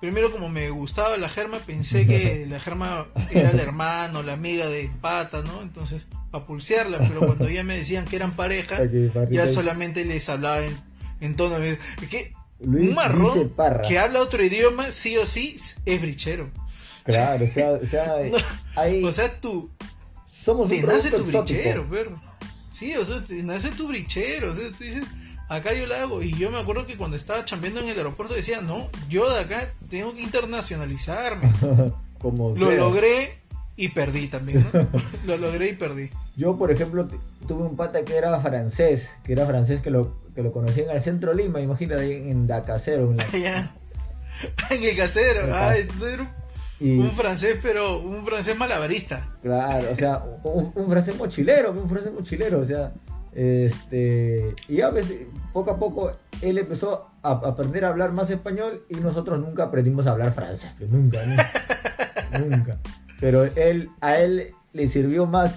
Primero 0.00 0.30
como 0.30 0.50
me 0.50 0.68
gustaba 0.70 1.16
la 1.16 1.28
germa, 1.28 1.58
pensé 1.58 2.06
que 2.06 2.46
la 2.50 2.60
germa 2.60 3.06
era 3.30 3.50
el 3.50 3.58
hermano, 3.58 4.22
la 4.22 4.34
amiga 4.34 4.68
de 4.68 4.90
pata, 5.00 5.42
¿no? 5.42 5.62
Entonces, 5.62 6.02
a 6.32 6.44
pulsearla, 6.44 6.98
pero 6.98 7.20
cuando 7.20 7.48
ya 7.48 7.64
me 7.64 7.76
decían 7.76 8.04
que 8.04 8.16
eran 8.16 8.36
pareja, 8.36 8.78
ya 9.30 9.48
solamente 9.48 10.04
les 10.04 10.28
hablaba 10.28 10.64
en, 10.64 10.76
en 11.20 11.34
tono 11.34 11.58
de... 11.58 11.78
que 12.08 12.34
un 12.60 12.94
marrón 12.94 13.52
que 13.86 13.98
habla 13.98 14.20
otro 14.20 14.42
idioma, 14.44 14.90
sí 14.90 15.16
o 15.16 15.26
sí, 15.26 15.56
es 15.84 16.00
brichero. 16.00 16.50
Claro, 17.04 17.44
o 17.44 17.48
sea, 17.48 17.70
o 17.72 17.86
sea, 17.86 18.14
hay... 18.76 19.04
o 19.04 19.12
sea 19.12 19.40
tú, 19.40 19.70
somos 20.46 20.68
te 20.68 20.80
nace 20.80 21.10
tu 21.10 21.24
brichero, 21.24 21.84
perro. 21.90 22.20
Sí, 22.70 22.94
o 22.94 23.04
sea, 23.04 23.20
te 23.24 23.42
nace 23.42 23.68
tu 23.72 23.88
brichero. 23.88 24.52
O 24.52 24.54
sea, 24.54 24.70
tú 24.70 24.84
dices, 24.84 25.04
acá 25.48 25.74
yo 25.74 25.86
la 25.86 26.02
hago. 26.02 26.22
Y 26.22 26.32
yo 26.34 26.52
me 26.52 26.60
acuerdo 26.60 26.86
que 26.86 26.96
cuando 26.96 27.16
estaba 27.16 27.44
chambeando 27.44 27.80
en 27.80 27.88
el 27.88 27.98
aeropuerto 27.98 28.32
decía, 28.32 28.60
no, 28.60 28.88
yo 29.08 29.28
de 29.28 29.40
acá 29.40 29.72
tengo 29.90 30.14
que 30.14 30.22
internacionalizarme. 30.22 31.50
Como 32.20 32.54
Lo 32.56 32.70
logré 32.70 33.40
y 33.76 33.88
perdí 33.88 34.28
también, 34.28 34.64
¿no? 34.72 34.88
lo 35.26 35.36
logré 35.36 35.70
y 35.70 35.72
perdí. 35.72 36.10
Yo, 36.36 36.56
por 36.56 36.70
ejemplo, 36.70 37.08
tuve 37.48 37.64
un 37.64 37.76
pata 37.76 38.04
que 38.04 38.16
era 38.16 38.38
francés, 38.38 39.08
que 39.24 39.32
era 39.32 39.46
francés 39.46 39.82
que 39.82 39.90
lo, 39.90 40.14
que 40.32 40.44
lo 40.44 40.52
conocí 40.52 40.80
en 40.80 40.90
el 40.90 41.00
centro 41.02 41.34
de 41.34 41.42
Lima, 41.42 41.60
imagínate, 41.60 42.30
en 42.30 42.46
Dacasero. 42.46 43.10
En, 43.10 43.20
en 44.70 44.84
el 44.84 44.96
casero, 44.96 45.52
ay, 45.52 45.88
un 45.92 46.28
francés, 47.14 47.58
pero 47.62 48.00
un 48.00 48.24
francés 48.24 48.56
malabarista. 48.56 49.28
Claro, 49.42 49.88
o 49.90 49.96
sea, 49.96 50.24
un, 50.44 50.88
francés 50.88 51.16
mochilero, 51.16 51.72
un 51.72 51.88
francés 51.88 52.12
mochilero, 52.12 52.60
o 52.60 52.64
sea, 52.64 52.92
este, 53.34 54.54
y 54.68 54.80
a 54.80 54.90
veces, 54.90 55.26
poco 55.52 55.70
a 55.70 55.78
poco, 55.78 56.12
él 56.42 56.58
empezó 56.58 57.10
a 57.22 57.32
aprender 57.32 57.84
a 57.84 57.88
hablar 57.88 58.12
más 58.12 58.30
español 58.30 58.82
y 58.88 58.96
nosotros 58.96 59.38
nunca 59.40 59.64
aprendimos 59.64 60.06
a 60.06 60.12
hablar 60.12 60.32
francés, 60.32 60.72
que 60.78 60.86
nunca, 60.86 61.24
nunca, 61.24 62.38
nunca. 62.38 62.78
Pero 63.20 63.44
él, 63.44 63.90
a 64.00 64.18
él 64.18 64.52
le 64.72 64.88
sirvió 64.88 65.26
más 65.26 65.54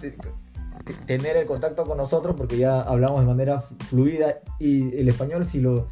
tener 1.06 1.38
el 1.38 1.46
contacto 1.46 1.86
con 1.86 1.98
nosotros 1.98 2.36
porque 2.38 2.58
ya 2.58 2.82
hablamos 2.82 3.22
de 3.22 3.28
manera 3.28 3.62
fluida 3.90 4.40
y 4.60 4.96
el 4.98 5.10
español 5.10 5.46
si 5.46 5.60
lo 5.60 5.90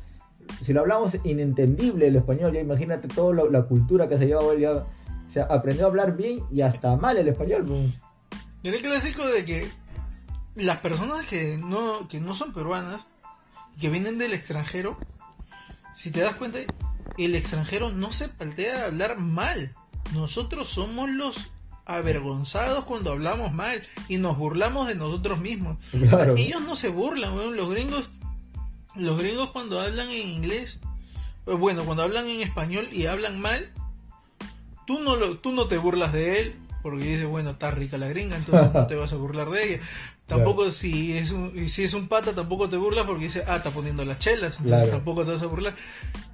si 0.63 0.73
lo 0.73 0.79
hablamos 0.81 1.17
inentendible 1.23 2.07
el 2.07 2.15
español 2.15 2.53
ya 2.53 2.61
imagínate 2.61 3.07
toda 3.07 3.47
la, 3.49 3.63
cultura 3.63 4.07
que 4.07 4.17
se 4.17 4.27
lleva 4.27 4.41
él 4.53 4.61
ya 4.61 4.85
o 5.27 5.31
sea, 5.31 5.43
aprendió 5.45 5.85
a 5.85 5.89
hablar 5.89 6.15
bien 6.15 6.43
y 6.51 6.61
hasta 6.61 6.95
mal 6.95 7.17
el 7.17 7.27
español. 7.27 7.93
Y 8.63 8.69
el 8.69 8.81
clásico 8.81 9.25
de 9.27 9.45
que 9.45 9.69
las 10.55 10.77
personas 10.77 11.25
que 11.25 11.57
no, 11.57 12.07
que 12.07 12.19
no 12.19 12.35
son 12.35 12.53
peruanas, 12.53 13.05
que 13.79 13.89
vienen 13.89 14.17
del 14.17 14.33
extranjero, 14.33 14.97
si 15.93 16.11
te 16.11 16.21
das 16.21 16.35
cuenta, 16.35 16.59
el 17.17 17.35
extranjero 17.35 17.91
no 17.91 18.11
se 18.11 18.29
paltea 18.29 18.83
a 18.83 18.85
hablar 18.85 19.17
mal. 19.17 19.73
Nosotros 20.13 20.69
somos 20.69 21.09
los 21.09 21.51
avergonzados 21.85 22.85
cuando 22.85 23.11
hablamos 23.11 23.53
mal 23.53 23.81
y 24.07 24.17
nos 24.17 24.37
burlamos 24.37 24.87
de 24.87 24.95
nosotros 24.95 25.39
mismos. 25.39 25.77
Ellos 26.35 26.61
no 26.61 26.75
se 26.75 26.89
burlan, 26.89 27.55
los 27.55 27.69
gringos, 27.69 28.09
los 28.95 29.17
gringos 29.17 29.51
cuando 29.51 29.79
hablan 29.79 30.09
en 30.09 30.27
inglés, 30.27 30.79
bueno, 31.45 31.85
cuando 31.85 32.03
hablan 32.03 32.27
en 32.27 32.41
español 32.41 32.89
y 32.91 33.05
hablan 33.05 33.39
mal, 33.39 33.71
tú 34.87 34.99
no, 34.99 35.15
lo, 35.15 35.37
tú 35.37 35.51
no 35.51 35.67
te 35.67 35.77
burlas 35.77 36.13
de 36.13 36.39
él 36.39 36.55
porque 36.81 37.03
dices, 37.03 37.27
bueno, 37.27 37.51
está 37.51 37.69
rica 37.69 37.97
la 37.97 38.07
gringa, 38.07 38.37
entonces 38.37 38.73
no 38.73 38.87
te 38.87 38.95
vas 38.95 39.11
a 39.11 39.17
burlar 39.17 39.49
de 39.49 39.63
ella. 39.63 39.83
Tampoco 40.25 40.71
si 40.71 41.17
es 41.17 41.31
un, 41.31 41.69
si 41.69 41.83
es 41.83 41.93
un 41.93 42.07
pata, 42.07 42.33
tampoco 42.33 42.69
te 42.69 42.77
burlas 42.77 43.05
porque 43.05 43.25
dice, 43.25 43.43
ah, 43.45 43.57
está 43.57 43.71
poniendo 43.71 44.05
las 44.05 44.19
chelas, 44.19 44.59
entonces 44.59 44.89
tampoco 44.89 45.25
te 45.25 45.31
vas 45.31 45.41
a 45.41 45.47
burlar. 45.47 45.75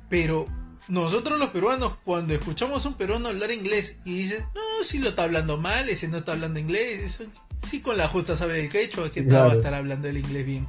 Pero 0.10 0.46
nosotros 0.88 1.40
los 1.40 1.50
peruanos, 1.50 1.94
cuando 2.06 2.34
escuchamos 2.36 2.86
a 2.86 2.90
un 2.90 2.96
peruano 2.96 3.30
hablar 3.30 3.52
inglés 3.52 3.98
y 4.06 4.16
dices, 4.16 4.44
no, 4.54 4.84
si 4.84 5.00
lo 5.00 5.10
está 5.10 5.24
hablando 5.24 5.58
mal, 5.58 5.90
ese 5.90 6.08
no 6.08 6.18
está 6.18 6.34
hablando 6.34 6.60
inglés, 6.60 7.24
sí 7.64 7.82
con 7.82 7.98
la 7.98 8.08
justa 8.08 8.36
sabe 8.36 8.60
el 8.60 8.70
quechua 8.70 9.12
que 9.12 9.24
va 9.24 9.46
a 9.46 9.56
estar 9.56 9.74
hablando 9.74 10.08
el 10.08 10.18
inglés 10.18 10.46
bien. 10.46 10.68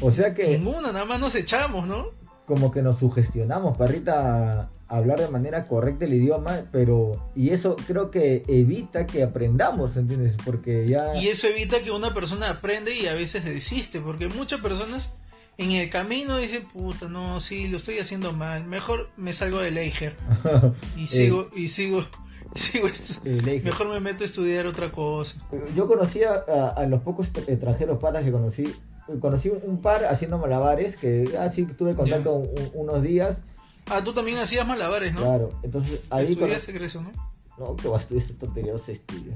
O 0.00 0.10
sea 0.10 0.34
que... 0.34 0.58
Ninguna, 0.58 0.92
nada 0.92 1.04
más 1.04 1.18
nos 1.18 1.34
echamos, 1.34 1.86
¿no? 1.86 2.08
Como 2.46 2.70
que 2.70 2.82
nos 2.82 2.98
sugestionamos, 2.98 3.76
parrita 3.76 4.70
hablar 4.88 5.20
de 5.20 5.28
manera 5.28 5.66
correcta 5.66 6.04
el 6.04 6.14
idioma, 6.14 6.62
pero 6.72 7.30
y 7.34 7.50
eso 7.50 7.76
creo 7.86 8.10
que 8.10 8.42
evita 8.48 9.06
que 9.06 9.22
aprendamos, 9.22 9.96
¿entiendes? 9.96 10.36
Porque 10.44 10.86
ya 10.88 11.14
y 11.16 11.28
eso 11.28 11.46
evita 11.48 11.80
que 11.82 11.90
una 11.90 12.12
persona 12.14 12.50
aprende 12.50 12.94
y 12.94 13.06
a 13.06 13.14
veces 13.14 13.44
desiste, 13.44 14.00
porque 14.00 14.28
muchas 14.28 14.60
personas 14.60 15.12
en 15.56 15.70
el 15.70 15.88
camino 15.88 16.36
dicen, 16.38 16.64
puta, 16.72 17.08
no, 17.08 17.40
sí, 17.40 17.68
lo 17.68 17.78
estoy 17.78 17.98
haciendo 17.98 18.32
mal, 18.32 18.64
mejor 18.64 19.10
me 19.16 19.32
salgo 19.32 19.60
del 19.60 19.78
Eiger 19.78 20.14
y 20.96 21.06
sigo 21.06 21.48
y 21.54 21.68
sigo 21.68 22.04
Sí, 22.56 22.78
estu- 22.80 23.18
Y 23.24 23.40
le 23.40 23.52
dije, 23.54 23.64
mejor 23.64 23.88
me 23.88 23.98
meto 23.98 24.22
a 24.22 24.26
estudiar 24.26 24.66
otra 24.66 24.92
cosa. 24.92 25.34
Yo 25.74 25.88
conocí 25.88 26.22
a, 26.22 26.34
a- 26.46 26.68
a 26.70 26.86
los 26.86 27.00
pocos 27.00 27.32
extranjeros 27.48 27.98
patas 27.98 28.22
que 28.22 28.30
conocí. 28.30 28.72
Conocí 29.18 29.50
un 29.50 29.80
par 29.80 30.04
haciendo 30.04 30.38
malabares 30.38 30.96
que 30.96 31.34
así 31.38 31.64
tuve 31.64 31.94
contacto 31.94 32.34
un- 32.36 32.70
unos 32.74 33.02
días. 33.02 33.42
Ah, 33.90 34.02
tú 34.02 34.12
también 34.14 34.38
hacías 34.38 34.66
malabares, 34.66 35.12
¿no? 35.14 35.20
Claro, 35.20 35.50
entonces 35.62 36.00
ahí 36.10 36.32
Estudiaste 36.32 36.84
eso, 36.84 37.02
¿no? 37.02 37.10
No, 37.58 37.76
que 37.76 37.86
va 37.88 37.98
a 37.98 38.00
estudiar 38.00 38.24
esta 38.24 38.38
tontería, 38.38 38.72
no 38.72 38.78
se 38.78 38.92
estudia. 38.92 39.34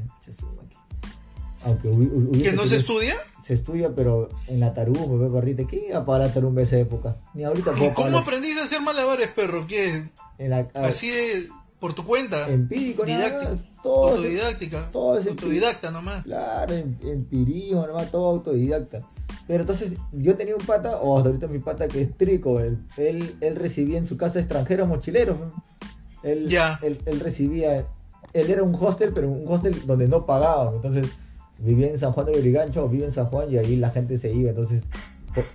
Aunque 1.65 1.89
¿Que 2.43 2.53
no 2.53 2.67
se 2.67 2.77
estudia? 2.77 3.17
Se 3.43 3.55
estudia, 3.55 3.93
pero 3.95 4.29
en 4.47 4.61
la 4.61 4.73
tarumba, 4.75 5.17
ve 5.19 5.29
barrita. 5.29 5.65
¿Quién 5.67 5.87
iba 5.89 5.99
a 5.99 6.05
pagar 6.07 6.29
la 6.29 6.35
tarumba 6.35 6.63
esa 6.63 6.79
época? 6.79 7.17
Ni 7.35 7.45
ahorita 7.45 7.73
¿Y 7.73 7.75
cómo 7.75 7.95
pagar 7.95 8.15
aprendiste 8.17 8.61
a 8.61 8.65
hacer 8.65 8.81
malabares, 8.81 9.29
perro? 9.31 9.67
¿Qué? 9.67 10.09
en 10.39 10.51
la, 10.51 10.69
a- 10.75 10.87
Así 10.87 11.11
de... 11.11 11.49
por 11.81 11.95
tu 11.95 12.05
cuenta. 12.05 12.49
empírico, 12.49 13.05
nada 13.05 13.29
más, 13.29 13.59
todo 13.83 14.09
ese- 14.11 14.17
Autodidáctica. 14.19 14.89
todo 14.93 15.19
ese- 15.19 15.31
Autodidacta 15.31 15.91
nomás. 15.91 16.25
Claro, 16.25 16.75
em- 16.75 16.97
empirismo, 17.03 17.87
nomás 17.87 18.11
todo 18.11 18.29
autodidacta. 18.29 19.01
Pero 19.49 19.63
entonces 19.63 19.95
yo 20.13 20.37
tenía 20.37 20.55
un 20.55 20.65
pata, 20.65 21.01
o 21.01 21.17
hasta 21.17 21.31
ahorita 21.31 21.47
mi 21.49 21.59
pata 21.59 21.89
que 21.89 22.03
es 22.03 22.17
trico, 22.17 22.61
él, 22.61 22.79
él, 22.99 23.35
él 23.41 23.57
recibía 23.57 23.97
en 23.97 24.07
su 24.07 24.19
casa 24.19 24.39
extranjeros 24.39 24.87
mochileros. 24.87 25.39
Él, 26.23 26.55
él, 26.83 26.99
él 27.07 27.21
recibía, 27.21 27.87
él 28.35 28.51
era 28.51 28.63
un 28.63 28.75
hostel, 28.75 29.13
pero 29.15 29.31
un 29.31 29.51
hostel 29.51 29.75
donde 29.87 30.07
no 30.07 30.27
pagaban. 30.27 30.75
Entonces 30.75 31.09
vivía 31.59 31.89
en 31.89 31.99
San 31.99 32.13
Juan 32.13 32.27
de 32.27 32.35
Lurigancho, 32.35 32.91
vive 32.91 33.07
en 33.07 33.13
San 33.13 33.27
Juan 33.27 33.51
y 33.51 33.57
ahí 33.57 33.77
la 33.77 33.89
gente 33.89 34.19
se 34.19 34.31
iba. 34.31 34.51
Entonces, 34.51 34.83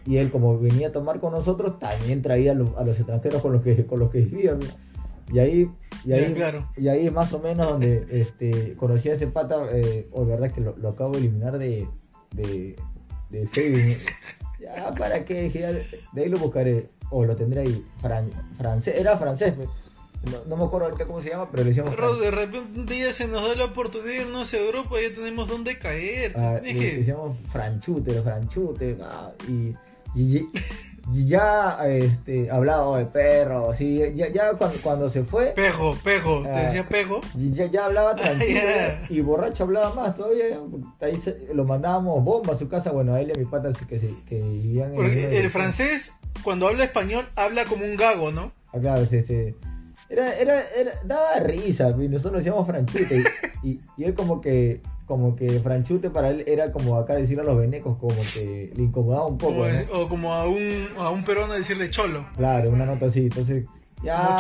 y 0.08 0.18
él 0.18 0.32
como 0.32 0.58
venía 0.58 0.88
a 0.88 0.92
tomar 0.92 1.20
con 1.20 1.32
nosotros, 1.32 1.78
también 1.78 2.24
traía 2.24 2.54
a 2.54 2.56
los, 2.56 2.76
a 2.76 2.84
los 2.84 2.98
extranjeros 2.98 3.44
con 3.44 3.54
los 3.54 3.62
que, 3.62 3.86
con 3.86 4.00
los 4.00 4.10
que 4.10 4.22
vivía. 4.22 4.58
Y 5.32 5.38
ahí, 5.38 5.72
y 6.04 6.14
ahí, 6.14 6.34
claro. 6.34 6.68
y 6.76 6.88
ahí 6.88 7.06
es 7.06 7.14
más 7.14 7.32
o 7.34 7.40
menos 7.40 7.68
donde 7.68 8.08
este, 8.10 8.74
conocí 8.76 9.10
a 9.10 9.14
ese 9.14 9.28
pata, 9.28 9.68
eh, 9.72 10.08
o 10.12 10.26
verdad 10.26 10.52
que 10.52 10.62
lo, 10.62 10.76
lo 10.78 10.90
acabo 10.90 11.14
de 11.14 11.20
eliminar 11.20 11.58
de, 11.60 11.88
de, 12.36 12.76
de 13.34 13.48
Facebook. 13.48 13.98
Ya, 14.60 14.94
¿para 14.96 15.26
qué? 15.26 15.50
Ya, 15.52 15.72
de 15.72 16.22
ahí 16.24 16.30
lo 16.30 16.38
buscaré, 16.40 16.90
o 17.10 17.26
lo 17.26 17.36
tendré 17.36 17.62
ahí. 17.62 17.86
Fran- 18.02 18.32
francés, 18.58 18.96
era 18.98 19.18
francés, 19.18 19.56
no, 19.58 20.38
no 20.48 20.56
me 20.56 20.64
acuerdo 20.64 20.86
ahorita 20.88 21.06
cómo 21.06 21.22
se 21.22 21.30
llama, 21.32 21.52
pero 21.52 21.64
le 21.64 21.70
decíamos 21.70 21.94
Pero 21.96 22.16
de 22.16 22.32
repente 22.32 22.80
un 22.80 22.86
día 22.86 23.12
se 23.12 23.28
nos 23.28 23.46
da 23.46 23.56
la 23.56 23.66
oportunidad 23.66 24.10
de 24.14 24.22
irnos 24.22 24.54
a 24.54 24.58
Europa 24.58 25.02
y 25.02 25.10
ya 25.10 25.16
tenemos 25.16 25.50
dónde 25.50 25.78
caer. 25.78 26.32
Ah, 26.38 26.60
le 26.64 26.74
que- 26.76 26.96
decíamos 26.98 27.38
franchute, 27.52 28.22
franchute, 28.22 28.98
ah, 29.04 29.32
y, 29.50 29.76
y- 30.16 30.38
y 30.38 30.48
ya 31.12 31.78
este, 31.88 32.50
hablaba 32.50 32.98
de 33.00 33.06
perro, 33.06 33.72
así, 33.72 34.00
ya, 34.16 34.30
ya 34.30 34.54
cuando, 34.54 34.78
cuando 34.82 35.10
se 35.10 35.24
fue, 35.24 35.48
Pejo, 35.56 35.96
pejo, 36.04 36.42
te 36.44 36.50
Ah. 36.50 36.64
decía 36.64 36.86
pejo. 36.88 37.22
ya, 37.36 37.66
ya 37.68 37.86
hablaba 37.86 38.16
tranquilo 38.16 38.62
y 39.10 39.22
borracho 39.22 39.64
hablaba 39.64 39.94
más 39.94 40.16
todavía. 40.16 40.60
Ahí 41.02 41.16
se- 41.18 41.48
lo 41.54 41.66
mandábamos 41.66 42.24
bomba 42.24 42.54
a 42.54 42.58
su 42.58 42.68
casa, 42.70 42.92
bueno, 42.92 43.14
a 43.14 43.22
él 43.22 43.30
y 43.30 43.38
a 43.38 43.40
mi 43.40 43.46
pata 43.46 43.74
sí 43.74 43.86
que, 43.86 44.00
se, 44.00 44.14
que 44.26 44.42
vivían 44.42 44.92
en 44.92 44.96
Porque 44.96 45.28
una 45.28 45.36
el 45.38 45.50
francés, 45.50 46.14
cuando 46.44 46.68
habla 46.68 46.86
español, 46.86 47.28
habla 47.36 47.66
como 47.66 47.84
un 47.86 47.96
gago, 47.98 48.32
¿no? 48.32 48.52
Ah, 48.74 48.80
claro, 48.80 49.06
sí, 49.06 49.22
sí. 49.24 49.56
Era, 50.10 50.36
era, 50.38 50.62
era, 50.78 50.92
daba 51.06 51.40
risa, 51.40 51.90
y 52.00 52.08
nosotros 52.08 52.34
lo 52.34 52.38
decíamos 52.38 52.68
franchute. 52.68 53.24
Y, 53.64 53.70
y, 53.70 53.82
y 53.98 54.04
él 54.06 54.14
como 54.14 54.42
que, 54.42 54.82
como 55.06 55.36
que 55.36 55.60
franchute 55.60 56.10
para 56.10 56.30
él 56.30 56.44
era 56.48 56.72
como 56.72 56.96
acá 56.98 57.16
decir 57.16 57.40
a 57.40 57.44
los 57.44 57.58
venecos, 57.58 57.98
como 58.00 58.16
que 58.34 58.72
le 58.76 58.84
incomodaba 58.84 59.28
un 59.28 59.38
poco, 59.38 59.66
¿no? 59.68 60.00
O 60.00 60.08
como 60.08 60.34
a 60.34 60.48
un, 60.48 60.88
a 60.98 61.10
un 61.10 61.24
peruano 61.26 61.54
decirle 61.54 61.90
cholo. 61.90 62.26
Claro, 62.38 62.70
una 62.70 62.86
nota 62.86 63.08
así. 63.08 63.22
Entonces, 63.24 63.66
ya. 64.04 64.38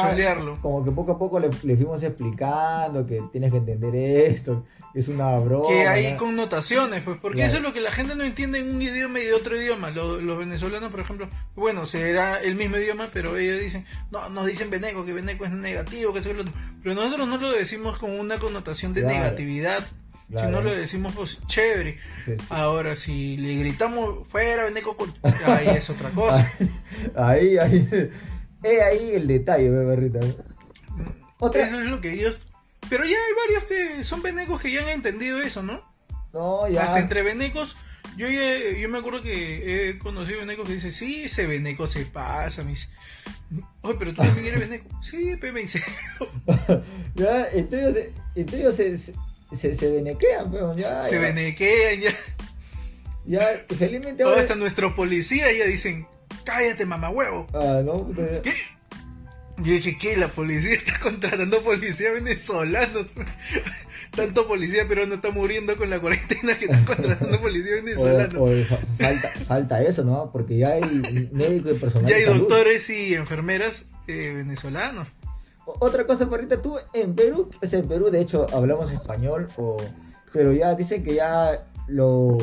Como 0.62 0.84
que 0.84 0.92
poco 0.92 1.14
a 1.14 1.18
poco 1.20 1.40
le, 1.40 1.50
le 1.64 1.76
fuimos 1.78 2.02
explicando 2.04 3.06
que 3.06 3.22
tienes 3.32 3.52
que 3.52 3.60
entender 3.60 3.96
esto, 3.96 4.66
que 4.94 5.00
es 5.00 5.08
una 5.08 5.40
broma. 5.40 5.68
Que 5.70 5.88
hay 5.88 6.12
¿no? 6.14 6.18
connotaciones, 6.20 7.02
pues, 7.04 7.18
porque 7.22 7.38
Claro. 7.38 7.48
eso 7.48 7.58
es 7.58 7.64
lo 7.64 7.74
que 7.74 7.80
la 7.82 7.92
gente 7.92 8.16
no 8.16 8.24
entiende 8.24 8.60
en 8.60 8.76
un 8.76 8.82
idioma 8.82 9.20
y 9.20 9.26
de 9.26 9.34
otro 9.34 9.60
idioma. 9.60 9.90
Lo- 9.90 10.20
Los, 10.20 10.38
venezolanos, 10.38 10.92
por 10.92 11.00
ejemplo, 11.00 11.30
bueno, 11.56 11.86
será 11.86 12.42
el 12.42 12.56
mismo 12.56 12.78
idioma, 12.78 13.08
pero 13.14 13.38
ellos 13.38 13.60
dicen, 13.62 13.86
no, 14.12 14.30
nos 14.30 14.46
dicen 14.48 14.70
veneco, 14.70 15.06
que 15.06 15.14
veneco 15.14 15.46
es 15.46 15.52
negativo, 15.52 16.12
que 16.14 16.20
eso 16.20 16.32
es 16.32 16.36
lo 16.36 16.42
otro. 16.42 16.54
Pero 16.82 16.96
nosotros 16.96 17.28
no 17.28 17.38
lo 17.38 17.52
decimos 17.52 17.98
con 18.00 18.12
una 18.12 18.40
connotación 18.40 18.94
de 18.94 19.02
Claro. 19.02 19.16
negatividad, 19.18 19.84
Claro. 20.34 20.48
sino 20.48 20.62
lo 20.62 20.76
decimos, 20.76 21.14
pues, 21.16 21.38
chévere. 21.48 22.00
Sí, 22.26 22.34
sí. 22.38 22.46
Ahora, 22.50 22.96
si 22.96 23.38
le 23.38 23.56
gritamos 23.56 24.28
fuera 24.28 24.66
veneco, 24.66 24.98
ahí 25.46 25.68
es 25.78 25.90
otra 25.90 26.10
cosa. 26.12 26.52
Ahí, 27.16 27.58
ahí. 27.58 27.88
Es 28.64 28.82
ahí 28.82 29.12
el 29.14 29.28
detalle, 29.28 29.70
ve, 29.70 29.86
perrita. 29.86 30.20
Otra. 31.40 31.68
Eso 31.68 31.80
es 31.82 31.88
lo 31.90 32.00
que 32.02 32.14
ellos... 32.14 32.38
Pero 32.90 33.06
ya 33.06 33.16
hay 33.16 33.34
varios 33.48 33.64
que 33.98 34.04
son 34.04 34.22
venecos 34.22 34.62
que 34.62 34.72
ya 34.72 34.82
han 34.82 34.90
entendido 34.90 35.40
eso, 35.42 35.62
¿no? 35.64 35.82
No, 36.34 36.68
ya. 36.68 36.84
Hasta 36.84 37.00
entre 37.00 37.22
venecos, 37.24 37.76
yo 38.18 38.28
ya- 38.30 38.78
yo 38.78 38.90
me 38.90 38.98
acuerdo 39.00 39.22
que 39.22 39.90
he 39.90 39.98
conocido 40.00 40.40
venecos 40.40 40.68
que 40.68 40.76
dicen, 40.76 40.92
sí, 40.92 41.24
ese 41.26 41.46
veneco 41.48 41.88
se 41.88 42.06
pasa, 42.06 42.64
me 42.64 42.72
dice. 42.72 42.90
Oye, 43.82 43.96
pero 44.00 44.12
tú 44.14 44.22
también 44.24 44.48
eres 44.48 44.60
veneco. 44.70 44.90
Sí, 45.04 45.36
me 45.42 45.52
dice. 45.62 45.82
Ya, 47.16 47.48
entre 47.52 47.82
ellos, 47.82 47.94
se- 47.94 48.12
entre 48.36 48.60
ellos 48.60 48.76
se, 48.76 48.98
se, 49.58 49.76
se, 49.76 49.90
venequean, 49.92 50.52
pero 50.52 50.76
ya. 50.76 51.04
se 51.06 51.16
ya, 51.16 51.22
venequean 51.22 52.00
ya. 52.02 52.16
Ya, 53.26 53.48
felizmente 53.78 54.24
Ahora 54.24 54.42
hasta 54.42 54.56
nuestros 54.56 54.94
policías 54.94 55.50
ya 55.58 55.66
dicen, 55.66 56.06
cállate, 56.44 56.86
mamá 56.86 57.10
huevo. 57.10 57.48
Ah, 57.54 57.82
no. 57.84 58.10
¿Qué? 58.44 58.54
Yo 59.58 59.72
dije, 59.74 59.98
¿qué? 59.98 60.18
La 60.18 60.28
policía 60.28 60.74
está 60.76 61.00
contratando 61.00 61.62
policía 61.62 62.12
venezolano. 62.12 63.08
Tanto 64.16 64.48
policía 64.48 64.88
peruano 64.88 65.16
está 65.16 65.32
muriendo 65.32 65.76
con 65.76 65.90
la 65.90 66.00
cuarentena 66.00 66.56
que 66.58 66.66
está 66.66 66.84
contratando 66.86 67.40
policía 67.40 67.76
venezolano. 67.76 68.40
O- 68.42 68.50
o 68.62 68.66
fa- 68.66 68.80
falta, 69.00 69.30
falta 69.48 69.82
eso, 69.84 70.04
¿no? 70.04 70.30
Porque 70.32 70.58
ya 70.58 70.74
hay 70.74 71.30
médico 71.32 71.72
y 71.72 71.80
personal. 71.80 72.10
ya 72.10 72.18
hay 72.18 72.26
salud. 72.26 72.40
doctores 72.42 72.90
y 72.90 73.14
enfermeras 73.16 73.86
eh, 74.08 74.34
venezolanos. 74.36 75.08
Otra 75.66 76.06
cosa, 76.06 76.30
Perrita, 76.30 76.62
tú 76.62 76.78
en 76.94 77.16
Perú, 77.16 77.50
pues 77.60 77.74
en 77.74 77.88
Perú 77.88 78.10
de 78.10 78.22
hecho 78.22 78.46
hablamos 78.54 78.92
español, 78.92 79.48
o, 79.58 79.78
pero 80.34 80.52
ya 80.54 80.76
dicen 80.76 81.04
que 81.04 81.16
ya 81.16 81.68
lo, 81.88 82.38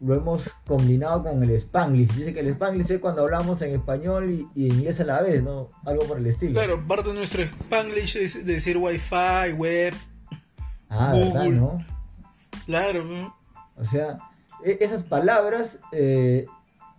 lo 0.00 0.14
hemos 0.14 0.48
combinado 0.66 1.22
con 1.22 1.42
el 1.42 1.50
Spanglish. 1.50 2.12
Dice 2.14 2.32
que 2.32 2.40
el 2.40 2.48
Spanglish 2.48 2.90
es 2.90 2.98
cuando 3.00 3.22
hablamos 3.22 3.60
en 3.62 3.74
español 3.74 4.30
y, 4.30 4.48
y 4.54 4.66
inglés 4.68 5.00
a 5.00 5.04
la 5.04 5.20
vez, 5.22 5.42
¿no? 5.42 5.68
Algo 5.84 6.04
por 6.06 6.18
el 6.18 6.26
estilo. 6.26 6.54
Claro, 6.54 6.86
parte 6.86 7.08
de 7.10 7.14
nuestro 7.14 7.42
Spanglish 7.42 8.16
es 8.16 8.46
decir 8.46 8.76
Wi-Fi, 8.78 9.52
web, 9.56 9.94
Ah, 10.88 11.12
¿verdad, 11.14 11.44
Google. 11.44 11.50
no? 11.60 11.86
claro. 12.66 13.04
¿no? 13.04 13.36
O 13.76 13.84
sea, 13.84 14.18
e- 14.64 14.78
esas 14.80 15.02
palabras 15.02 15.78
eh, 15.92 16.46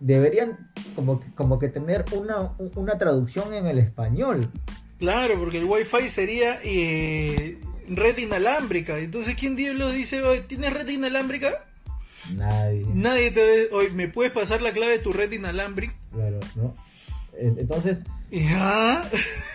deberían 0.00 0.70
como 0.96 1.20
que, 1.20 1.32
como 1.34 1.58
que 1.58 1.68
tener 1.68 2.04
una, 2.12 2.52
una 2.76 2.98
traducción 2.98 3.54
en 3.54 3.66
el 3.66 3.78
español. 3.78 4.50
Claro, 4.98 5.38
porque 5.38 5.58
el 5.58 5.64
Wi-Fi 5.64 6.08
sería 6.10 6.60
eh, 6.62 7.58
red 7.88 8.16
inalámbrica. 8.18 8.98
Entonces, 8.98 9.34
¿quién 9.34 9.56
diablos 9.56 9.92
dice, 9.92 10.22
"Oye, 10.22 10.40
¿tienes 10.42 10.72
red 10.72 10.88
inalámbrica? 10.88 11.64
Nadie. 12.32 12.86
Nadie 12.94 13.30
te 13.30 13.44
ve, 13.44 13.68
oye, 13.72 13.90
¿me 13.90 14.08
puedes 14.08 14.32
pasar 14.32 14.62
la 14.62 14.72
clave 14.72 14.92
de 14.92 14.98
tu 15.00 15.12
red 15.12 15.30
inalámbrica? 15.30 15.94
Claro, 16.12 16.40
¿no? 16.56 16.74
En- 17.38 17.58
Entonces, 17.58 17.98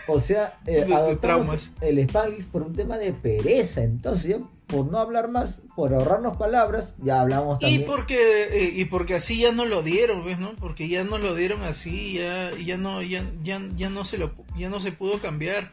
o 0.08 0.20
sea, 0.20 0.60
eh, 0.68 0.84
adoptamos 0.94 1.20
traumas. 1.22 1.72
el 1.82 1.98
Spanglish 2.00 2.46
por 2.48 2.62
un 2.62 2.74
tema 2.76 2.98
de 2.98 3.12
pereza. 3.14 3.82
Entonces, 3.84 4.26
ya 4.26 4.38
por 4.70 4.86
no 4.92 5.00
hablar 5.00 5.30
más, 5.30 5.60
por 5.76 5.94
ahorrarnos 5.94 6.38
palabras, 6.38 6.94
ya 7.00 7.22
hablamos 7.22 7.58
Y 7.60 7.62
también. 7.62 7.86
porque, 7.86 8.44
eh, 8.52 8.74
y 8.76 8.86
porque 8.86 9.16
así 9.16 9.40
ya 9.42 9.52
no 9.52 9.66
lo 9.66 9.82
dieron, 9.82 10.24
¿ves, 10.24 10.40
no? 10.40 10.54
Porque 10.56 10.88
ya 10.88 11.04
no 11.04 11.18
lo 11.18 11.34
dieron 11.36 11.64
así, 11.64 12.14
ya, 12.14 12.52
ya 12.52 12.78
no, 12.78 13.02
ya, 13.02 13.30
ya, 13.44 13.62
ya 13.76 13.90
no 13.90 14.06
se 14.06 14.18
lo, 14.18 14.32
ya 14.58 14.70
no 14.70 14.80
se 14.80 14.92
pudo 14.92 15.18
cambiar. 15.20 15.72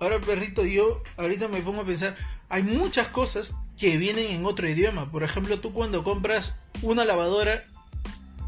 Ahora, 0.00 0.18
perrito, 0.20 0.64
yo 0.64 1.02
ahorita 1.16 1.46
me 1.48 1.60
pongo 1.60 1.82
a 1.82 1.84
pensar, 1.86 2.16
hay 2.48 2.62
muchas 2.62 3.08
cosas 3.08 3.54
que 3.76 3.96
vienen 3.98 4.30
en 4.30 4.46
otro 4.46 4.68
idioma. 4.68 5.10
Por 5.10 5.22
ejemplo, 5.24 5.60
tú 5.60 5.72
cuando 5.72 6.02
compras 6.02 6.54
una 6.82 7.04
lavadora, 7.04 7.64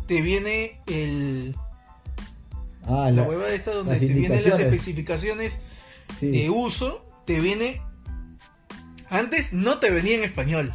te 0.06 0.22
viene 0.22 0.80
el, 0.86 1.54
Ah, 2.86 3.10
la 3.10 3.10
la- 3.10 3.22
hueva 3.24 3.48
esta 3.50 3.72
donde 3.72 3.98
te 3.98 4.06
vienen 4.06 4.42
las 4.44 4.58
especificaciones 4.58 5.60
sí. 6.18 6.30
de 6.30 6.50
uso, 6.50 7.04
te 7.26 7.38
viene... 7.40 7.82
Antes 9.10 9.52
no 9.52 9.78
te 9.78 9.90
venía 9.90 10.14
en 10.14 10.24
español. 10.24 10.74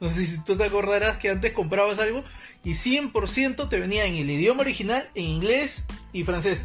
No 0.00 0.10
sé 0.10 0.26
si 0.26 0.38
tú 0.44 0.56
te 0.56 0.64
acordarás 0.64 1.16
que 1.16 1.30
antes 1.30 1.52
comprabas 1.52 1.98
algo 1.98 2.22
y 2.62 2.72
100% 2.72 3.68
te 3.68 3.80
venía 3.80 4.04
en 4.04 4.14
el 4.14 4.30
idioma 4.30 4.60
original, 4.60 5.08
en 5.14 5.24
inglés 5.24 5.86
y 6.12 6.24
francés. 6.24 6.64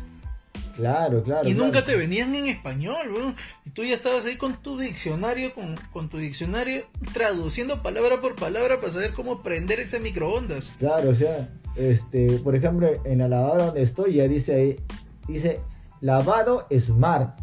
Claro, 0.76 1.24
claro. 1.24 1.48
y 1.48 1.54
claro. 1.54 1.66
nunca 1.66 1.86
te 1.86 1.96
venían 1.96 2.36
en 2.36 2.48
español, 2.48 3.14
weón. 3.14 3.36
Y 3.66 3.70
tú 3.70 3.84
ya 3.84 3.96
estabas 3.96 4.26
ahí 4.26 4.36
con 4.36 4.62
tu 4.62 4.78
diccionario, 4.78 5.54
con, 5.54 5.76
con 5.94 6.10
tu 6.10 6.18
diccionario, 6.18 6.86
traduciendo 7.14 7.82
palabra 7.82 8.20
por 8.20 8.36
palabra 8.36 8.80
para 8.80 8.92
saber 8.92 9.14
cómo 9.14 9.44
prender 9.44 9.80
ese 9.80 10.00
microondas. 10.00 10.74
Claro, 10.80 11.12
o 11.12 11.14
sea, 11.16 11.50
este, 11.76 12.40
por 12.40 12.56
ejemplo, 12.56 12.90
en 13.06 13.20
la 13.20 13.28
lavadora 13.30 13.66
donde 13.68 13.84
estoy 13.84 14.16
ya 14.16 14.28
dice 14.28 14.56
ahí, 14.56 14.80
dice 15.28 15.62
lavado 16.02 16.68
smart. 16.78 17.40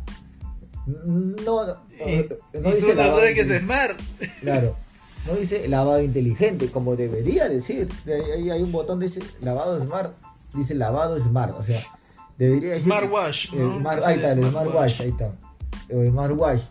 No, 0.88 1.66
no, 1.66 1.76
Y, 2.04 2.58
no 2.58 2.70
y 2.70 2.72
dice 2.74 2.88
no 2.88 2.94
lavado 2.94 3.16
sabes 3.18 3.34
que 3.34 3.40
es 3.42 3.60
smart. 3.60 4.00
Claro. 4.40 4.76
No 5.26 5.34
dice 5.34 5.68
lavado 5.68 6.00
inteligente, 6.02 6.70
como 6.70 6.96
debería 6.96 7.50
decir. 7.50 7.86
Ahí 8.06 8.48
hay 8.50 8.62
un 8.62 8.72
botón 8.72 8.98
que 8.98 9.06
dice 9.06 9.20
lavado 9.42 9.78
smart. 9.84 10.14
Dice 10.54 10.74
lavado 10.74 11.18
smart. 11.18 11.54
O 11.58 11.62
sea, 11.62 11.82
debería 12.38 12.70
decir. 12.70 12.84
Smartwatch, 12.84 13.52
el 13.52 13.58
¿no? 13.58 13.78
smart- 13.80 13.98
Es 13.98 14.06
ahí 14.06 14.14
el 14.14 14.20
está, 14.24 14.32
el 14.32 14.48
smartwatch. 14.50 15.00
Ahí 15.02 15.08
está. 15.10 15.32
El 15.90 16.08
smartwatch. 16.10 16.62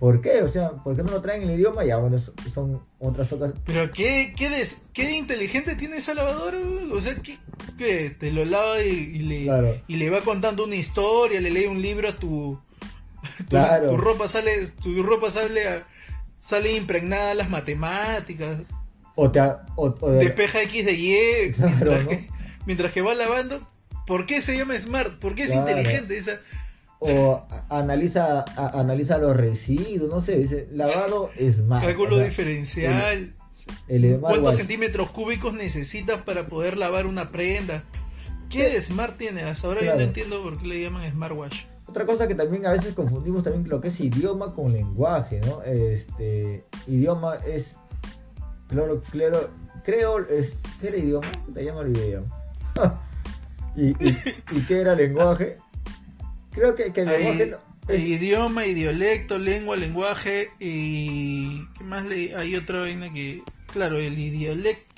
¿Por 0.00 0.20
qué? 0.20 0.42
O 0.42 0.48
sea, 0.48 0.70
¿por 0.70 0.96
qué 0.96 1.04
no 1.04 1.12
lo 1.12 1.20
traen 1.20 1.42
en 1.44 1.50
el 1.50 1.54
idioma? 1.60 1.84
Ya, 1.84 1.98
bueno, 1.98 2.18
son- 2.18 2.80
otras 2.98 3.28
cosas. 3.28 3.52
Pero 3.66 3.88
qué, 3.92 4.34
qué, 4.36 4.48
des- 4.50 4.82
qué 4.92 5.12
inteligente 5.16 5.76
tiene 5.76 5.98
esa 5.98 6.14
lavadora, 6.14 6.58
o 6.92 7.00
sea, 7.00 7.14
que 7.78 8.10
te 8.10 8.32
lo 8.32 8.44
lava 8.44 8.82
y, 8.82 8.88
y 8.88 9.18
le, 9.20 9.44
Claro. 9.44 9.76
y 9.86 9.96
le 9.96 10.10
va 10.10 10.22
contando 10.22 10.64
una 10.64 10.74
historia, 10.76 11.40
le 11.40 11.50
lee 11.52 11.66
un 11.66 11.80
libro 11.80 12.08
a 12.08 12.16
tu, 12.16 12.58
Claro. 13.48 13.90
tu 13.90 13.96
ropa 13.96 14.28
sale, 14.28 14.66
tu 14.82 15.02
ropa 15.02 15.30
sale 15.30 15.82
sale 16.38 16.72
impregnada 16.76 17.30
a 17.32 17.34
las 17.34 17.50
matemáticas, 17.50 18.58
O 19.14 19.30
te. 19.30 19.38
ha- 19.40 19.64
O, 19.76 19.94
o 20.00 20.10
de- 20.10 20.24
despeja 20.24 20.62
X 20.62 20.84
de 20.86 20.92
Y, 20.92 21.52
Claro, 21.56 21.70
mientras, 21.76 22.04
¿no? 22.04 22.10
que, 22.10 22.28
mientras 22.66 22.92
que 22.92 23.02
va 23.02 23.14
lavando, 23.14 23.68
¿por 24.06 24.26
qué 24.26 24.40
se 24.42 24.56
llama 24.56 24.78
smart? 24.78 25.18
¿Por 25.18 25.34
qué 25.34 25.44
es 25.44 25.50
Claro. 25.52 25.68
inteligente 25.70 26.16
esa? 26.16 26.40
o 27.04 27.44
analiza, 27.68 28.44
a- 28.56 28.78
analiza 28.78 29.18
los 29.18 29.36
residuos, 29.36 30.08
no 30.08 30.20
sé, 30.20 30.38
dice 30.38 30.68
lavado 30.72 31.30
smart. 31.50 31.84
Cálculo 31.84 32.14
o 32.14 32.18
sea, 32.18 32.28
diferencial. 32.28 33.34
El 33.88 34.18
¿Cuántos 34.20 34.56
centímetros 34.56 35.10
cúbicos 35.10 35.52
necesitas 35.52 36.22
para 36.22 36.46
poder 36.46 36.76
lavar 36.76 37.06
una 37.06 37.30
prenda? 37.30 37.82
¿Qué 38.50 38.80
smart 38.82 39.16
tiene? 39.18 39.42
Hasta 39.42 39.66
ahora 39.66 39.82
yo 39.82 39.94
no 39.96 40.00
entiendo 40.02 40.42
por 40.44 40.60
qué 40.60 40.66
le 40.68 40.80
llaman 40.82 41.10
smartwatch. 41.10 41.62
Otra 41.92 42.06
cosa 42.06 42.26
que 42.26 42.34
también 42.34 42.64
a 42.64 42.72
veces 42.72 42.94
confundimos 42.94 43.44
también 43.44 43.68
lo 43.68 43.78
que 43.78 43.88
es 43.88 44.00
idioma 44.00 44.54
con 44.54 44.72
lenguaje, 44.72 45.42
¿no? 45.44 45.62
Este, 45.62 46.64
idioma 46.86 47.36
es, 47.46 47.76
claro, 48.66 49.02
claro, 49.10 49.50
creo, 49.84 50.26
es, 50.26 50.56
¿qué 50.80 50.88
era 50.88 50.96
idioma? 50.96 51.30
Te 51.52 51.62
llama 51.62 51.82
el 51.82 51.94
idioma. 51.94 52.28
¿Y, 53.76 53.88
y, 53.88 54.18
y 54.52 54.60
qué 54.66 54.80
era 54.80 54.94
lenguaje? 54.94 55.58
Creo 56.52 56.74
que, 56.74 56.94
que 56.94 57.02
el 57.02 57.08
lenguaje 57.08 57.42
Hay, 57.42 57.50
no- 57.50 57.58
es- 57.88 58.00
idioma, 58.00 58.64
idiolecto, 58.64 59.36
lengua, 59.38 59.76
lenguaje 59.76 60.48
y... 60.60 61.66
¿Qué 61.76 61.84
más 61.84 62.06
le... 62.06 62.34
Hay 62.36 62.56
otra 62.56 62.80
vaina 62.80 63.12
que... 63.12 63.42
Claro, 63.70 63.98
el 63.98 64.18
idiolecto. 64.18 64.91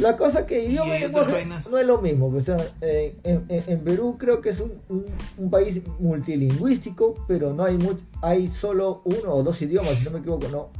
La 0.00 0.16
cosa 0.16 0.46
que 0.46 0.64
idioma 0.64 0.96
Y 0.96 1.00
y 1.00 1.02
hay 1.02 1.04
otras 1.04 1.26
lenguaje 1.26 1.32
vainas. 1.32 1.66
no 1.68 1.78
es 1.78 1.86
lo 1.86 2.00
mismo. 2.00 2.26
O 2.26 2.40
sea, 2.40 2.56
eh, 2.80 3.16
en, 3.24 3.44
en- 3.48 3.80
Perú 3.84 4.16
creo 4.18 4.40
que 4.40 4.50
es 4.50 4.60
un, 4.60 4.72
un- 4.88 5.04
un 5.38 5.50
país 5.50 5.80
multilingüístico, 5.98 7.14
pero 7.28 7.52
no 7.54 7.64
hay 7.64 7.76
mucho, 7.78 8.02
hay 8.22 8.48
solo 8.48 9.02
uno 9.04 9.32
o 9.32 9.42
dos 9.42 9.60
idiomas, 9.62 9.98
si 9.98 10.04
no 10.04 10.10
me 10.10 10.18
equivoco, 10.20 10.48
¿no? 10.48 10.70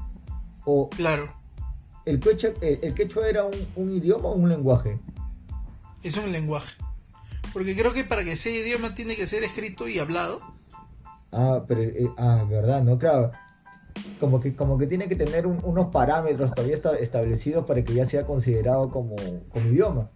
O, 0.64 0.88
Claro, 0.90 1.32
¿El 2.06 2.18
quechua, 2.18 2.50
el, 2.62 2.78
el 2.82 2.94
quechua 2.94 3.28
era 3.28 3.44
un, 3.44 3.54
un 3.76 3.90
idioma 3.92 4.28
o 4.30 4.32
un 4.34 4.48
lenguaje? 4.48 4.98
es 6.02 6.16
un 6.16 6.32
lenguaje. 6.32 6.74
Porque 7.52 7.76
creo 7.76 7.92
que 7.92 8.04
para 8.04 8.24
que 8.24 8.36
sea 8.36 8.54
idioma 8.58 8.94
tiene 8.94 9.16
que 9.16 9.26
ser 9.26 9.44
escrito 9.44 9.86
y 9.88 9.98
hablado. 9.98 10.40
Ah, 11.32 11.62
pero, 11.68 11.82
eh, 11.82 12.10
ah, 12.16 12.44
verdad, 12.48 12.82
no, 12.82 12.98
claro. 12.98 13.32
Como 14.18 14.40
que, 14.40 14.54
como 14.54 14.76
que 14.78 14.86
tiene 14.86 15.08
que 15.08 15.16
tener 15.16 15.46
un- 15.46 15.60
unos 15.62 15.88
parámetros 15.88 16.54
todavía 16.54 16.76
esta- 16.76 16.96
establecidos 16.98 17.64
para 17.66 17.82
que 17.84 17.94
ya 17.94 18.06
sea 18.06 18.26
considerado 18.26 18.90
como, 18.90 19.16
como 19.50 19.66
idioma. 19.68 20.10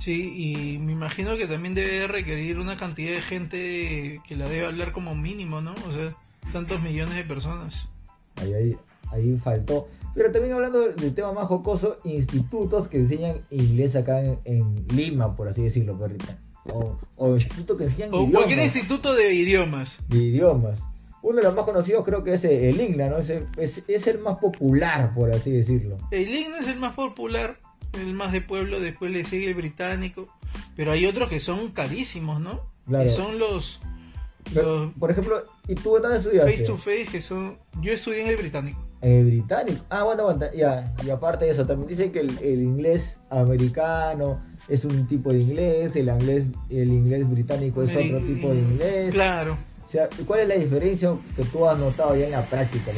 Sí, 0.00 0.54
y 0.54 0.78
me 0.78 0.92
imagino 0.92 1.36
que 1.36 1.46
también 1.46 1.74
debe 1.74 2.06
requerir 2.06 2.58
una 2.60 2.76
cantidad 2.76 3.12
de 3.12 3.20
gente 3.22 4.20
que 4.26 4.36
la 4.36 4.48
debe 4.48 4.66
hablar 4.66 4.92
como 4.92 5.14
mínimo, 5.16 5.60
¿no? 5.60 5.72
O 5.88 5.92
sea, 5.92 6.14
tantos 6.52 6.80
millones 6.80 7.14
de 7.16 7.24
personas. 7.24 7.88
Ahí, 8.36 8.52
ahí, 8.54 8.76
ahí 9.10 9.36
faltó. 9.36 9.88
Pero 10.14 10.30
también 10.30 10.54
hablando 10.54 10.78
del, 10.80 11.12
tema 11.14 11.32
más 11.32 11.46
jocoso, 11.48 11.98
institutos 12.04 12.88
que 12.88 12.98
enseñan 12.98 13.40
inglés 13.50 13.96
acá 13.96 14.22
en, 14.24 14.38
en 14.44 14.86
Lima, 14.94 15.34
por 15.34 15.48
así 15.48 15.62
decirlo, 15.62 15.98
perrita. 15.98 16.38
O, 16.72 16.98
o 17.16 17.34
institutos 17.34 17.76
que 17.76 17.84
enseñan 17.84 18.10
O 18.12 18.18
idiomas. 18.18 18.32
cualquier 18.32 18.60
instituto 18.62 19.12
de 19.14 19.34
idiomas. 19.34 19.98
de 20.08 20.18
idiomas. 20.18 20.78
Uno 21.26 21.38
de 21.38 21.42
los 21.42 21.56
más 21.56 21.64
conocidos 21.64 22.04
creo 22.04 22.22
que 22.22 22.34
es 22.34 22.44
el 22.44 22.80
INGLA, 22.80 23.08
¿no? 23.08 23.18
Es 23.18 23.30
el, 23.30 23.48
es, 23.56 23.82
es 23.88 24.06
el 24.06 24.20
más 24.20 24.38
popular, 24.38 25.12
por 25.12 25.32
así 25.32 25.50
decirlo. 25.50 25.96
El 26.12 26.32
IGNA 26.32 26.60
es 26.60 26.68
el 26.68 26.78
más 26.78 26.94
popular, 26.94 27.58
el 27.94 28.14
más 28.14 28.30
de 28.30 28.42
pueblo, 28.42 28.78
después 28.78 29.10
le 29.10 29.24
sigue 29.24 29.48
el 29.48 29.54
británico. 29.56 30.28
Pero 30.76 30.92
hay 30.92 31.04
otros 31.04 31.28
que 31.28 31.40
son 31.40 31.72
carísimos, 31.72 32.40
¿no? 32.40 32.60
Claro. 32.86 33.04
Que 33.04 33.10
son 33.10 33.40
los, 33.40 33.80
Pero, 34.54 34.84
los 34.84 34.92
por 34.94 35.10
ejemplo, 35.10 35.42
¿y 35.66 35.74
tú 35.74 35.96
en 35.96 36.02
dónde 36.02 36.18
estudiaste? 36.18 36.52
face 36.52 36.64
to 36.64 36.76
face, 36.76 37.06
que 37.10 37.20
son... 37.20 37.58
Yo 37.82 37.92
estudié 37.92 38.22
en 38.22 38.28
el 38.28 38.36
británico. 38.36 38.86
Eh, 39.02 39.24
británico. 39.24 39.84
Ah, 39.90 40.02
aguanta, 40.02 40.22
aguanta. 40.22 40.54
Ya. 40.54 40.94
Y 41.04 41.10
aparte 41.10 41.46
de 41.46 41.50
eso, 41.50 41.66
también 41.66 41.88
dicen 41.88 42.12
que 42.12 42.20
el, 42.20 42.38
el 42.38 42.62
inglés 42.62 43.18
americano 43.30 44.40
es 44.68 44.84
un 44.84 45.08
tipo 45.08 45.32
de 45.32 45.40
inglés, 45.40 45.96
el 45.96 46.08
inglés, 46.08 46.44
el 46.70 46.88
inglés 46.88 47.28
británico 47.28 47.82
es 47.82 47.90
otro 47.90 48.20
tipo 48.20 48.48
de 48.50 48.60
inglés. 48.60 49.12
Claro. 49.12 49.58
O 49.86 49.90
sea, 49.90 50.08
¿cuál 50.26 50.40
es 50.40 50.48
la 50.48 50.54
diferencia 50.56 51.10
que 51.36 51.44
tú 51.44 51.66
has 51.68 51.78
notado 51.78 52.16
ya 52.16 52.26
en 52.26 52.32
la 52.32 52.44
práctica? 52.44 52.90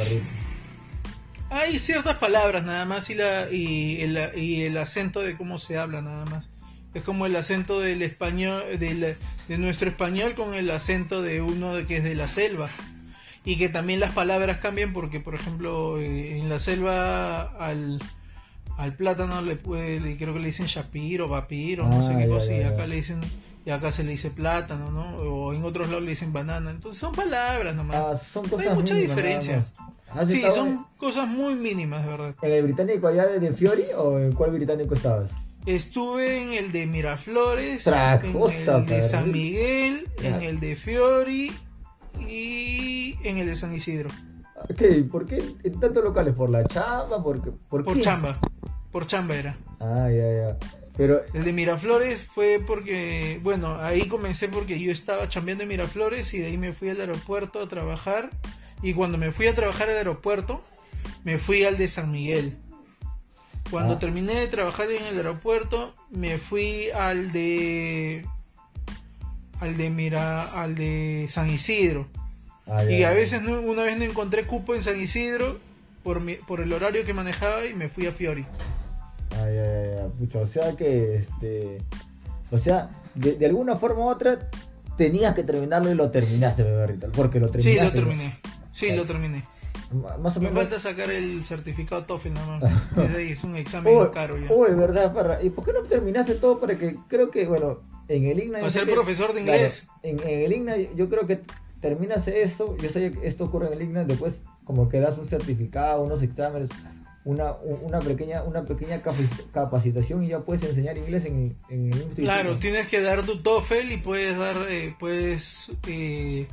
Hay 1.51 1.79
ciertas 1.79 2.17
palabras 2.17 2.65
nada 2.65 2.85
más 2.85 3.09
y, 3.11 3.15
la, 3.15 3.51
y, 3.51 4.01
el, 4.03 4.19
y 4.37 4.63
el 4.63 4.77
acento 4.77 5.21
de 5.21 5.37
cómo 5.37 5.59
se 5.59 5.79
habla 5.79 6.03
nada 6.03 6.25
más. 6.27 6.49
Es 6.95 7.03
como 7.03 7.27
el 7.27 7.37
acento 7.37 7.81
del 7.81 8.03
español, 8.03 8.63
del, 8.79 9.17
de 9.49 9.59
nuestro 9.59 9.89
español 9.89 10.35
con 10.35 10.55
el 10.55 10.71
acento 10.71 11.23
de 11.23 11.41
uno 11.43 11.75
que 11.87 11.99
es 11.99 12.05
de 12.05 12.15
la 12.15 12.29
selva. 12.29 12.69
Y 13.45 13.57
que 13.57 13.69
también 13.69 14.01
las 14.01 14.13
palabras 14.13 14.59
cambian 14.59 14.93
porque, 14.93 15.21
por 15.21 15.35
ejemplo, 15.35 15.99
eh, 16.01 16.39
en 16.39 16.49
la 16.51 16.59
selva 16.59 17.43
al, 17.43 17.99
al 18.77 18.95
plátano 18.95 19.41
le 19.43 19.57
puede, 19.57 20.17
creo 20.17 20.35
que 20.35 20.41
le 20.41 20.47
dicen 20.47 20.67
shapiro, 20.67 21.29
vapiro, 21.29 21.87
no 21.87 22.03
sé 22.03 22.13
Ah, 22.13 22.17
qué 22.19 22.25
ya, 22.25 22.29
cosa, 22.29 22.47
ya, 22.49 22.57
y 22.57 22.61
ya. 22.61 22.69
acá 22.71 22.87
le 22.87 22.97
dicen, 22.97 23.21
y 23.69 23.71
acá 23.71 23.93
se 23.93 24.03
le 24.03 24.13
dice 24.13 24.31
plátano, 24.31 24.91
¿no? 24.91 25.17
O 25.19 25.53
en 25.53 25.63
otros 25.63 25.89
lados 25.89 26.03
le 26.03 26.09
dicen 26.13 26.33
banana. 26.33 26.71
Entonces 26.71 26.99
son 26.99 27.13
palabras 27.13 27.75
nomás. 27.75 27.97
Ah, 27.99 28.17
son 28.17 28.45
hay 28.47 28.51
cosas 28.51 28.75
mucha 28.75 28.95
mínimas, 28.95 29.17
diferencia. 29.17 29.57
más. 29.59 30.23
¿Has 30.23 30.31
Sí, 30.31 30.43
son 30.55 30.87
cosas 30.97 31.29
muy 31.29 31.55
mínimas, 31.55 32.03
de 32.03 32.09
verdad. 32.09 32.35
en 32.41 32.51
el 32.53 32.63
británico 32.65 33.09
allá 33.09 33.27
de, 33.27 33.53
Fiori 33.53 33.85
o 33.95 34.19
en 34.19 34.33
cuál 34.33 34.53
británico 34.53 34.95
estabas? 34.95 35.33
Estuve 35.67 36.41
en 36.41 36.55
el 36.55 36.73
de 36.73 36.87
Miraflores, 36.87 37.87
en 37.87 37.95
el 37.95 38.87
de 38.87 39.03
San 39.03 39.31
Miguel, 39.31 40.09
en 40.23 40.41
el 40.41 40.61
de 40.61 40.75
Fiori 40.75 41.53
y 42.27 43.17
en 43.23 43.37
el 43.37 43.49
de 43.49 43.55
San 43.55 43.75
Isidro. 43.75 44.09
¿Qué? 44.79 45.05
¿Por 45.13 45.27
qué 45.27 45.45
en 45.63 45.79
tantos 45.79 46.03
locales? 46.03 46.33
¿Por 46.33 46.49
la 46.49 46.65
chamba? 46.65 47.23
¿Por? 47.23 47.43
¿Por, 47.43 47.85
Por 47.85 47.95
qué? 47.97 48.01
chamba. 48.01 48.39
Por 48.91 49.07
chamba 49.07 49.35
era. 49.37 49.59
Ah, 49.79 50.09
ya, 50.11 50.57
ya. 50.57 50.57
Pero, 50.99 51.23
El 51.33 51.45
de 51.45 51.53
Miraflores 51.53 52.21
fue 52.35 52.61
porque, 52.67 53.39
bueno, 53.43 53.77
ahí 53.81 54.07
comencé 54.09 54.49
porque 54.49 54.79
yo 54.81 54.93
estaba 54.93 55.29
chambeando 55.29 55.63
en 55.63 55.69
Miraflores 55.71 56.35
y 56.35 56.39
de 56.41 56.49
ahí 56.49 56.59
me 56.59 56.73
fui 56.75 56.91
al 56.91 57.01
aeropuerto 57.01 57.63
a 57.63 57.69
trabajar. 57.69 58.29
Y 58.83 58.93
cuando 58.93 59.17
me 59.17 59.33
fui 59.33 59.47
a 59.47 59.55
trabajar 59.55 59.89
al 59.89 59.97
aeropuerto, 59.97 60.63
me 61.25 61.39
fui 61.39 61.65
al 61.65 61.79
de 61.79 61.89
San 61.89 62.11
Miguel. 62.11 62.57
Cuando 63.71 63.95
Ah. 63.95 63.99
terminé 63.99 64.35
de 64.35 64.49
trabajar 64.49 64.91
en 64.91 65.05
el 65.05 65.17
aeropuerto, 65.17 65.95
me 66.11 66.39
fui 66.39 66.91
al 66.91 67.33
de 67.33 68.27
al 69.61 69.77
de 69.77 69.91
Mira, 69.91 70.45
al 70.63 70.75
de 70.75 71.27
San 71.29 71.49
Isidro. 71.51 72.07
ah, 72.67 72.85
Y 72.85 73.03
a 73.05 73.13
veces 73.13 73.43
no- 73.43 73.61
una 73.61 73.83
vez 73.85 73.97
no 73.99 74.05
encontré 74.05 74.45
cupo 74.45 74.75
en 74.75 74.83
San 74.85 75.01
Isidro 75.01 75.59
por 76.03 76.21
mi- 76.21 76.37
por 76.37 76.61
el 76.61 76.73
horario 76.73 77.05
que 77.05 77.13
manejaba 77.15 77.67
y 77.67 77.75
me 77.75 77.89
fui 77.89 78.07
a 78.07 78.13
Fiori. 78.13 78.47
Ya, 79.31 79.51
ya, 79.51 79.97
ya. 79.97 80.07
Pucha, 80.19 80.39
o 80.41 80.47
sea 80.47 80.77
que, 80.77 81.17
este. 81.17 81.79
O 82.51 82.59
sea, 82.59 82.91
de, 83.15 83.35
de 83.35 83.47
alguna 83.47 83.77
forma 83.77 84.05
u 84.07 84.09
otra, 84.09 84.49
tenías 84.97 85.35
que 85.35 85.43
terminarlo 85.45 85.91
y 85.91 85.95
lo 85.95 86.11
terminaste, 86.11 86.63
beberrita. 86.63 87.09
Porque 87.15 87.39
lo 87.41 87.47
Sí, 87.49 87.53
terminaste. 87.53 87.85
lo 87.85 87.93
terminé. 88.07 88.39
Sí, 88.73 88.93
lo 88.93 89.05
terminé. 89.05 89.45
Más 90.21 90.37
o 90.37 90.41
Me 90.41 90.51
menos. 90.51 90.65
falta 90.69 90.81
sacar 90.81 91.11
el 91.11 91.45
certificado 91.47 92.05
TOEFL 92.05 92.33
nada 92.33 92.59
más. 92.59 92.73
Es 93.19 93.43
un 93.45 93.57
examen 93.57 93.97
Uy, 93.97 94.07
caro 94.13 94.37
ya. 94.39 94.53
uy, 94.53 94.71
verdad, 94.73 95.15
Parra. 95.15 95.43
¿Y 95.43 95.51
por 95.51 95.65
qué 95.65 95.73
no 95.73 95.81
terminaste 95.83 96.35
todo 96.35 96.61
para 96.61 96.77
que 96.77 96.97
creo 97.09 97.31
que, 97.31 97.47
bueno, 97.47 97.81
en 98.09 98.25
el 98.27 98.39
IGNA... 98.39 98.59
Para 98.61 98.71
ser 98.71 98.85
que- 98.87 98.93
profesor 98.93 99.33
de 99.35 99.43
claro, 99.43 99.59
inglés. 99.59 99.87
en, 100.03 100.21
en 100.21 100.41
el 100.45 100.53
IGNA 100.53 100.77
yo 100.95 101.09
creo 101.09 101.27
que 101.27 101.41
terminas 101.81 102.29
esto, 102.29 102.77
yo 102.77 102.89
sé 102.91 103.13
que 103.13 103.27
esto 103.27 103.45
ocurre 103.45 103.69
en 103.69 103.73
el 103.75 103.83
IGNA, 103.83 104.05
después 104.05 104.43
como 104.65 104.89
que 104.91 105.01
das 105.01 105.17
un 105.17 105.27
certificado, 105.27 106.03
unos 106.03 106.23
exámenes, 106.23 106.69
una, 107.25 107.53
un- 107.53 107.85
una 107.85 107.99
pequeña, 108.01 108.43
una 108.43 108.65
pequeña 108.65 109.03
capaci- 109.03 109.51
capacitación 109.53 110.25
y 110.25 110.29
ya 110.29 110.41
puedes 110.41 110.63
enseñar 110.63 110.97
inglés 110.97 111.25
en, 111.27 111.57
en 111.69 111.79
el 111.81 111.85
mismo 111.87 112.03
instituto. 112.03 112.23
Claro, 112.23 112.57
tienes 112.59 112.89
que 112.89 113.01
dar 113.03 113.25
tu 113.25 113.39
TOEFL 113.43 113.91
y 113.93 113.97
puedes 113.99 114.39
dar, 114.39 114.57
eh, 114.69 114.95
puedes, 114.99 115.71
eh, 115.87 116.47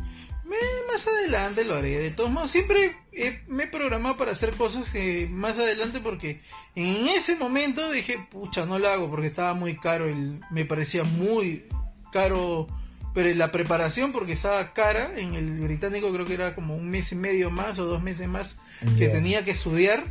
más 0.92 1.08
adelante 1.08 1.64
lo 1.64 1.76
haré. 1.76 1.98
De 1.98 2.12
todos 2.12 2.30
modos, 2.30 2.52
siempre 2.52 2.96
he- 3.12 3.42
me 3.48 3.64
he 3.64 3.68
programado 3.68 4.18
para 4.18 4.32
hacer 4.34 4.52
cosas 4.52 4.90
que 4.90 5.28
más 5.30 5.58
adelante 5.58 6.00
porque 6.00 6.42
en 6.76 7.08
ese 7.08 7.36
momento 7.36 7.92
dije, 7.92 8.20
pucha, 8.32 8.66
no 8.66 8.78
lo 8.80 8.90
hago 8.90 9.10
porque 9.10 9.28
estaba 9.28 9.54
muy 9.54 9.78
caro, 9.78 10.08
el, 10.08 10.40
me 10.52 10.66
parecía 10.66 11.04
muy 11.04 11.66
caro 12.12 12.68
pero 13.14 13.34
la 13.34 13.50
preparación 13.50 14.12
porque 14.12 14.34
estaba 14.34 14.74
cara, 14.74 15.12
en 15.18 15.36
el 15.36 15.60
británico 15.62 16.12
creo 16.12 16.26
que 16.26 16.34
era 16.34 16.54
como 16.54 16.76
un 16.76 16.90
mes 16.90 17.14
y 17.14 17.16
medio 17.16 17.50
más 17.50 17.80
o 17.80 17.86
dos 17.86 18.04
meses 18.04 18.28
más 18.28 18.60
que 18.98 19.08
tenía 19.08 19.46
que 19.46 19.52
estudiar 19.52 20.04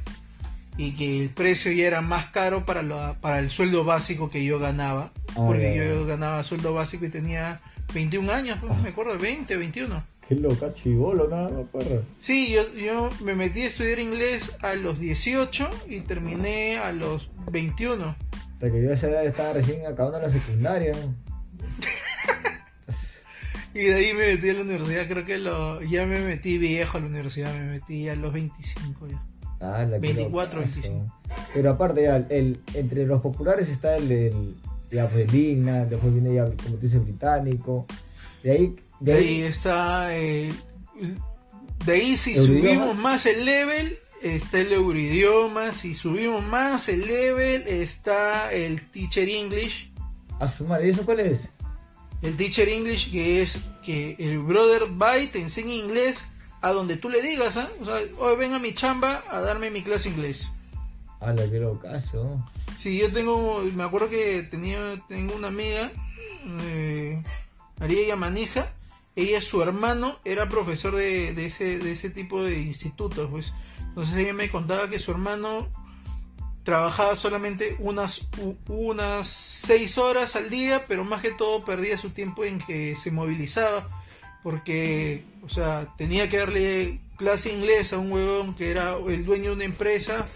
y 0.76 0.92
que 0.94 1.22
el 1.22 1.30
precio 1.30 1.70
ya 1.72 1.86
era 1.86 2.00
más 2.00 2.26
caro 2.30 2.64
para, 2.64 2.82
lo- 2.82 3.16
para 3.20 3.38
el 3.38 3.50
sueldo 3.50 3.84
básico 3.84 4.30
que 4.30 4.44
yo 4.44 4.58
ganaba, 4.58 5.10
Ah, 5.30 5.44
porque 5.46 5.76
yo 5.76 6.04
ganaba 6.06 6.42
sueldo 6.42 6.74
básico 6.74 7.04
y 7.06 7.10
tenía 7.10 7.60
21 7.92 8.32
años, 8.32 8.58
pues, 8.60 8.76
me 8.80 8.88
acuerdo, 8.90 9.18
20, 9.18 9.56
21. 9.56 10.04
Qué 10.28 10.34
loca, 10.36 10.72
chivolo, 10.72 11.28
nada 11.28 11.50
más, 11.50 11.68
perro. 11.70 12.02
Sí, 12.18 12.50
yo, 12.50 12.72
yo 12.74 13.10
me 13.22 13.34
metí 13.34 13.60
a 13.62 13.66
estudiar 13.66 13.98
inglés 13.98 14.56
a 14.62 14.74
los 14.74 14.98
18 14.98 15.68
y 15.88 16.00
terminé 16.00 16.78
a 16.78 16.92
los 16.92 17.28
21. 17.52 18.16
Hasta 18.54 18.70
que 18.72 18.82
yo 18.82 18.90
a 18.90 18.94
esa 18.94 19.08
edad 19.10 19.26
estaba 19.26 19.52
recién 19.52 19.86
acabando 19.86 20.18
la 20.20 20.30
secundaria. 20.30 20.92
Y 23.74 23.80
de 23.86 23.94
ahí 23.94 24.12
me 24.12 24.28
metí 24.28 24.50
a 24.50 24.52
la 24.52 24.60
universidad, 24.60 25.08
creo 25.08 25.24
que 25.24 25.36
lo, 25.38 25.82
ya 25.82 26.06
me 26.06 26.20
metí 26.20 26.58
viejo 26.58 26.96
a 26.96 27.00
la 27.00 27.06
universidad, 27.08 27.52
me 27.54 27.64
metí 27.72 28.08
a 28.08 28.14
los 28.14 28.32
25 28.32 29.08
ya. 29.08 29.20
Ah, 29.64 29.84
la 29.84 30.00
que 30.00 30.12
24, 30.12 30.60
locazo. 30.60 30.80
25. 30.80 31.20
Pero 31.54 31.70
aparte, 31.70 32.02
ya, 32.02 32.16
el, 32.16 32.60
entre 32.74 33.06
los 33.06 33.20
populares 33.20 33.68
está 33.68 33.96
el, 33.96 34.10
el 34.10 34.54
ya, 34.90 35.08
pues, 35.08 35.28
el 35.28 35.34
Igna, 35.34 35.86
después 35.86 36.12
viene 36.12 36.34
ya, 36.34 36.44
como 36.44 36.76
te 36.76 36.86
dice, 36.86 36.98
británico. 36.98 37.86
De 38.42 38.50
ahí, 38.50 38.76
de 39.00 39.12
De 39.12 39.18
ahí 39.18 39.26
ahí, 39.26 39.42
está 39.42 40.16
eh, 40.16 40.52
de 41.84 41.92
ahí 41.92 42.16
si 42.16 42.36
subimos 42.36 42.96
más 42.96 43.26
el 43.26 43.44
level 43.44 43.98
está 44.22 44.60
el 44.60 44.72
Euridioma, 44.72 45.72
si 45.72 45.94
subimos 45.94 46.42
más 46.46 46.88
el 46.88 47.06
level 47.06 47.66
está 47.66 48.52
el 48.52 48.80
Teacher 48.90 49.28
English, 49.28 49.90
a 50.40 50.48
su 50.48 50.66
madre, 50.66 50.86
¿y 50.86 50.90
eso 50.90 51.04
cuál 51.04 51.20
es? 51.20 51.48
el 52.22 52.36
Teacher 52.36 52.68
English 52.68 53.10
que 53.10 53.42
es 53.42 53.66
que 53.84 54.16
el 54.18 54.38
brother 54.38 54.84
va 55.00 55.18
y 55.18 55.26
te 55.26 55.40
enseña 55.40 55.74
inglés 55.74 56.32
a 56.64 56.72
donde 56.72 56.96
tú 56.96 57.10
le 57.10 57.20
digas, 57.20 57.58
¿ah? 57.58 57.68
o 57.78 57.84
sea, 57.84 57.96
hoy 58.18 58.36
ven 58.36 58.54
a 58.54 58.58
mi 58.58 58.72
chamba 58.72 59.22
a 59.28 59.42
darme 59.42 59.70
mi 59.70 59.82
clase 59.82 60.08
inglés. 60.08 60.50
Ah, 61.20 61.34
la 61.34 61.46
que 61.50 61.60
locazo. 61.60 62.42
Sí, 62.80 62.96
yo 62.96 63.12
tengo, 63.12 63.60
me 63.74 63.84
acuerdo 63.84 64.08
que 64.08 64.44
tenía, 64.44 64.96
tengo 65.06 65.34
una 65.36 65.48
amiga, 65.48 65.92
eh, 66.62 67.22
María 67.78 68.08
Yamanija, 68.08 68.72
ella, 69.14 69.42
su 69.42 69.60
hermano, 69.60 70.16
era 70.24 70.48
profesor 70.48 70.96
de, 70.96 71.34
de 71.34 71.46
ese, 71.46 71.78
de 71.78 71.92
ese 71.92 72.08
tipo 72.08 72.42
de 72.42 72.58
institutos, 72.58 73.28
pues. 73.30 73.52
Entonces 73.80 74.16
ella 74.16 74.32
me 74.32 74.48
contaba 74.48 74.88
que 74.88 74.98
su 75.00 75.10
hermano 75.10 75.68
trabajaba 76.62 77.14
solamente 77.14 77.76
unas, 77.78 78.26
unas 78.68 79.28
seis 79.28 79.98
horas 79.98 80.34
al 80.34 80.48
día, 80.48 80.86
pero 80.88 81.04
más 81.04 81.20
que 81.20 81.30
todo 81.30 81.62
perdía 81.62 81.98
su 81.98 82.08
tiempo 82.08 82.42
en 82.42 82.58
que 82.58 82.96
se 82.96 83.10
movilizaba, 83.10 84.02
porque, 84.44 85.24
o 85.42 85.48
sea, 85.48 85.86
tenía 85.96 86.28
que 86.28 86.36
darle 86.36 87.00
clase 87.16 87.50
inglés 87.50 87.94
a 87.94 87.98
un 87.98 88.12
huevón 88.12 88.54
que 88.54 88.70
era 88.70 88.94
el 89.08 89.24
dueño 89.24 89.46
de 89.46 89.56
una 89.56 89.64
empresa 89.64 90.26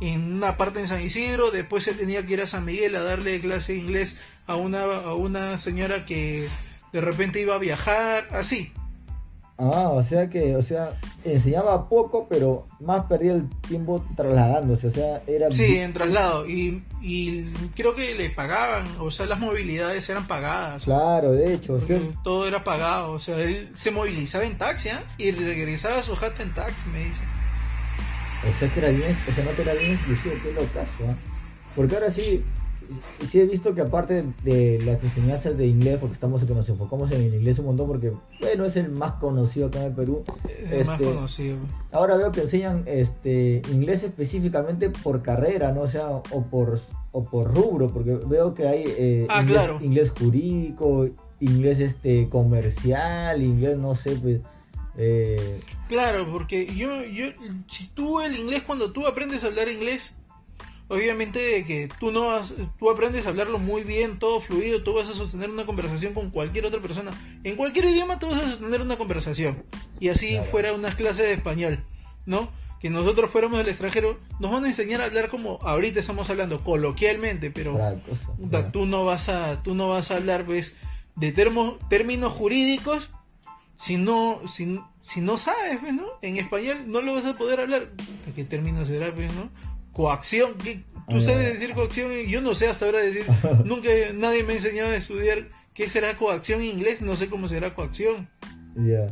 en 0.00 0.34
una 0.34 0.56
parte 0.56 0.78
en 0.78 0.86
San 0.86 1.02
Isidro, 1.02 1.50
después 1.50 1.88
él 1.88 1.96
tenía 1.96 2.24
que 2.24 2.34
ir 2.34 2.40
a 2.40 2.46
San 2.46 2.64
Miguel 2.64 2.94
a 2.94 3.02
darle 3.02 3.40
clase 3.40 3.74
inglés 3.74 4.18
a 4.46 4.54
una, 4.54 4.84
a 4.84 5.14
una 5.14 5.58
señora 5.58 6.06
que 6.06 6.48
de 6.92 7.00
repente 7.00 7.40
iba 7.40 7.56
a 7.56 7.58
viajar, 7.58 8.28
así. 8.30 8.72
Ah, 9.58 9.88
o 9.88 10.02
sea 10.02 10.28
que, 10.28 10.54
o 10.54 10.60
sea, 10.60 10.92
enseñaba 11.24 11.88
poco, 11.88 12.26
pero 12.28 12.66
más 12.80 13.04
perdía 13.06 13.32
el 13.32 13.48
tiempo 13.60 14.04
trasladándose, 14.14 14.88
o 14.88 14.90
sea, 14.90 15.22
era... 15.26 15.50
Sí, 15.50 15.78
en 15.78 15.94
traslado. 15.94 16.46
Y, 16.46 16.84
y 17.00 17.44
creo 17.74 17.94
que 17.94 18.14
le 18.14 18.28
pagaban, 18.28 18.86
o 19.00 19.10
sea, 19.10 19.24
las 19.24 19.40
movilidades 19.40 20.10
eran 20.10 20.26
pagadas. 20.26 20.84
Claro, 20.84 21.32
de 21.32 21.54
hecho, 21.54 21.78
Porque 21.78 21.98
sí, 21.98 22.10
todo 22.22 22.46
era 22.46 22.62
pagado, 22.62 23.12
o 23.12 23.18
sea, 23.18 23.38
él 23.38 23.70
se 23.74 23.90
movilizaba 23.90 24.44
en 24.44 24.58
taxi 24.58 24.90
¿ah? 24.90 25.02
y 25.16 25.30
regresaba 25.30 25.98
a 25.98 26.02
su 26.02 26.14
jato 26.16 26.42
en 26.42 26.52
taxi, 26.52 26.90
me 26.90 27.06
dice. 27.06 27.24
o 28.46 28.58
sea 28.58 28.68
que 28.74 28.80
era 28.80 28.90
bien, 28.90 29.18
o 29.26 29.32
sea, 29.32 29.44
no 29.44 29.56
que 29.56 29.62
era 29.62 29.72
bien 29.72 29.92
exclusivo, 29.94 30.34
qué 30.42 30.52
locazo, 30.52 31.04
¿ah? 31.08 31.16
Porque 31.74 31.94
ahora 31.94 32.10
sí, 32.10 32.44
sí 33.28 33.40
he 33.40 33.46
visto 33.46 33.74
que 33.74 33.80
aparte 33.82 34.24
de 34.44 34.80
las 34.84 35.02
enseñanzas 35.02 35.56
de 35.56 35.66
inglés, 35.66 35.98
porque 35.98 36.14
estamos 36.14 36.44
que 36.44 36.54
nos 36.54 36.68
enfocamos 36.68 37.10
en 37.12 37.22
el 37.22 37.34
inglés 37.34 37.58
un 37.58 37.66
montón, 37.66 37.86
porque, 37.86 38.12
bueno, 38.40 38.64
es 38.64 38.76
el 38.76 38.90
más 38.90 39.14
conocido 39.14 39.66
acá 39.68 39.80
en 39.80 39.86
el 39.86 39.92
Perú, 39.94 40.24
Es 40.70 40.86
más 40.86 41.00
Este, 41.00 41.12
conocido. 41.14 41.56
Ahora 41.92 42.16
veo 42.16 42.32
que 42.32 42.42
enseñan 42.42 42.82
este 42.86 43.62
inglés 43.72 44.02
específicamente 44.02 44.90
por 44.90 45.22
carrera, 45.22 45.72
¿no? 45.72 45.82
O 45.82 45.88
sea, 45.88 46.08
o 46.10 46.42
por, 46.50 46.78
o 47.12 47.24
por 47.24 47.54
rubro, 47.54 47.90
porque 47.90 48.14
veo 48.26 48.54
que 48.54 48.66
hay 48.66 48.84
eh, 48.86 49.26
Ah, 49.30 49.42
inglés, 49.42 49.58
claro. 49.58 49.78
inglés 49.82 50.10
jurídico, 50.18 51.08
inglés 51.40 51.80
este 51.80 52.28
comercial, 52.28 53.42
inglés, 53.42 53.76
no 53.78 53.94
sé, 53.94 54.16
pues... 54.16 54.40
eh, 54.96 55.60
Claro, 55.88 56.30
porque 56.32 56.66
yo, 56.66 57.04
yo, 57.04 57.26
si 57.70 57.86
tú 57.94 58.20
el 58.20 58.36
inglés, 58.36 58.62
cuando 58.66 58.90
tú 58.92 59.06
aprendes 59.06 59.44
a 59.44 59.48
hablar 59.48 59.68
inglés, 59.68 60.14
obviamente 60.88 61.64
que 61.64 61.88
tú 62.00 62.10
no 62.12 62.28
vas, 62.28 62.54
tú 62.78 62.90
aprendes 62.90 63.26
a 63.26 63.30
hablarlo 63.30 63.58
muy 63.58 63.82
bien, 63.84 64.18
todo 64.18 64.40
fluido, 64.40 64.82
tú 64.82 64.94
vas 64.94 65.08
a 65.08 65.12
sostener 65.14 65.50
una 65.50 65.66
conversación 65.66 66.14
con 66.14 66.30
cualquier 66.30 66.66
otra 66.66 66.80
persona. 66.80 67.10
En 67.44 67.56
cualquier 67.56 67.86
idioma 67.86 68.18
tú 68.18 68.28
vas 68.28 68.40
a 68.42 68.50
sostener 68.50 68.80
una 68.80 68.96
conversación. 68.96 69.64
Y 70.00 70.08
así 70.08 70.30
Claro. 70.30 70.50
fuera 70.50 70.72
unas 70.72 70.94
clases 70.94 71.26
de 71.26 71.32
español, 71.34 71.84
¿no? 72.24 72.48
Que 72.80 72.90
nosotros 72.90 73.30
fuéramos 73.30 73.58
del 73.58 73.68
extranjero, 73.68 74.18
nos 74.38 74.50
van 74.52 74.64
a 74.64 74.68
enseñar 74.68 75.00
a 75.00 75.04
hablar 75.04 75.28
como 75.30 75.58
ahorita 75.62 75.98
estamos 76.00 76.28
hablando, 76.30 76.62
coloquialmente, 76.62 77.50
pero 77.50 77.72
cosa, 78.08 78.70
tú 78.70 78.86
no 78.86 79.04
vas 79.04 79.28
a, 79.28 79.62
tú 79.62 79.74
no 79.74 79.88
vas 79.88 80.10
a 80.10 80.16
hablar, 80.16 80.44
pues, 80.44 80.76
de 81.16 81.32
termo- 81.34 81.78
términos 81.88 82.32
jurídicos 82.34 83.10
si 83.76 83.96
no, 83.96 84.40
si, 84.46 84.78
si 85.02 85.20
no 85.22 85.38
sabes, 85.38 85.78
pues, 85.80 85.94
¿no? 85.94 86.04
En 86.22 86.36
español 86.36 86.84
no 86.86 87.00
lo 87.00 87.14
vas 87.14 87.24
a 87.26 87.36
poder 87.38 87.60
hablar. 87.60 87.90
¿Qué 88.34 88.44
término 88.44 88.84
será, 88.86 89.14
pues, 89.14 89.32
no? 89.34 89.50
Coacción, 89.96 90.54
¿qué? 90.62 90.84
¿tú 91.08 91.16
Ah, 91.16 91.20
sabes 91.20 91.52
decir 91.58 91.72
coacción? 91.74 92.12
Yo 92.26 92.42
no 92.42 92.54
sé 92.54 92.68
hasta 92.68 92.84
ahora 92.84 92.98
decir, 93.00 93.24
nunca 93.64 93.88
nadie 94.12 94.42
me 94.42 94.52
ha 94.52 94.56
enseñado 94.56 94.90
a 94.90 94.96
estudiar 94.96 95.48
qué 95.72 95.88
será 95.88 96.18
coacción 96.18 96.60
en 96.60 96.66
inglés, 96.66 97.00
no 97.00 97.16
sé 97.16 97.28
cómo 97.28 97.48
será 97.48 97.74
coacción. 97.74 98.28
Ya. 98.76 99.06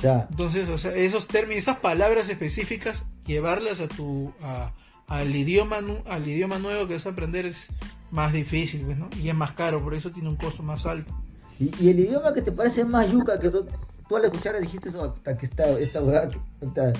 Sea, 0.00 0.28
Entonces, 0.30 0.68
o 0.68 0.78
sea, 0.78 0.94
esos 0.94 1.26
términos, 1.26 1.64
esas 1.64 1.78
palabras 1.78 2.28
específicas, 2.28 3.04
llevarlas 3.26 3.80
a 3.80 3.88
tu, 3.88 4.32
a- 4.42 4.72
al 5.08 5.34
idioma, 5.34 5.80
al 6.06 6.28
idioma 6.28 6.58
nuevo 6.58 6.86
que 6.86 6.94
vas 6.94 7.06
a 7.06 7.10
aprender 7.10 7.44
es 7.46 7.66
más 8.12 8.32
difícil, 8.32 8.82
pues, 8.82 8.96
¿no? 8.98 9.10
Y 9.20 9.28
es 9.28 9.34
más 9.34 9.52
caro, 9.52 9.82
por 9.82 9.94
eso 9.94 10.10
tiene 10.10 10.28
un 10.28 10.36
costo 10.36 10.62
más 10.62 10.86
alto. 10.86 11.12
y, 11.58 11.70
y 11.84 11.88
el 11.90 11.98
idioma 12.00 12.32
que 12.32 12.42
te 12.42 12.52
parece 12.52 12.84
más 12.84 13.10
yuca 13.10 13.40
que 13.40 13.50
tú, 13.50 13.66
tú 14.08 14.16
al 14.16 14.24
escuchar 14.24 14.58
dijiste 14.60 14.88
eso, 14.90 15.14
puta, 15.14 15.36
que 15.36 15.46
esta, 15.46 15.68
esta 15.78 16.00
que, 16.30 16.38
puta, 16.60 16.92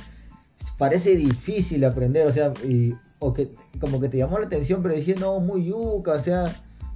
parece 0.77 1.17
difícil 1.17 1.85
aprender, 1.85 2.27
o 2.27 2.33
sea, 2.33 2.53
y- 2.65 2.95
o 3.23 3.33
que 3.33 3.53
como 3.79 4.01
que 4.01 4.09
te 4.09 4.19
llamó 4.19 4.39
la 4.39 4.47
atención, 4.47 4.83
pero 4.83 4.97
dije, 4.97 5.15
no, 5.15 5.39
muy 5.39 5.67
yuca, 5.67 6.13
o 6.13 6.21
sea, 6.21 6.53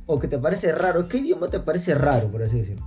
o 0.06 0.18
que 0.18 0.26
te 0.26 0.38
parece 0.38 0.72
raro. 0.72 1.08
¿Qué 1.08 1.18
idioma 1.18 1.48
te 1.48 1.60
parece 1.60 1.94
raro, 1.94 2.28
por 2.30 2.42
así 2.42 2.58
decirlo? 2.58 2.84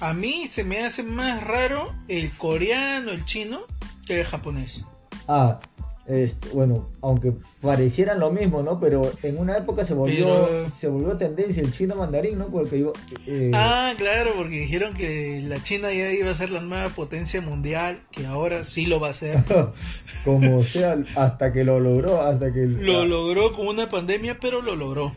A 0.00 0.12
mí 0.12 0.48
se 0.50 0.64
me 0.64 0.84
hace 0.84 1.04
más 1.04 1.44
raro 1.44 1.94
el 2.08 2.36
coreano, 2.36 3.12
el 3.12 3.24
chino, 3.24 3.60
que 4.06 4.20
el 4.20 4.26
japonés. 4.26 4.84
Ah, 5.28 5.60
este, 6.06 6.48
bueno, 6.50 6.88
aunque 7.00 7.32
parecieran 7.60 8.20
lo 8.20 8.30
mismo, 8.30 8.62
¿no? 8.62 8.78
Pero 8.78 9.10
en 9.22 9.38
una 9.38 9.56
época 9.56 9.84
se 9.84 9.94
volvió, 9.94 10.26
Pero- 10.46 10.70
se 10.70 10.88
volvió 10.88 11.16
tendencia 11.16 11.62
el 11.62 11.72
chino 11.72 11.94
mandarín, 11.96 12.38
¿no? 12.38 12.48
Porque 12.48 12.78
yo... 12.78 12.92
eh, 13.26 13.50
Ah, 13.54 13.94
claro, 13.96 14.32
porque 14.36 14.60
dijeron 14.60 14.94
que 14.94 15.42
la 15.46 15.62
China 15.62 15.92
ya 15.92 16.10
iba 16.12 16.30
a 16.30 16.34
ser 16.36 16.50
la 16.50 16.60
nueva 16.60 16.90
potencia 16.90 17.40
mundial, 17.40 18.00
que 18.10 18.26
ahora 18.26 18.64
sí 18.64 18.84
lo 18.86 19.00
va 19.00 19.08
a 19.08 19.12
ser. 19.14 19.38
como 20.24 20.62
sea, 20.62 20.96
hasta 21.16 21.52
que 21.52 21.64
lo 21.64 21.80
logró, 21.80 22.20
hasta 22.20 22.52
que... 22.52 22.66
Lo 22.66 23.04
logró 23.06 23.54
con 23.54 23.66
una 23.68 23.88
pandemia, 23.88 24.36
pero 24.40 24.60
lo 24.60 24.76
logró. 24.76 25.12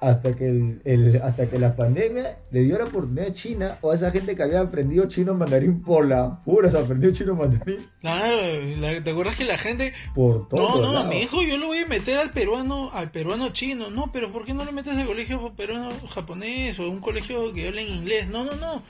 Hasta 0.00 0.34
que 0.34 0.46
el, 0.48 0.80
el- 0.84 1.20
hasta 1.22 1.48
que 1.50 1.58
la 1.58 1.76
pandemia 1.76 2.38
le 2.50 2.60
dio 2.62 2.78
la 2.78 2.84
oportunidad 2.84 3.28
a 3.28 3.32
China 3.32 3.78
o 3.82 3.90
a 3.90 3.94
esa 3.94 4.10
gente 4.10 4.34
que 4.34 4.42
había 4.42 4.60
aprendido 4.60 5.06
chino 5.08 5.34
mandarín 5.34 5.82
por 5.82 6.06
la 6.06 6.42
pura, 6.42 6.70
se 6.70 6.78
aprendió 6.78 7.12
chino 7.12 7.34
mandarín 7.36 7.78
Claro, 8.00 8.36
la- 8.78 9.04
¿te 9.04 9.10
acuerdas 9.10 9.36
que 9.36 9.44
la 9.44 9.58
gente 9.58 9.92
por 10.14 10.48
todo. 10.48 10.80
No, 10.82 10.92
no, 10.92 11.04
mi 11.08 11.18
hijo 11.22 11.42
yo 11.42 11.56
lo 11.58 11.66
voy 11.66 11.78
a 11.78 11.86
meter 11.86 12.18
al 12.18 12.30
peruano, 12.30 12.90
al 12.92 13.10
peruano 13.10 13.50
chino. 13.50 13.90
No, 13.90 14.10
pero 14.12 14.32
¿por 14.32 14.44
qué 14.44 14.54
no 14.54 14.64
lo 14.64 14.72
metes 14.72 14.96
al 14.96 15.06
colegio 15.06 15.52
peruano 15.54 15.90
japonés 16.08 16.78
o 16.78 16.88
un 16.88 17.00
colegio 17.00 17.52
que 17.52 17.68
hable 17.68 17.82
en 17.82 17.92
inglés? 17.98 18.28
No, 18.28 18.44
no, 18.44 18.54
no. 18.56 18.82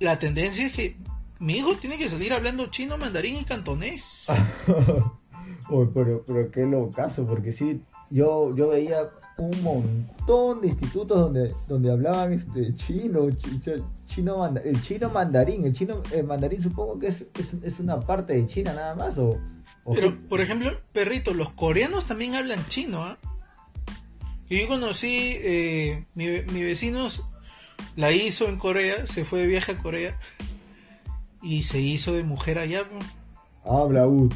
La 0.00 0.18
tendencia 0.18 0.66
es 0.66 0.72
que 0.72 0.96
mi 1.38 1.58
hijo 1.58 1.74
tiene 1.76 1.98
que 1.98 2.08
salir 2.08 2.32
hablando 2.32 2.66
chino, 2.66 2.98
mandarín 2.98 3.36
y 3.36 3.44
cantonés. 3.44 4.26
pero, 5.94 6.24
pero 6.26 6.50
qué 6.50 6.66
locazo, 6.66 7.26
porque 7.26 7.52
sí, 7.52 7.80
yo, 8.10 8.54
yo 8.56 8.70
veía 8.70 9.08
un 9.38 9.62
montón 9.62 10.60
de 10.60 10.68
institutos 10.68 11.16
donde, 11.18 11.54
donde 11.68 11.90
hablaban 11.92 12.32
este 12.32 12.74
chino, 12.74 13.30
chi- 13.30 13.60
chi- 13.60 13.82
chino 14.06 14.38
manda- 14.38 14.60
el 14.62 14.82
chino 14.82 15.10
mandarín, 15.10 15.64
el 15.64 15.72
chino 15.72 16.02
el 16.12 16.24
mandarín 16.24 16.62
supongo 16.62 16.98
que 16.98 17.06
es, 17.08 17.24
es, 17.38 17.54
es 17.62 17.78
una 17.80 18.00
parte 18.00 18.32
de 18.34 18.46
China 18.46 18.72
nada 18.74 18.94
más 18.96 19.16
o, 19.18 19.40
o 19.84 19.94
Pero, 19.94 20.10
qué? 20.10 20.16
por 20.28 20.40
ejemplo, 20.40 20.72
perrito, 20.92 21.34
los 21.34 21.50
coreanos 21.50 22.06
también 22.06 22.34
hablan 22.34 22.66
chino, 22.66 23.04
¿ah? 23.04 23.16
Y 24.50 24.60
yo 24.62 24.68
conocí, 24.68 25.36
eh, 25.40 26.04
mi, 26.14 26.26
mi 26.52 26.62
vecinos, 26.64 27.22
la 27.96 28.10
hizo 28.12 28.48
en 28.48 28.58
Corea, 28.58 29.06
se 29.06 29.24
fue 29.24 29.40
de 29.40 29.46
viaje 29.46 29.72
a 29.72 29.78
Corea 29.78 30.18
y 31.42 31.62
se 31.62 31.80
hizo 31.80 32.12
de 32.14 32.24
mujer 32.24 32.58
allá. 32.58 32.84
Habla, 33.64 34.06
Ud. 34.08 34.32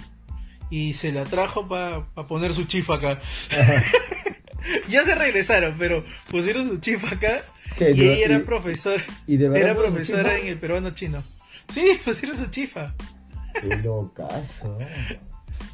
y 0.71 0.95
se 0.95 1.11
la 1.13 1.25
trajo 1.25 1.67
para 1.67 2.07
poner 2.29 2.55
su 2.55 2.65
chifa 2.65 2.95
acá. 2.95 3.21
ya 4.89 5.05
se 5.05 5.15
regresaron, 5.15 5.75
pero 5.79 6.05
pusieron 6.31 6.69
su 6.69 6.79
chifa 6.79 7.09
acá 7.15 7.43
¿Qué, 7.77 7.93
y 7.93 8.03
ella 8.03 8.25
era 8.27 8.37
y- 8.39 8.43
profesora, 8.43 9.03
y 9.27 9.37
de 9.37 9.49
verdad 9.49 9.71
era 9.71 9.81
profesora 9.81 10.39
en 10.39 10.47
el 10.49 10.59
peruano 10.59 10.91
chino. 10.91 11.23
Sí, 11.73 11.99
pusieron 12.05 12.37
su 12.37 12.47
chifa. 12.51 12.95
Qué 13.61 13.77
locazo. 13.77 14.79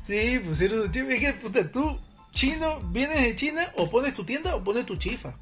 Sí, 0.07 0.39
pusieron 0.45 0.85
su 0.87 0.93
chifa. 0.93 1.13
Es 1.13 1.21
que, 1.21 1.33
puta, 1.35 1.71
tú, 1.73 1.99
chino, 2.33 2.81
vienes 2.93 3.21
de 3.23 3.35
China 3.37 3.73
o 3.77 3.91
pones 3.91 4.15
tu 4.15 4.25
tienda 4.25 4.55
o 4.55 4.63
pones 4.65 4.87
tu 4.87 4.97
chifa. 4.97 5.35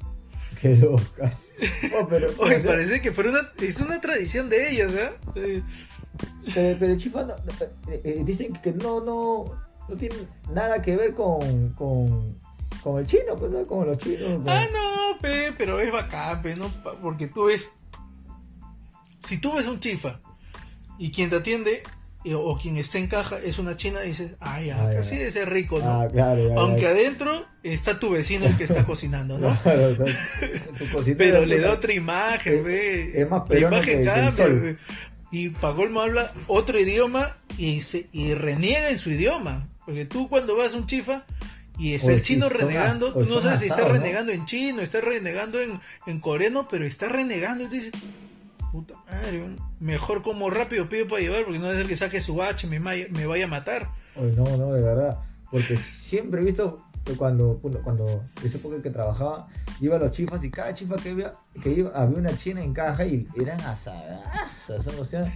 Qué 0.61 0.75
locazo. 0.75 1.49
Oh, 1.99 2.07
pero, 2.07 2.27
Oye, 2.39 2.55
o 2.55 2.61
sea, 2.61 2.71
parece 2.71 3.01
que 3.01 3.11
fuera 3.11 3.29
una, 3.29 3.41
es 3.61 3.79
una 3.79 4.01
tradición 4.01 4.49
de 4.49 4.71
ellos, 4.71 4.95
¿eh? 4.95 5.09
Eh, 5.35 5.61
pero- 6.53 6.77
pero 6.79 6.93
el 6.93 6.97
chifa 6.99 7.23
no- 7.23 7.35
eh, 7.91 8.01
eh, 8.03 8.21
dicen 8.25 8.53
que 8.53 8.71
no, 8.71 8.99
no, 9.03 9.45
no 9.87 9.95
tiene 9.95 10.15
nada 10.51 10.81
que 10.81 10.95
ver 10.95 11.13
con, 11.13 11.69
con, 11.73 12.35
con 12.83 12.99
el 12.99 13.07
chino, 13.07 13.35
pues 13.37 13.51
no 13.51 13.63
con 13.65 13.85
los 13.87 13.97
chinos. 13.97 14.33
con- 14.43 14.49
Ah, 14.49 14.65
no, 14.71 15.17
pe, 15.19 15.53
pero 15.57 15.79
es 15.79 15.91
bacán, 15.91 16.41
pe, 16.41 16.55
¿no? 16.55 16.67
Porque 17.01 17.27
tú 17.27 17.45
ves. 17.45 17.69
Si 19.19 19.39
tú 19.39 19.53
ves 19.55 19.65
un 19.67 19.79
chifa 19.79 20.19
y 20.97 21.11
quien 21.11 21.29
te 21.29 21.37
atiende 21.37 21.83
eh, 22.23 22.33
o 22.35 22.57
quien 22.57 22.77
está 22.77 22.97
en 22.97 23.07
caja 23.07 23.39
es 23.43 23.57
una 23.59 23.75
china, 23.75 24.01
dices, 24.01 24.33
ay, 24.39 24.69
Ah, 24.69 24.91
así 24.99 25.15
de 25.17 25.31
ser 25.31 25.49
rico, 25.49 25.79
¿no? 25.79 26.01
Ah, 26.01 26.07
claro, 26.11 26.41
ya, 26.47 26.55
ya. 26.55 26.59
Aunque 26.61 26.87
adentro 26.87 27.45
está 27.63 27.99
tu 27.99 28.11
vecino 28.11 28.45
el 28.45 28.57
que 28.57 28.63
está 28.65 28.85
cocinando, 28.85 29.37
¿no? 29.37 29.57
Claro, 29.63 29.95
claro. 29.95 30.11
Tu 30.77 30.89
cocinero, 30.91 31.17
Pero 31.17 31.45
le 31.45 31.59
da 31.59 31.73
otra 31.73 31.93
imagen, 31.93 32.57
Es- 32.57 32.63
ve. 32.63 33.21
es 33.21 33.29
más 33.29 33.49
La 33.49 33.59
imagen 33.59 34.05
cambia. 34.05 34.77
Y 35.31 35.49
Pagolmo 35.49 36.01
habla 36.01 36.31
otro 36.47 36.79
idioma 36.79 37.35
y, 37.57 37.81
se, 37.81 38.07
y 38.13 38.33
reniega 38.33 38.89
en 38.89 38.97
su 38.97 39.09
idioma. 39.11 39.67
Porque 39.85 40.05
tú 40.05 40.29
cuando 40.29 40.55
vas 40.55 40.73
a 40.73 40.77
un 40.77 40.85
chifa 40.85 41.25
y 41.77 41.93
está 41.93 42.11
el 42.11 42.21
chino 42.21 42.49
renegando, 42.49 43.13
tú 43.13 43.25
no 43.25 43.41
sabes 43.41 43.59
si 43.59 43.67
está 43.67 43.87
renegando 43.87 44.31
en 44.31 44.45
chino, 44.45 44.81
está 44.81 44.99
renegando 45.01 45.61
en, 45.61 45.79
en 46.07 46.19
coreano, 46.19 46.67
pero 46.67 46.85
está 46.85 47.07
renegando 47.07 47.65
y 47.65 47.67
tú 47.67 47.73
dices, 47.73 47.91
puta 48.71 48.95
madre, 49.05 49.55
mejor 49.79 50.23
como 50.23 50.49
rápido 50.49 50.89
pido 50.89 51.07
para 51.07 51.21
llevar 51.21 51.43
porque 51.43 51.59
no 51.59 51.71
es 51.71 51.79
el 51.79 51.87
que 51.87 51.95
saque 51.95 52.19
su 52.19 52.41
H 52.41 52.67
me, 52.67 52.79
me 52.79 53.25
vaya 53.25 53.45
a 53.45 53.47
matar. 53.47 53.89
Oye, 54.15 54.33
no, 54.35 54.45
no, 54.57 54.73
de 54.73 54.81
verdad. 54.81 55.19
Porque 55.51 55.77
siempre 55.77 56.41
he 56.41 56.43
visto 56.43 56.83
que 57.05 57.13
cuando, 57.13 57.59
cuando, 57.83 58.23
esa 58.43 58.57
época 58.57 58.81
que 58.81 58.89
trabajaba, 58.89 59.47
iba 59.79 59.95
a 59.95 59.99
los 59.99 60.11
chifas 60.11 60.43
y 60.43 60.51
cada 60.51 60.73
chifa 60.73 60.97
que 60.97 61.11
había, 61.11 61.35
que 61.63 61.71
iba, 61.71 61.91
había 61.91 62.17
una 62.17 62.35
china 62.35 62.61
en 62.63 62.73
caja 62.73 63.05
y 63.05 63.25
eran 63.39 63.61
asadazas, 63.61 64.87
o 64.87 65.05
sea, 65.05 65.31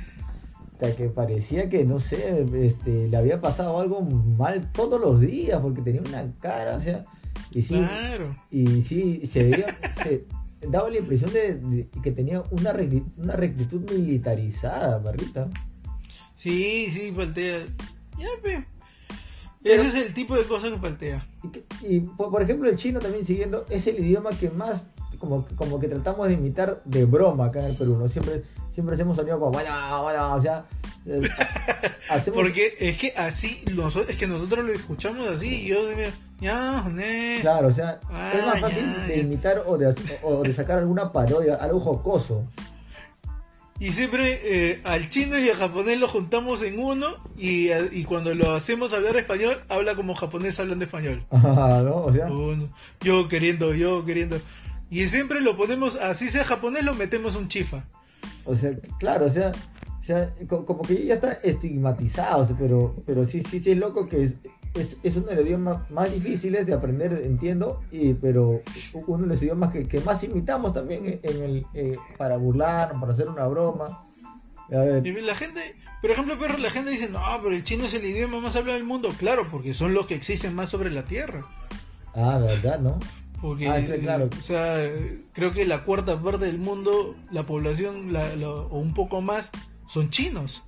hasta 0.81 0.95
que 0.95 1.09
parecía 1.09 1.69
que, 1.69 1.85
no 1.85 1.99
sé, 1.99 2.47
este, 2.55 3.07
le 3.07 3.15
había 3.17 3.39
pasado 3.39 3.79
algo 3.79 4.01
mal 4.01 4.71
todos 4.71 4.99
los 4.99 5.19
días 5.19 5.61
porque 5.61 5.81
tenía 5.81 6.01
una 6.01 6.33
cara, 6.39 6.77
o 6.77 6.79
sea, 6.79 7.05
y 7.51 7.61
sí, 7.61 7.75
Claro. 7.75 8.35
y 8.49 8.81
sí, 8.81 9.21
se 9.27 9.43
veía, 9.43 9.77
se 10.03 10.25
daba 10.67 10.89
la 10.89 10.97
impresión 10.97 11.31
de, 11.33 11.55
de 11.59 11.87
que 12.01 12.11
tenía 12.11 12.41
una, 12.49 12.73
recti- 12.73 13.05
una 13.17 13.35
rectitud 13.35 13.87
militarizada, 13.91 14.99
Marrita. 14.99 15.49
Sí, 16.37 16.87
sí, 16.91 17.11
paltea. 17.15 17.65
Ya, 18.17 18.27
pe. 18.41 18.65
Ese 19.63 19.87
es 19.87 19.95
el 20.07 20.13
tipo 20.15 20.35
de 20.35 20.43
cosas 20.45 20.71
que 20.71 20.77
paltea. 20.77 21.27
Y, 21.83 21.95
y, 21.95 21.99
por, 21.99 22.31
por 22.31 22.41
ejemplo, 22.41 22.67
el 22.67 22.77
chino 22.77 22.99
también 22.99 23.23
siguiendo 23.25 23.67
es 23.69 23.85
el 23.85 23.99
idioma 23.99 24.31
que 24.31 24.49
más 24.49 24.87
como, 25.19 25.45
como 25.55 25.79
que 25.79 25.87
tratamos 25.87 26.27
de 26.27 26.33
imitar 26.33 26.81
de 26.85 27.05
broma 27.05 27.45
acá 27.45 27.59
en 27.59 27.67
el 27.71 27.77
Perú, 27.77 27.97
¿no? 27.99 28.07
Siempre, 28.07 28.41
siempre 28.71 28.95
hacemos 28.95 29.15
sonido 29.17 29.39
como 29.39 29.51
vaya, 29.51 29.73
vaya, 30.01 30.27
o 30.33 30.41
sea, 30.41 30.65
eh, 31.05 31.21
hacemos, 32.09 32.39
Porque 32.39 32.75
es 32.79 32.97
que 32.97 33.13
así, 33.15 33.63
noso- 33.67 34.05
es 34.07 34.15
que 34.17 34.27
nosotros 34.27 34.65
lo 34.65 34.73
escuchamos 34.73 35.27
así 35.29 35.47
y 35.47 35.67
yo 35.67 35.87
digo, 35.87 36.09
ya, 36.39 36.83
claro, 37.41 37.67
o 37.67 37.71
sea, 37.73 37.99
Ah, 38.09 38.33
es 38.35 38.45
más 38.45 38.59
fácil 38.59 38.85
ya, 38.97 39.03
de 39.07 39.17
imitar 39.19 39.63
o 39.65 39.77
de, 39.77 39.89
hacer- 39.89 40.19
o 40.23 40.41
de 40.43 40.53
sacar 40.53 40.79
alguna 40.79 41.11
parodia, 41.11 41.55
algo 41.55 41.79
jocoso. 41.79 42.43
Y 43.79 43.93
siempre 43.93 44.39
eh, 44.43 44.81
al 44.83 45.09
chino 45.09 45.39
y 45.39 45.49
al 45.49 45.57
japonés 45.57 45.99
lo 45.99 46.07
juntamos 46.07 46.61
en 46.61 46.79
uno 46.79 47.15
y, 47.35 47.71
y 47.73 48.03
cuando 48.03 48.35
lo 48.35 48.53
hacemos 48.53 48.93
hablar 48.93 49.17
español, 49.17 49.59
habla 49.69 49.95
como 49.95 50.13
japonés 50.13 50.59
hablando 50.59 50.85
español. 50.85 51.25
Ajá, 51.31 51.81
¿no? 51.83 51.95
O 52.03 52.13
sea, 52.13 52.27
Uno, 52.27 52.69
yo 53.01 53.27
queriendo, 53.27 53.73
yo 53.73 54.05
queriendo. 54.05 54.39
Y 54.91 55.07
siempre 55.07 55.41
lo 55.41 55.57
ponemos, 55.57 55.95
así 55.95 56.29
sea 56.29 56.43
japonés, 56.43 56.83
lo 56.85 56.93
metemos 56.93 57.35
un 57.35 57.47
chifa. 57.47 57.83
O 58.45 58.55
sea, 58.55 58.71
claro, 58.99 59.25
o 59.25 59.29
sea, 59.29 59.51
o 59.99 60.03
sea, 60.03 60.33
co- 60.47 60.65
como 60.65 60.81
que 60.83 61.05
ya 61.05 61.13
está 61.15 61.33
estigmatizado, 61.43 62.47
pero, 62.59 62.95
pero 63.05 63.25
sí, 63.25 63.41
sí, 63.41 63.59
sí 63.59 63.71
es 63.71 63.77
loco 63.77 64.07
que 64.09 64.23
es, 64.23 64.35
es, 64.73 64.97
es 65.03 65.15
uno 65.17 65.27
de 65.27 65.35
los 65.35 65.45
idiomas 65.45 65.89
más 65.91 66.11
difíciles 66.13 66.65
de 66.65 66.73
aprender, 66.73 67.13
entiendo, 67.25 67.81
y, 67.91 68.13
pero 68.15 68.61
uno 69.07 69.23
de 69.23 69.27
los 69.29 69.43
idiomas 69.43 69.71
que, 69.71 69.87
que 69.87 69.99
más 70.01 70.23
imitamos 70.23 70.73
también 70.73 71.05
en 71.05 71.19
en 71.23 71.43
el, 71.43 71.65
eh, 71.73 71.95
para 72.17 72.37
burlarnos, 72.37 72.99
para 72.99 73.13
hacer 73.13 73.27
una 73.29 73.47
broma. 73.47 74.07
A 74.73 74.77
ver, 74.85 75.05
Y 75.05 75.11
la 75.21 75.35
gente, 75.35 75.75
por 76.01 76.11
ejemplo, 76.11 76.39
perro, 76.39 76.57
la 76.57 76.71
gente 76.71 76.91
dice, 76.91 77.09
no, 77.09 77.19
pero 77.43 77.53
el 77.53 77.63
chino 77.65 77.83
es 77.85 77.93
el 77.93 78.05
idioma 78.05 78.39
más 78.39 78.55
hablado 78.55 78.77
del 78.77 78.87
mundo. 78.87 79.09
Claro, 79.19 79.49
porque 79.51 79.73
son 79.73 79.93
los 79.93 80.07
que 80.07 80.15
existen 80.15 80.55
más 80.55 80.69
sobre 80.69 80.89
la 80.89 81.03
Tierra. 81.03 81.45
ah, 82.15 82.39
¿verdad, 82.41 82.79
no? 82.79 82.97
Porque, 83.41 83.67
Ah, 83.67 83.83
claro. 83.99 84.29
o 84.39 84.43
sea, 84.43 84.77
creo 85.33 85.51
que 85.51 85.65
la 85.65 85.83
cuarta 85.83 86.21
parte 86.21 86.45
del 86.45 86.59
mundo, 86.59 87.15
la 87.31 87.43
población, 87.45 88.13
la- 88.13 88.35
o 88.47 88.79
un 88.79 88.93
poco 88.93 89.21
más, 89.21 89.49
son 89.89 90.09
chinos. 90.11 90.63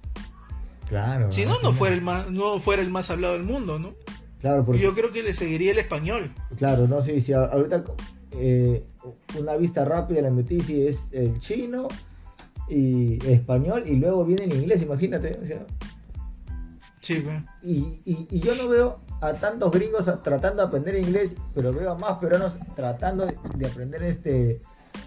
Claro. 0.89 1.32
Si 1.32 1.45
no, 1.45 1.61
no 1.61 1.74
fuera 1.74 1.95
el 1.95 2.01
más, 2.01 2.30
no 2.30 2.59
fuera 2.59 2.82
el 2.82 2.89
más 2.89 3.09
hablado 3.11 3.34
del 3.36 3.43
mundo, 3.43 3.78
¿no? 3.80 3.93
Claro, 4.41 4.65
porque, 4.65 4.82
Yo 4.82 4.93
creo 4.93 5.11
que 5.11 5.24
le 5.24 5.34
seguiría 5.34 5.71
el 5.71 5.80
español. 5.80 6.34
claro, 6.57 6.88
no 6.88 7.01
sé, 7.01 7.21
si 7.21 7.32
a- 7.34 7.45
ahorita 7.45 7.84
eh, 8.32 8.84
una 9.39 9.55
vista 9.57 9.86
rápida 9.86 10.21
la 10.21 10.32
metí, 10.32 10.59
si 10.61 10.88
es 10.88 11.05
el 11.11 11.38
chino 11.39 11.88
y 12.67 13.24
español, 13.28 13.84
y 13.86 13.95
luego 13.97 14.26
viene 14.26 14.45
el 14.45 14.53
inglés, 14.53 14.82
imagínate, 14.82 15.38
o 15.41 15.45
sea, 15.45 15.65
Sí. 17.01 17.21
Y, 17.61 18.01
y, 18.05 18.28
y 18.32 18.39
yo 18.39 18.55
no 18.55 18.69
veo 18.69 19.01
a 19.28 19.34
tantos 19.39 19.71
gringos 19.71 20.05
tratando 20.24 20.61
de 20.63 20.67
aprender 20.67 20.95
inglés, 20.95 21.36
pero 21.55 21.71
veo 21.74 21.91
a 21.91 21.97
más 21.97 22.17
peruanos 22.19 22.53
tratando 22.76 23.26
de, 23.26 23.38
de 23.55 23.65
aprender 23.67 24.03
este, 24.03 24.61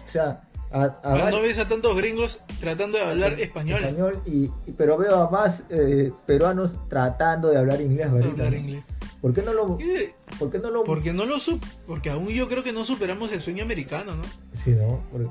o 0.07 0.11
sea, 0.11 0.41
a, 0.71 0.83
a 0.83 0.99
Ah, 1.03 1.17
vari- 1.17 1.31
no 1.31 1.41
ves 1.41 1.59
a 1.59 1.67
tantos 1.67 1.95
gringos 1.95 2.41
tratando 2.59 2.97
de 2.97 3.03
hablar 3.05 3.39
español. 3.39 3.81
y, 4.25 4.31
y- 4.65 4.71
pero 4.77 4.97
veo 4.97 5.15
a 5.21 5.29
más 5.29 5.63
eh, 5.69 6.11
peruanos 6.25 6.71
tratando 6.89 7.47
de 7.49 7.57
hablar 7.57 7.79
inglés 7.81 8.07
ahorita. 8.09 8.45
Hablar. 8.47 8.83
¿Por 9.21 9.33
qué 9.33 9.41
no 9.41 9.53
lo, 9.53 9.77
Y- 9.79 10.13
por 10.37 10.51
qué 10.51 10.59
no 10.59 10.69
lo, 10.69 10.83
Porque 10.83 11.13
no 11.13 11.25
lo 11.25 11.39
sup 11.39 11.63
porque 11.87 12.09
aún 12.09 12.27
yo 12.29 12.47
creo 12.47 12.63
que 12.63 12.71
no 12.73 12.83
superamos 12.83 13.31
el 13.31 13.41
sueño 13.41 13.63
americano, 13.63 14.15
¿no? 14.15 14.23
Sí, 14.63 14.71
¿no? 14.71 15.01
Porque 15.11 15.29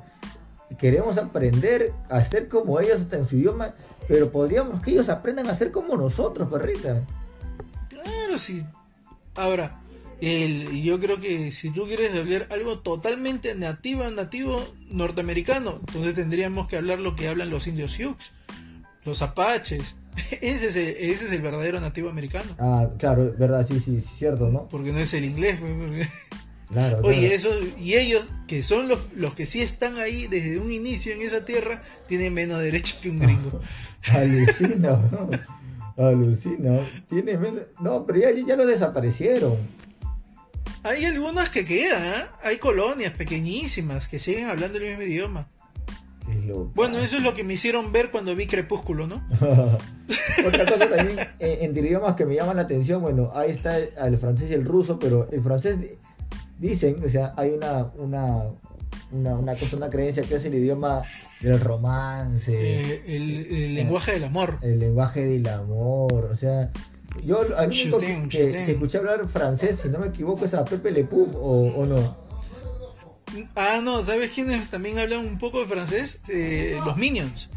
queremos 0.79 1.19
aprender 1.19 1.93
a 2.11 2.23
ser 2.25 2.49
como 2.49 2.81
ellos 2.81 3.01
hasta 3.03 3.17
en 3.19 3.29
su 3.29 3.37
idioma, 3.37 3.75
pero 4.09 4.31
podríamos 4.31 4.81
que 4.83 4.91
ellos 4.93 5.09
aprendan 5.09 5.49
a 5.49 5.55
ser 5.55 5.71
como 5.71 5.97
nosotros, 5.97 6.49
perrita. 6.49 7.01
Claro, 7.89 8.39
sí. 8.39 8.65
Ahora, 9.37 9.81
el, 10.21 10.83
yo 10.83 10.99
creo 10.99 11.21
que 11.21 11.53
si 11.53 11.71
tú 11.71 11.87
quieres 11.87 12.15
hablar 12.15 12.47
algo 12.51 12.79
totalmente 12.81 13.55
nativo, 13.55 14.09
nativo 14.11 14.65
norteamericano, 14.91 15.77
entonces 15.87 16.15
tendríamos 16.15 16.69
que 16.69 16.77
hablar 16.77 16.99
lo 16.99 17.17
que 17.17 17.29
hablan 17.29 17.51
los 17.51 17.67
indios 17.67 17.93
Sioux, 17.93 18.17
los 19.05 19.23
apaches. 19.23 19.95
Ese 20.41 20.69
es 20.69 20.77
el, 20.77 20.89
ese 20.99 21.27
es 21.27 21.33
el 21.33 21.43
verdadero 21.43 21.79
nativo 21.79 22.09
americano. 22.09 22.57
Ah, 22.59 22.89
claro, 22.99 23.35
verdad, 23.39 23.67
sí, 23.69 23.79
sí, 23.81 24.01
cierto, 24.01 24.49
¿no? 24.49 24.67
Porque 24.69 24.91
no 24.91 24.99
es 24.99 25.13
el 25.13 25.27
inglés. 25.27 25.59
pues, 25.61 25.73
porque- 25.77 26.09
Claro. 26.73 26.99
Oye, 27.05 27.19
claro. 27.21 27.35
eso, 27.35 27.51
y 27.81 27.95
ellos, 27.95 28.25
que 28.49 28.63
son 28.65 28.89
los, 28.89 28.99
los 29.15 29.35
que 29.37 29.47
sí 29.47 29.61
están 29.63 29.99
ahí 29.99 30.27
desde 30.27 30.59
un 30.59 30.73
inicio 30.73 31.13
en 31.13 31.23
esa 31.23 31.45
tierra, 31.45 31.83
tienen 32.09 32.35
menos 32.35 32.61
derecho 32.61 32.97
que 33.01 33.11
un 33.11 33.21
gringo. 33.21 33.61
Alucina, 34.11 34.97
¿no? 35.13 35.31
Alucina. 35.97 36.79
Tiene 37.09 37.37
menos... 37.39 37.63
No, 37.81 38.05
pero 38.07 38.19
ya, 38.21 38.31
ya 38.33 38.57
lo 38.57 38.67
desaparecieron. 38.67 39.57
Hay 40.83 41.05
algunas 41.05 41.49
que 41.49 41.65
quedan, 41.65 42.03
¿ah? 42.03 42.39
hay 42.43 42.59
colonias 42.59 43.13
pequeñísimas 43.13 44.07
que 44.07 44.19
siguen 44.19 44.49
hablando 44.49 44.79
el 44.79 44.85
mismo 44.85 45.03
idioma. 45.03 45.49
Bueno, 46.75 46.99
eso 46.99 47.17
es 47.17 47.23
lo 47.23 47.35
que 47.35 47.45
me 47.45 47.55
hicieron 47.55 47.93
ver 47.93 48.11
cuando 48.11 48.35
vi 48.37 48.47
Crepúsculo, 48.47 49.07
¿no? 49.07 49.25
Otra 50.47 50.65
cosa 50.67 50.89
también, 50.89 51.19
eh, 51.39 51.59
entre 51.63 51.83
idiomas 51.87 52.15
que 52.17 52.25
me 52.27 52.35
llaman 52.35 52.57
la 52.57 52.63
atención, 52.63 53.01
bueno, 53.01 53.31
ahí 53.35 53.51
está 53.53 53.79
el, 53.79 53.91
el 53.97 54.19
francés 54.19 54.51
y 54.51 54.55
el 54.55 54.65
ruso, 54.65 54.99
pero 54.99 55.29
el 55.31 55.41
francés, 55.43 55.81
di- 55.81 55.91
dicen, 56.59 56.97
o 57.05 57.09
sea, 57.09 57.33
hay 57.37 57.51
una, 57.51 57.85
una, 57.97 58.43
una, 59.13 59.35
una 59.37 59.55
cosa, 59.55 59.77
una 59.77 59.89
creencia 59.91 60.25
que 60.25 60.35
es 60.35 60.45
el 60.45 60.55
idioma 60.55 61.03
del 61.41 61.61
romance, 61.61 62.53
Eh, 62.53 63.03
el, 63.07 63.47
el 63.55 63.75
lenguaje 63.75 64.13
del 64.13 64.25
amor. 64.25 64.59
el 64.63 64.79
lenguaje 64.79 65.25
del 65.25 65.47
amor, 65.49 66.29
o 66.33 66.35
sea, 66.35 66.71
yo 67.25 67.41
al 67.57 67.69
único 67.69 67.99
que, 67.99 68.29
que- 68.29 68.71
escuché 68.73 68.99
hablar 68.99 69.29
francés, 69.29 69.81
si 69.83 69.89
no 69.89 69.99
me 69.99 70.07
equivoco, 70.09 70.45
es 70.45 70.55
a 70.55 70.65
Pepe 70.65 70.91
Le 70.91 71.05
Pew, 71.05 71.31
o, 71.35 71.73
o 71.77 71.87
no. 71.87 72.17
Ah, 73.55 73.81
no, 73.83 74.03
¿sabes 74.05 74.31
quiénes 74.33 74.71
también 74.71 74.99
hablan 74.99 75.21
un 75.27 75.39
poco 75.39 75.61
de 75.61 75.67
francés? 75.67 76.21
Eh, 76.29 76.79
los 76.85 76.97
Minions. 76.97 77.51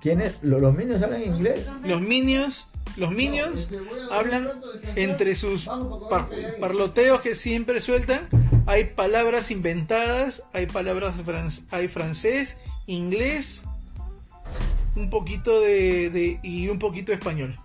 ¿Quiénes? 0.00 0.38
¿Lo- 0.42 0.58
¿Los 0.58 0.76
niños 0.76 1.00
hablan 1.02 1.22
inglés? 1.22 1.66
Los 1.84 2.00
Minions, 2.00 2.66
los 2.96 3.10
Minions 3.12 3.70
hablan 4.10 4.50
entre 4.96 5.34
sus 5.36 5.64
par- 6.10 6.28
parloteos 6.60 7.20
que 7.22 7.34
siempre 7.34 7.80
sueltan. 7.80 8.28
Hay 8.66 8.84
palabras 8.84 9.50
inventadas, 9.50 10.44
hay 10.52 10.66
palabras 10.66 11.16
de 11.16 11.24
fran- 11.24 11.64
hay 11.70 11.88
francés, 11.88 12.58
inglés, 12.86 13.64
un 14.94 15.10
poquito 15.10 15.60
de, 15.60 16.10
de- 16.10 16.38
y 16.42 16.68
un 16.68 16.78
poquito 16.78 17.12
de 17.12 17.18
español. 17.18 17.58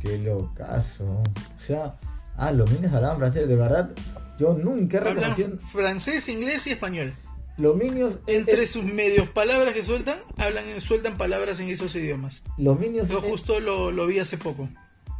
Qué 0.00 0.18
locazo. 0.18 1.04
O 1.04 1.60
sea, 1.66 1.96
ah, 2.36 2.52
los 2.52 2.70
niños 2.70 2.92
hablaban 2.92 3.18
francés, 3.18 3.46
de 3.48 3.56
verdad. 3.56 3.90
Yo 4.38 4.54
nunca 4.54 4.98
he 4.98 5.00
reconocido. 5.00 5.58
francés, 5.72 6.28
inglés 6.28 6.66
y 6.66 6.70
español. 6.70 7.14
Los 7.58 7.74
Minions. 7.76 8.16
eh, 8.26 8.36
Entre 8.36 8.62
eh, 8.64 8.66
sus 8.66 8.84
medios 8.84 9.28
palabras 9.30 9.72
que 9.72 9.82
sueltan, 9.82 10.18
hablan, 10.36 10.64
sueltan 10.80 11.16
palabras 11.16 11.58
en 11.60 11.68
esos 11.70 11.94
idiomas. 11.94 12.42
los 12.58 12.78
Minions. 12.78 13.08
Yo 13.08 13.18
eh, 13.18 13.28
justo 13.28 13.60
lo, 13.60 13.90
lo 13.90 14.06
vi 14.06 14.18
hace 14.18 14.36
poco. 14.38 14.68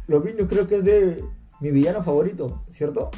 los 0.07 0.23
Minions 0.23 0.47
creo 0.49 0.67
que 0.67 0.77
es 0.77 0.83
de 0.83 1.23
mi 1.59 1.71
villano 1.71 2.03
favorito, 2.03 2.63
¿cierto? 2.71 3.09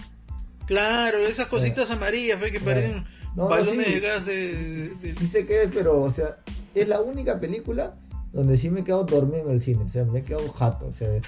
Claro, 0.69 1.25
esas 1.25 1.47
cositas 1.47 1.89
amarillas 1.89 2.39
ve, 2.39 2.51
que 2.51 2.59
parecen 2.59 3.03
No, 3.35 3.47
balones 3.49 3.87
sí. 3.87 3.93
de 3.95 3.99
gas. 4.01 4.23
Sí 4.25 5.27
sé 5.31 5.47
qué 5.47 5.63
es, 5.63 5.71
pero, 5.73 5.99
o 5.99 6.11
sea, 6.11 6.37
es 6.75 6.87
la 6.87 7.01
única 7.01 7.39
película 7.39 7.95
donde 8.31 8.55
sí 8.55 8.69
me 8.69 8.81
he 8.81 8.83
quedado 8.83 9.03
dormido 9.05 9.47
en 9.47 9.53
el 9.53 9.61
cine. 9.61 9.83
O 9.83 9.89
sea, 9.89 10.05
me 10.05 10.19
he 10.19 10.23
quedado 10.23 10.47
jato. 10.51 10.85
O 10.85 10.91
sea, 10.91 11.07
de, 11.09 11.21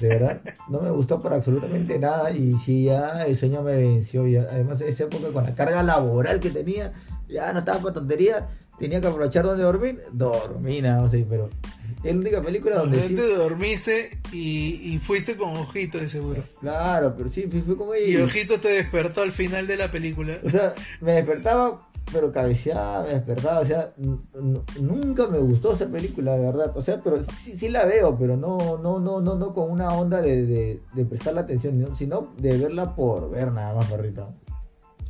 de 0.00 0.08
verdad, 0.08 0.40
no 0.68 0.80
me 0.80 0.90
gustó 0.90 1.20
para 1.20 1.36
absolutamente 1.36 2.00
nada. 2.00 2.32
Y 2.32 2.52
sí, 2.64 2.86
ya 2.86 3.24
el 3.26 3.36
sueño 3.36 3.62
me 3.62 3.76
venció. 3.76 4.26
Y 4.26 4.36
además, 4.36 4.80
esa 4.80 5.04
época 5.04 5.28
con 5.32 5.44
la 5.44 5.54
carga 5.54 5.84
laboral 5.84 6.40
que 6.40 6.50
tenía, 6.50 6.92
ya 7.28 7.52
no 7.52 7.60
estaba 7.60 7.78
para 7.78 7.94
tonterías. 7.94 8.42
Tenía 8.76 9.00
que 9.00 9.06
aprovechar 9.06 9.44
donde 9.44 9.62
dormir. 9.62 10.02
Dormí, 10.10 10.80
nada, 10.80 11.02
o 11.04 11.08
sea, 11.08 11.24
pero 11.30 11.48
es 12.02 12.14
la 12.14 12.20
única 12.20 12.42
película 12.42 12.76
donde 12.76 12.98
Donde 12.98 13.08
sí. 13.08 13.14
te 13.14 13.34
dormiste 13.34 14.18
y, 14.32 14.94
y 14.94 14.98
fuiste 14.98 15.36
con 15.36 15.56
Ojito 15.56 15.98
de 15.98 16.08
seguro. 16.08 16.42
Claro, 16.60 17.14
pero 17.16 17.28
sí, 17.28 17.42
fui, 17.50 17.60
fui 17.60 17.76
con 17.76 17.88
ella. 17.94 18.06
Y 18.06 18.16
Ojito 18.22 18.60
te 18.60 18.68
despertó 18.68 19.22
al 19.22 19.32
final 19.32 19.66
de 19.66 19.76
la 19.76 19.90
película. 19.90 20.38
O 20.44 20.50
sea, 20.50 20.74
me 21.00 21.12
despertaba, 21.12 21.88
pero 22.12 22.32
cabeceaba, 22.32 23.04
me 23.04 23.10
despertaba. 23.10 23.60
O 23.60 23.64
sea, 23.64 23.92
nunca 24.80 25.28
me 25.28 25.38
gustó 25.38 25.74
esa 25.74 25.86
película, 25.86 26.36
de 26.36 26.46
verdad. 26.46 26.72
O 26.74 26.82
sea, 26.82 27.00
pero 27.02 27.22
sí, 27.22 27.56
sí 27.58 27.68
la 27.68 27.84
veo, 27.84 28.16
pero 28.18 28.36
no, 28.36 28.78
no, 28.82 28.98
no, 28.98 29.20
no, 29.20 29.34
no 29.36 29.54
con 29.54 29.70
una 29.70 29.90
onda 29.90 30.22
de, 30.22 30.46
de, 30.46 30.80
de 30.94 31.04
prestarle 31.04 31.40
atención, 31.40 31.78
¿no? 31.78 31.94
sino 31.94 32.32
de 32.38 32.56
verla 32.56 32.94
por 32.94 33.30
ver 33.30 33.52
nada 33.52 33.74
más, 33.74 33.90
perrito. 33.90 34.32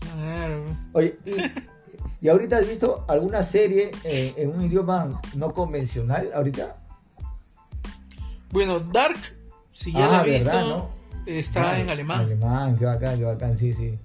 Claro. 0.00 0.64
Oye, 0.92 1.16
y, 1.24 2.26
y 2.26 2.28
ahorita 2.28 2.58
has 2.58 2.68
visto 2.68 3.04
alguna 3.08 3.42
serie 3.42 3.90
eh, 4.04 4.34
en 4.36 4.50
un 4.50 4.62
idioma 4.64 5.20
no 5.36 5.52
convencional 5.54 6.30
ahorita? 6.34 6.76
Bueno, 8.50 8.80
Dark, 8.80 9.18
si 9.72 9.92
ya 9.92 10.06
Ah, 10.06 10.10
la 10.10 10.18
has 10.20 10.24
visto, 10.26 10.44
¿verdad, 10.44 10.64
no? 10.68 10.90
está 11.26 11.72
Ah, 11.72 11.80
en 11.80 11.90
alemán. 11.90 12.20
Alemán, 12.20 12.76
qué 12.78 12.84
bacán, 12.84 13.18
qué 13.18 13.24
bacán, 13.24 13.58
sí, 13.58 13.72
sí. 13.74 13.98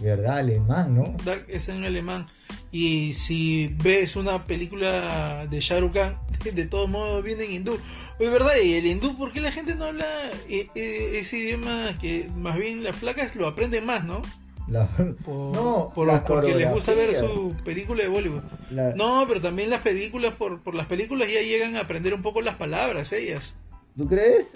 ¿Verdad? 0.00 0.38
Alemán, 0.38 0.96
¿no? 0.96 1.14
Dark 1.24 1.44
es 1.48 1.68
en 1.68 1.84
alemán. 1.84 2.26
Y 2.70 3.12
si 3.14 3.74
ves 3.82 4.16
una 4.16 4.44
película 4.44 5.46
de 5.46 5.60
Shah 5.60 5.80
Rukh 5.80 5.92
Khan, 5.94 6.18
de 6.54 6.64
todos 6.66 6.88
modos 6.88 7.22
viene 7.22 7.44
en 7.44 7.52
hindú. 7.52 7.78
Es 8.18 8.30
verdad, 8.30 8.52
y 8.62 8.74
el 8.74 8.86
hindú, 8.86 9.16
¿por 9.16 9.32
qué 9.32 9.40
la 9.40 9.52
gente 9.52 9.74
no 9.74 9.86
habla 9.86 10.06
eh, 10.48 10.68
eh, 10.74 11.12
ese 11.18 11.38
idioma 11.38 11.96
que 12.00 12.28
más 12.36 12.56
bien 12.56 12.82
las 12.82 12.96
flacas 12.96 13.36
lo 13.36 13.46
aprenden 13.46 13.84
más, 13.86 14.04
¿no? 14.04 14.22
La- 14.68 14.86
Por, 14.86 15.06
no, 15.54 15.92
por- 15.94 16.06
la 16.06 16.24
porque 16.24 16.54
les 16.54 16.70
gusta 16.72 16.94
ver 16.94 17.12
su 17.14 17.54
película 17.64 18.02
de 18.02 18.08
Bollywood. 18.08 18.42
La- 18.70 18.94
No, 18.94 19.24
pero 19.28 19.40
también 19.40 19.68
las 19.70 19.80
películas, 19.82 20.34
por, 20.34 20.60
por 20.60 20.74
las 20.74 20.86
películas 20.86 21.28
ya 21.28 21.40
llegan 21.42 21.76
a 21.76 21.80
aprender 21.80 22.14
un 22.14 22.22
poco 22.22 22.40
las 22.40 22.56
palabras 22.56 23.12
ellas. 23.12 23.54
¿Tú 23.96 24.06
crees? 24.08 24.52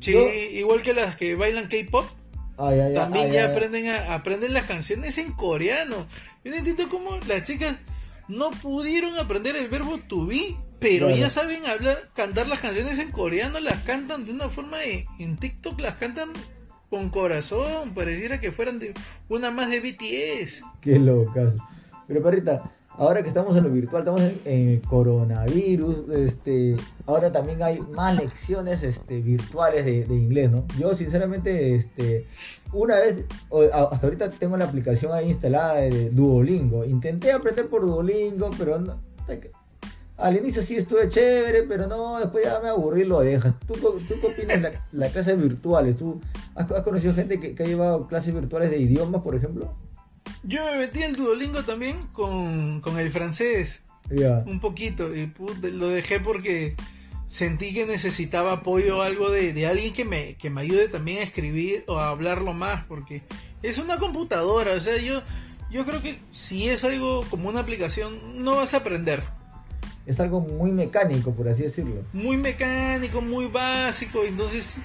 Sí, 0.00 0.12
yo- 0.12 0.28
igual 0.32 0.82
que 0.82 0.94
las 0.94 1.16
que 1.16 1.34
bailan 1.34 1.68
K-pop, 1.68 2.06
también 2.94 3.32
ya 3.32 3.44
aprenden 3.50 3.88
a 3.88 4.14
aprenden 4.14 4.52
las 4.54 4.64
canciones 4.64 5.18
en 5.18 5.32
coreano. 5.32 6.06
Yo 6.44 6.50
no 6.50 6.56
entiendo 6.58 6.88
cómo 6.88 7.18
las 7.26 7.44
chicas 7.44 7.76
no 8.28 8.50
pudieron 8.50 9.18
aprender 9.18 9.54
el 9.56 9.68
verbo 9.68 9.98
to 10.08 10.26
be, 10.26 10.56
pero 10.78 11.08
ya 11.10 11.28
saben 11.30 11.66
hablar, 11.66 12.08
cantar 12.14 12.48
las 12.48 12.60
canciones 12.60 12.98
en 12.98 13.10
coreano, 13.10 13.60
las 13.60 13.82
cantan 13.82 14.24
de 14.24 14.32
una 14.32 14.48
forma 14.48 14.78
de, 14.78 15.06
en 15.18 15.36
TikTok 15.36 15.78
las 15.80 15.96
cantan 15.96 16.30
con 16.90 17.10
corazón, 17.10 17.92
pareciera 17.92 18.40
que 18.40 18.52
fueran 18.52 18.78
de 18.78 18.94
una 19.28 19.50
más 19.50 19.68
de 19.68 19.80
BTS. 19.80 20.62
Qué 20.80 20.98
locas. 20.98 21.54
Pero 22.06 22.22
perrita, 22.22 22.70
ahora 22.98 23.22
que 23.22 23.28
estamos 23.28 23.56
en 23.56 23.64
lo 23.64 23.70
virtual, 23.70 24.02
estamos 24.02 24.22
en, 24.22 24.40
en 24.44 24.80
coronavirus, 24.80 26.08
este, 26.10 26.76
ahora 27.06 27.32
también 27.32 27.62
hay 27.62 27.80
más 27.80 28.16
lecciones 28.16 28.82
este, 28.82 29.20
virtuales 29.20 29.84
de, 29.84 30.14
inglés, 30.14 30.50
¿no? 30.50 30.64
Yo 30.78 30.94
sinceramente, 30.94 31.74
este, 31.74 32.26
una 32.72 32.96
vez, 32.96 33.24
hasta 33.72 34.06
ahorita 34.06 34.30
tengo 34.30 34.56
la 34.56 34.66
aplicación 34.66 35.12
ahí 35.12 35.30
instalada 35.30 35.74
de 35.74 36.10
Duolingo. 36.10 36.84
Intenté 36.84 37.32
aprender 37.32 37.68
por 37.68 37.82
Duolingo, 37.82 38.50
pero 38.58 38.78
no, 38.78 38.98
al 40.16 40.36
inicio 40.36 40.62
sí 40.62 40.76
estuve 40.76 41.08
chévere, 41.08 41.64
pero 41.64 41.86
no, 41.88 42.20
después 42.20 42.44
ya 42.44 42.60
me 42.60 42.68
aburrí 42.68 43.02
y 43.02 43.04
lo 43.04 43.20
dejas. 43.20 43.54
¿Tú, 43.66 43.74
tú 43.74 44.14
qué 44.20 44.26
opinas 44.26 44.62
de 44.62 44.70
la, 44.70 44.86
la 44.92 45.08
clases 45.08 45.40
virtuales? 45.40 45.96
¿Tú 45.96 46.20
has, 46.54 46.66
conocido 46.82 47.14
gente 47.14 47.40
que 47.40 47.62
ha 47.62 47.66
llevado 47.66 48.06
clases 48.06 48.32
virtuales 48.32 48.70
de 48.70 48.78
idiomas, 48.78 49.22
por 49.22 49.34
ejemplo? 49.34 49.74
Yo 50.46 50.64
me 50.66 50.78
metí 50.78 51.02
en 51.02 51.14
Duolingo 51.14 51.62
también 51.62 52.06
con, 52.12 52.80
con 52.80 52.98
el 52.98 53.10
francés, 53.10 53.82
Ya. 54.10 54.42
un 54.46 54.60
poquito, 54.60 55.14
y 55.14 55.32
lo 55.72 55.88
dejé 55.88 56.20
porque 56.20 56.74
sentí 57.26 57.72
que 57.72 57.86
necesitaba 57.86 58.52
apoyo 58.52 58.98
o 58.98 59.02
algo 59.02 59.30
de, 59.30 59.52
de 59.54 59.66
alguien 59.66 59.92
que 59.94 60.04
me, 60.04 60.34
que 60.34 60.50
me 60.50 60.60
ayude 60.60 60.88
también 60.88 61.20
a 61.20 61.22
escribir 61.22 61.84
o 61.86 61.98
a 61.98 62.10
hablarlo 62.10 62.52
más, 62.52 62.84
porque 62.84 63.22
es 63.62 63.78
una 63.78 63.98
computadora, 63.98 64.72
o 64.72 64.80
sea, 64.80 64.98
yo, 64.98 65.22
yo 65.70 65.86
creo 65.86 66.02
que 66.02 66.18
si 66.32 66.68
es 66.68 66.84
algo 66.84 67.22
como 67.30 67.48
una 67.48 67.60
aplicación, 67.60 68.44
no 68.44 68.56
vas 68.56 68.74
a 68.74 68.78
aprender. 68.78 69.22
Es 70.06 70.20
algo 70.20 70.40
muy 70.40 70.70
mecánico, 70.70 71.34
por 71.34 71.48
así 71.48 71.62
decirlo. 71.62 72.02
Muy 72.12 72.36
mecánico, 72.36 73.22
muy 73.22 73.46
básico, 73.46 74.22
entonces 74.24 74.76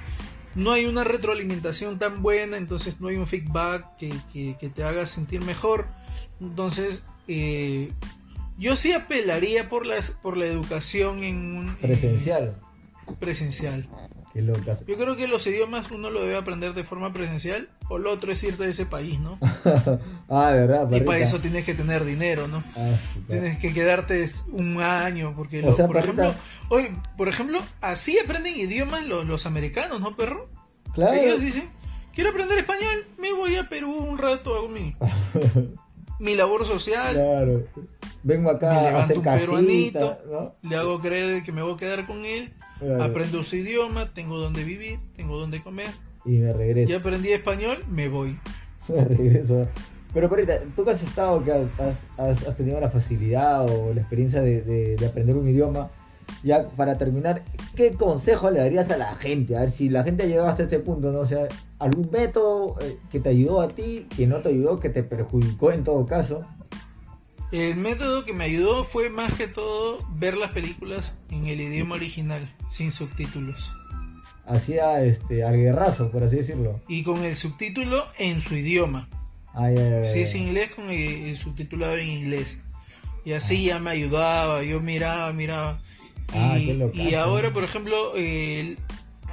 no 0.60 0.72
hay 0.72 0.86
una 0.86 1.04
retroalimentación 1.04 1.98
tan 2.00 2.22
buena, 2.22 2.58
entonces 2.58 3.00
no 3.00 3.08
hay 3.08 3.16
un 3.18 3.26
feedback 3.28 3.96
que, 3.98 4.14
que- 4.32 4.56
que 4.60 4.70
te 4.70 4.84
haga 4.84 5.08
sentir 5.08 5.42
mejor. 5.44 5.88
Entonces, 6.40 7.04
eh, 7.28 7.92
yo 8.58 8.76
sí 8.76 8.92
apelaría 8.94 9.70
por, 9.70 9.86
las, 9.86 10.12
por 10.12 10.38
la 10.38 10.46
educación 10.46 11.24
en 11.24 11.56
un, 11.58 11.76
Presencial. 11.78 12.56
en 13.08 13.16
presencial. 13.16 13.88
Qué 14.34 14.42
locas. 14.44 14.86
Yo 14.86 14.96
creo 14.96 15.16
que 15.16 15.28
los 15.28 15.46
idiomas 15.48 15.90
uno 15.92 16.10
lo 16.12 16.22
debe 16.22 16.36
aprender 16.38 16.74
de 16.74 16.84
forma 16.84 17.12
presencial, 17.12 17.68
o 17.90 17.98
lo 17.98 18.12
otro 18.12 18.32
es 18.32 18.44
irte 18.44 18.64
de 18.66 18.70
ese 18.70 18.86
país, 18.86 19.20
¿no? 19.20 19.40
ah, 20.30 20.52
de 20.52 20.60
verdad, 20.68 20.88
Y 20.92 21.00
para 21.02 21.18
eso 21.20 21.40
tienes 21.40 21.66
que 21.66 21.74
tener 21.74 22.06
dinero, 22.06 22.48
¿no? 22.48 22.64
Ah, 22.76 22.92
sí, 23.14 23.22
claro. 23.26 23.42
Tienes 23.42 23.58
que 23.58 23.74
quedarte 23.74 24.26
un 24.52 24.82
año, 24.82 25.34
porque, 25.36 25.64
O 25.64 25.68
lo- 25.68 25.74
sea, 25.74 25.88
por 25.88 25.96
perrita- 25.96 26.28
ejemplo, 26.28 26.34
hoy, 26.70 26.92
por 27.18 27.28
ejemplo, 27.28 27.60
así 27.82 28.20
aprenden 28.20 28.56
idiomas 28.56 29.06
los, 29.08 29.26
los 29.26 29.46
americanos, 29.48 30.00
¿no, 30.00 30.16
perro? 30.16 30.48
Claro. 30.94 31.14
Ellos 31.20 31.42
dicen, 31.42 31.68
quiero 32.14 32.30
aprender 32.30 32.60
español, 32.60 33.06
me 33.18 33.34
voy 33.34 33.56
a 33.56 33.68
Perú 33.68 33.92
un 33.98 34.18
rato, 34.20 34.54
hago 34.56 34.68
mi, 34.68 34.96
mi 36.20 36.36
labor 36.36 36.66
social, 36.66 37.14
claro. 37.16 37.64
Vengo 38.22 38.52
Me 38.52 38.58
acá 38.58 38.72
a 39.00 39.04
hacer 39.04 39.18
un 39.18 39.24
casita, 39.24 39.46
peruanito. 39.46 40.18
¿no? 40.30 40.70
le 40.70 40.76
hago 40.76 41.00
creer 41.00 41.42
que 41.42 41.52
me 41.54 41.62
voy 41.62 41.74
a 41.74 41.78
quedar 41.78 42.06
con 42.06 42.26
él, 42.26 42.54
Claro. 42.80 43.04
aprendo 43.04 43.44
su 43.44 43.56
idioma, 43.58 44.14
tengo 44.14 44.38
donde 44.38 44.64
vivir, 44.64 45.00
tengo 45.16 45.38
donde 45.40 45.62
comer, 45.62 45.88
Y 46.26 46.38
me 46.40 46.54
regreso. 46.54 46.90
ya 46.90 46.98
aprendí 46.98 47.30
español, 47.30 47.80
me 47.90 48.08
voy. 48.10 48.38
Me 48.88 49.04
regreso. 49.06 49.68
Pero 50.14 50.30
perrita, 50.30 50.60
tú 50.76 50.84
que 50.84 50.92
has 50.92 51.04
estado, 51.04 51.44
que 51.44 51.52
has, 51.52 51.68
has- 51.80 52.06
has- 52.18 52.48
has 52.48 52.58
tenido 52.58 52.80
la 52.80 52.90
facilidad 52.90 53.66
o 53.70 53.94
la 53.94 54.02
experiencia 54.02 54.42
de, 54.42 54.62
de- 54.64 54.96
de 54.96 55.06
aprender 55.06 55.36
un 55.36 55.48
idioma, 55.48 55.92
ya 56.44 56.68
para 56.70 56.98
terminar, 56.98 57.44
¿qué 57.76 57.94
consejo 57.94 58.50
le 58.50 58.60
darías 58.60 58.90
a 58.92 58.98
la 58.98 59.16
gente? 59.16 59.56
A 59.58 59.62
ver 59.62 59.72
si 59.72 59.90
la 59.90 60.04
gente 60.04 60.24
ha 60.24 60.26
llegado 60.26 60.48
hasta 60.48 60.64
este 60.64 60.80
punto, 60.80 61.12
¿no? 61.12 61.20
O 61.20 61.26
sea, 61.26 61.48
algún 61.80 62.10
método 62.12 62.76
eh, 62.82 62.98
que 63.12 63.20
te 63.20 63.30
ayudó 63.30 63.62
a 63.62 63.70
ti, 63.70 64.08
que 64.16 64.26
no 64.26 64.42
te 64.42 64.50
ayudó, 64.50 64.80
que 64.80 64.90
te 64.90 65.04
perjudicó 65.04 65.72
en 65.72 65.84
todo 65.84 66.06
caso. 66.08 66.46
El 67.52 67.76
método 67.78 68.26
que 68.26 68.34
me 68.34 68.44
ayudó 68.44 68.84
fue 68.84 69.10
más 69.10 69.34
que 69.36 69.48
todo 69.48 69.98
ver 70.12 70.38
las 70.38 70.52
películas 70.52 71.16
en 71.32 71.48
el 71.48 71.60
idioma 71.62 71.96
original, 71.96 72.54
sin 72.70 72.92
subtítulos. 72.92 73.72
Hacía 74.46 75.04
este, 75.04 75.44
al 75.44 75.58
guerrazo, 75.58 76.12
por 76.12 76.24
así 76.24 76.38
decirlo. 76.38 76.80
Y 76.88 77.04
con 77.04 77.24
el 77.24 77.36
subtítulo 77.36 78.06
en 78.18 78.42
su 78.42 78.56
idioma. 78.56 79.08
Ay, 79.54 79.76
ay, 79.78 79.94
ay, 80.04 80.06
Si 80.14 80.20
es 80.22 80.36
inglés, 80.36 80.72
con 80.72 80.90
el, 80.92 81.00
el 81.30 81.38
subtitulado 81.38 81.98
en 81.98 82.08
inglés. 82.08 82.60
Y 83.26 83.34
así 83.34 83.64
ya 83.66 83.80
me 83.80 83.92
ayudaba, 83.92 84.64
yo 84.64 84.80
miraba, 84.80 85.32
miraba. 85.34 85.80
Y, 86.34 86.38
Ah, 86.38 86.56
qué 86.64 86.74
locazo. 86.76 87.02
y 87.02 87.16
ahora, 87.16 87.52
por 87.52 87.64
ejemplo, 87.64 88.14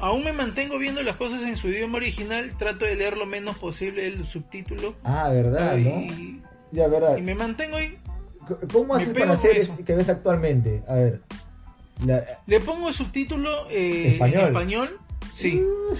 aún 0.00 0.24
me 0.24 0.32
mantengo 0.32 0.78
viendo 0.78 1.02
las 1.02 1.16
cosas 1.16 1.42
en 1.42 1.56
su 1.56 1.68
idioma 1.68 1.96
original, 1.96 2.52
trato 2.58 2.84
de 2.86 2.96
leer 2.96 3.16
lo 3.18 3.26
menos 3.26 3.56
posible 3.58 4.06
el 4.06 4.24
subtítulo. 4.26 4.94
Ah, 5.04 5.28
verdad, 5.30 5.76
¿no? 5.76 6.06
Y, 6.72 6.76
Ya, 6.76 6.88
verdad. 6.88 7.16
y 7.16 7.22
me 7.22 7.34
mantengo 7.34 7.76
ahí. 7.76 7.98
¿Cómo 8.72 8.94
haces 8.94 9.12
para 9.12 9.32
hacer 9.32 9.56
eso. 9.56 9.76
que 9.84 9.94
ves 9.94 10.08
actualmente? 10.08 10.82
A 10.88 10.94
ver. 10.94 11.20
La- 12.04 12.24
Le 12.46 12.60
pongo 12.60 12.88
el 12.88 12.94
subtítulo 12.94 13.68
eh, 13.70 14.08
Español. 14.12 14.40
en 14.40 14.46
español, 14.48 15.00
sí, 15.34 15.60
Uh, 15.62 15.96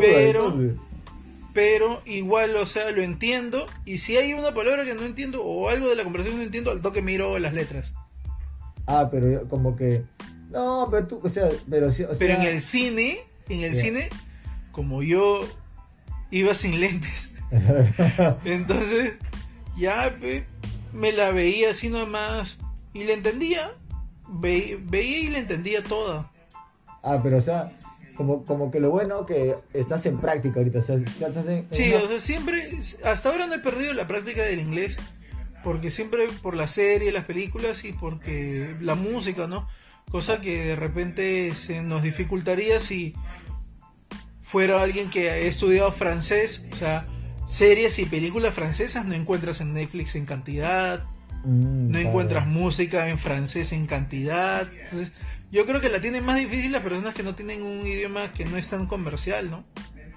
Pero- 0.00 0.46
entonces. 0.46 0.78
pero 1.52 2.00
igual, 2.06 2.56
o 2.56 2.66
sea, 2.66 2.90
lo 2.90 3.02
entiendo. 3.02 3.66
Y 3.84 3.98
si 3.98 4.16
hay 4.16 4.32
una 4.32 4.52
palabra 4.54 4.84
que 4.84 4.94
no 4.94 5.02
entiendo 5.04 5.42
o 5.44 5.68
algo 5.68 5.88
de 5.88 5.94
la 5.96 6.04
conversación 6.04 6.36
que 6.36 6.38
no 6.40 6.46
entiendo, 6.46 6.70
al 6.70 6.80
toque 6.80 7.02
miro 7.02 7.38
las 7.38 7.52
letras. 7.52 7.94
Ah, 8.86 9.08
pero 9.10 9.30
yo 9.30 9.48
como 9.48 9.76
que. 9.76 10.02
No, 10.50 10.88
pero 10.90 11.06
tú, 11.06 11.20
o 11.22 11.28
sea, 11.28 11.48
pero 11.68 11.86
o 11.88 11.90
sea. 11.90 12.08
Pero 12.18 12.34
en 12.34 12.42
el 12.42 12.62
cine, 12.62 13.20
en 13.48 13.60
el 13.60 13.76
cine, 13.76 14.08
como 14.72 15.02
yo 15.02 15.40
iba 16.32 16.54
sin 16.54 16.80
lentes, 16.80 17.32
entonces 18.44 19.12
ya 19.76 20.16
pe, 20.20 20.46
me 20.92 21.12
la 21.12 21.30
veía 21.30 21.70
así 21.70 21.88
nomás 21.88 22.58
y 22.92 23.04
la 23.04 23.12
entendía. 23.14 23.72
Ve- 24.32 24.78
veía 24.82 25.18
y 25.18 25.28
la 25.28 25.38
entendía 25.38 25.82
toda. 25.82 26.30
ah, 27.02 27.18
pero 27.22 27.38
o 27.38 27.40
sea, 27.40 27.72
como, 28.16 28.44
como 28.44 28.70
que 28.70 28.78
lo 28.80 28.90
bueno 28.90 29.24
que 29.24 29.54
estás 29.72 30.06
en 30.06 30.18
práctica 30.20 30.60
ahorita, 30.60 30.78
o 30.78 30.82
sea, 30.82 30.96
ya 31.18 31.28
estás 31.28 31.46
en. 31.46 31.52
en 31.58 31.66
Sí, 31.72 31.90
una- 31.92 32.04
o 32.04 32.08
sea, 32.08 32.20
siempre, 32.20 32.78
hasta 33.04 33.28
ahora 33.30 33.46
no 33.46 33.54
he 33.54 33.58
perdido 33.58 33.92
la 33.94 34.06
práctica 34.06 34.42
del 34.42 34.60
inglés, 34.60 34.98
porque 35.64 35.90
siempre 35.90 36.26
por 36.42 36.54
la 36.54 36.68
serie, 36.68 37.10
las 37.12 37.24
películas 37.24 37.84
y 37.84 37.92
porque 37.92 38.74
la 38.80 38.94
música, 38.94 39.46
¿no? 39.46 39.66
Cosa 40.10 40.40
que 40.40 40.64
de 40.64 40.76
repente 40.76 41.54
se 41.54 41.82
nos 41.82 42.02
dificultaría 42.02 42.78
si 42.80 43.14
fuera 44.42 44.82
alguien 44.82 45.10
que 45.10 45.30
ha 45.30 45.36
estudiado 45.38 45.90
francés, 45.92 46.64
o 46.72 46.76
sea, 46.76 47.06
series 47.50 47.98
y 47.98 48.04
películas 48.06 48.54
francesas 48.54 49.04
no 49.04 49.14
encuentras 49.14 49.60
en 49.60 49.74
Netflix 49.74 50.14
en 50.14 50.24
cantidad, 50.26 51.04
Mm, 51.42 51.86
no 51.86 51.90
claro. 51.92 52.08
encuentras 52.08 52.46
música 52.46 53.08
en 53.08 53.16
francés 53.18 53.72
en 53.72 53.86
cantidad. 53.86 54.68
Entonces, 54.84 55.12
yo 55.50 55.64
creo 55.64 55.80
que 55.80 55.88
la 55.88 56.00
tienen 56.00 56.22
más 56.24 56.36
difícil 56.36 56.70
las 56.70 56.82
personas 56.82 57.14
que 57.14 57.22
no 57.22 57.34
tienen 57.34 57.62
un 57.62 57.86
idioma 57.86 58.30
que 58.32 58.44
no 58.44 58.58
es 58.58 58.68
tan 58.68 58.86
comercial, 58.86 59.50
¿no? 59.50 59.64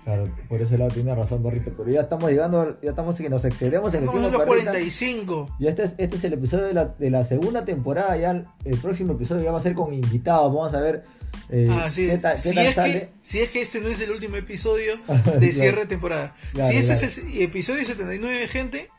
Claro, 0.03 0.29
por 0.49 0.61
ese 0.61 0.77
lado 0.77 0.91
tiene 0.91 1.15
razón, 1.15 1.41
Borrito. 1.41 1.71
Pero 1.77 1.89
ya 1.89 2.01
estamos 2.01 2.29
llegando, 2.29 2.77
ya 2.81 2.89
estamos 2.89 3.15
que 3.15 3.29
nos 3.29 3.45
excedemos 3.45 3.93
en 3.93 4.03
el 4.03 4.09
tiempo. 4.09 4.29
los 4.29 4.43
Perrita. 4.43 4.71
45. 4.71 5.55
Ya 5.59 5.69
este 5.69 5.83
es, 5.83 5.95
este 5.97 6.17
es 6.17 6.23
el 6.25 6.33
episodio 6.33 6.65
de 6.65 6.73
la, 6.73 6.85
de 6.87 7.09
la 7.09 7.23
segunda 7.23 7.63
temporada. 7.63 8.17
Ya 8.17 8.31
el, 8.31 8.45
el 8.65 8.77
próximo 8.79 9.13
episodio 9.13 9.43
ya 9.45 9.53
va 9.53 9.59
a 9.59 9.61
ser 9.61 9.75
con 9.75 9.93
invitados. 9.93 10.53
Vamos 10.53 10.73
a 10.73 10.81
ver 10.81 11.03
eh, 11.49 11.67
Ah, 11.71 11.89
sí. 11.91 12.07
qué 12.07 12.17
tal, 12.17 12.35
qué 12.35 12.41
si, 12.49 12.59
es 12.59 12.75
sale. 12.75 12.93
que, 12.93 13.09
si 13.21 13.39
es 13.41 13.49
que 13.49 13.61
este 13.61 13.79
no 13.81 13.89
es 13.89 13.99
el 14.01 14.11
último 14.11 14.35
episodio 14.37 14.99
de 15.39 15.51
cierre 15.51 15.81
de 15.81 15.87
temporada. 15.87 16.35
Claro, 16.53 16.69
si 16.71 16.77
este 16.77 16.93
claro. 16.93 17.07
es 17.07 17.17
el 17.17 17.41
episodio 17.41 17.85
79, 17.85 18.47
gente, 18.47 18.89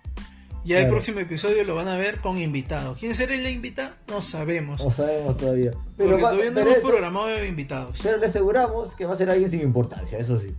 ya 0.65 0.79
el 0.81 0.89
próximo 0.89 1.21
episodio 1.21 1.63
lo 1.65 1.75
van 1.75 1.89
a 1.89 1.97
ver 1.97 2.19
con 2.21 2.39
invitados. 2.39 2.99
¿Quién 2.99 3.15
será 3.15 3.35
el 3.35 3.47
invitado? 3.47 3.93
No 4.09 4.23
sabemos. 4.23 4.83
No 4.83 4.91
sabemos 4.91 5.37
todavía. 5.37 5.73
Pero, 5.97 6.11
porque 6.11 6.23
va- 6.23 6.31
todavía 6.31 6.51
no 6.53 6.61
hemos 6.61 6.79
programado 6.79 7.27
de 7.29 7.47
invitados. 7.49 7.99
pero 8.03 8.17
le 8.17 8.27
aseguramos 8.27 8.95
que 8.95 9.05
va 9.05 9.13
a 9.13 9.17
ser 9.17 9.29
alguien 9.31 9.51
sin 9.51 9.61
importancia, 9.61 10.19
eso 10.19 10.39
sí. 10.39 10.55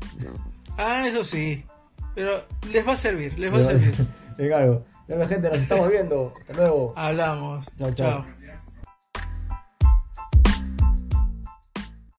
Ah, 0.78 1.08
eso 1.08 1.24
sí. 1.24 1.64
Pero 2.14 2.46
les 2.72 2.88
va 2.88 2.94
a 2.94 2.98
servir, 2.98 3.38
les 3.40 3.52
va 3.54 3.60
a 3.60 3.64
servir. 3.64 3.94
Algo. 4.56 4.86
Ya, 5.08 5.28
gente, 5.28 5.50
nos 5.50 5.60
estamos 5.60 5.90
viendo. 5.90 6.34
Hasta 6.40 6.54
luego. 6.54 6.94
Hablamos. 6.96 7.66
Chao. 7.78 7.94
chao. 7.94 8.26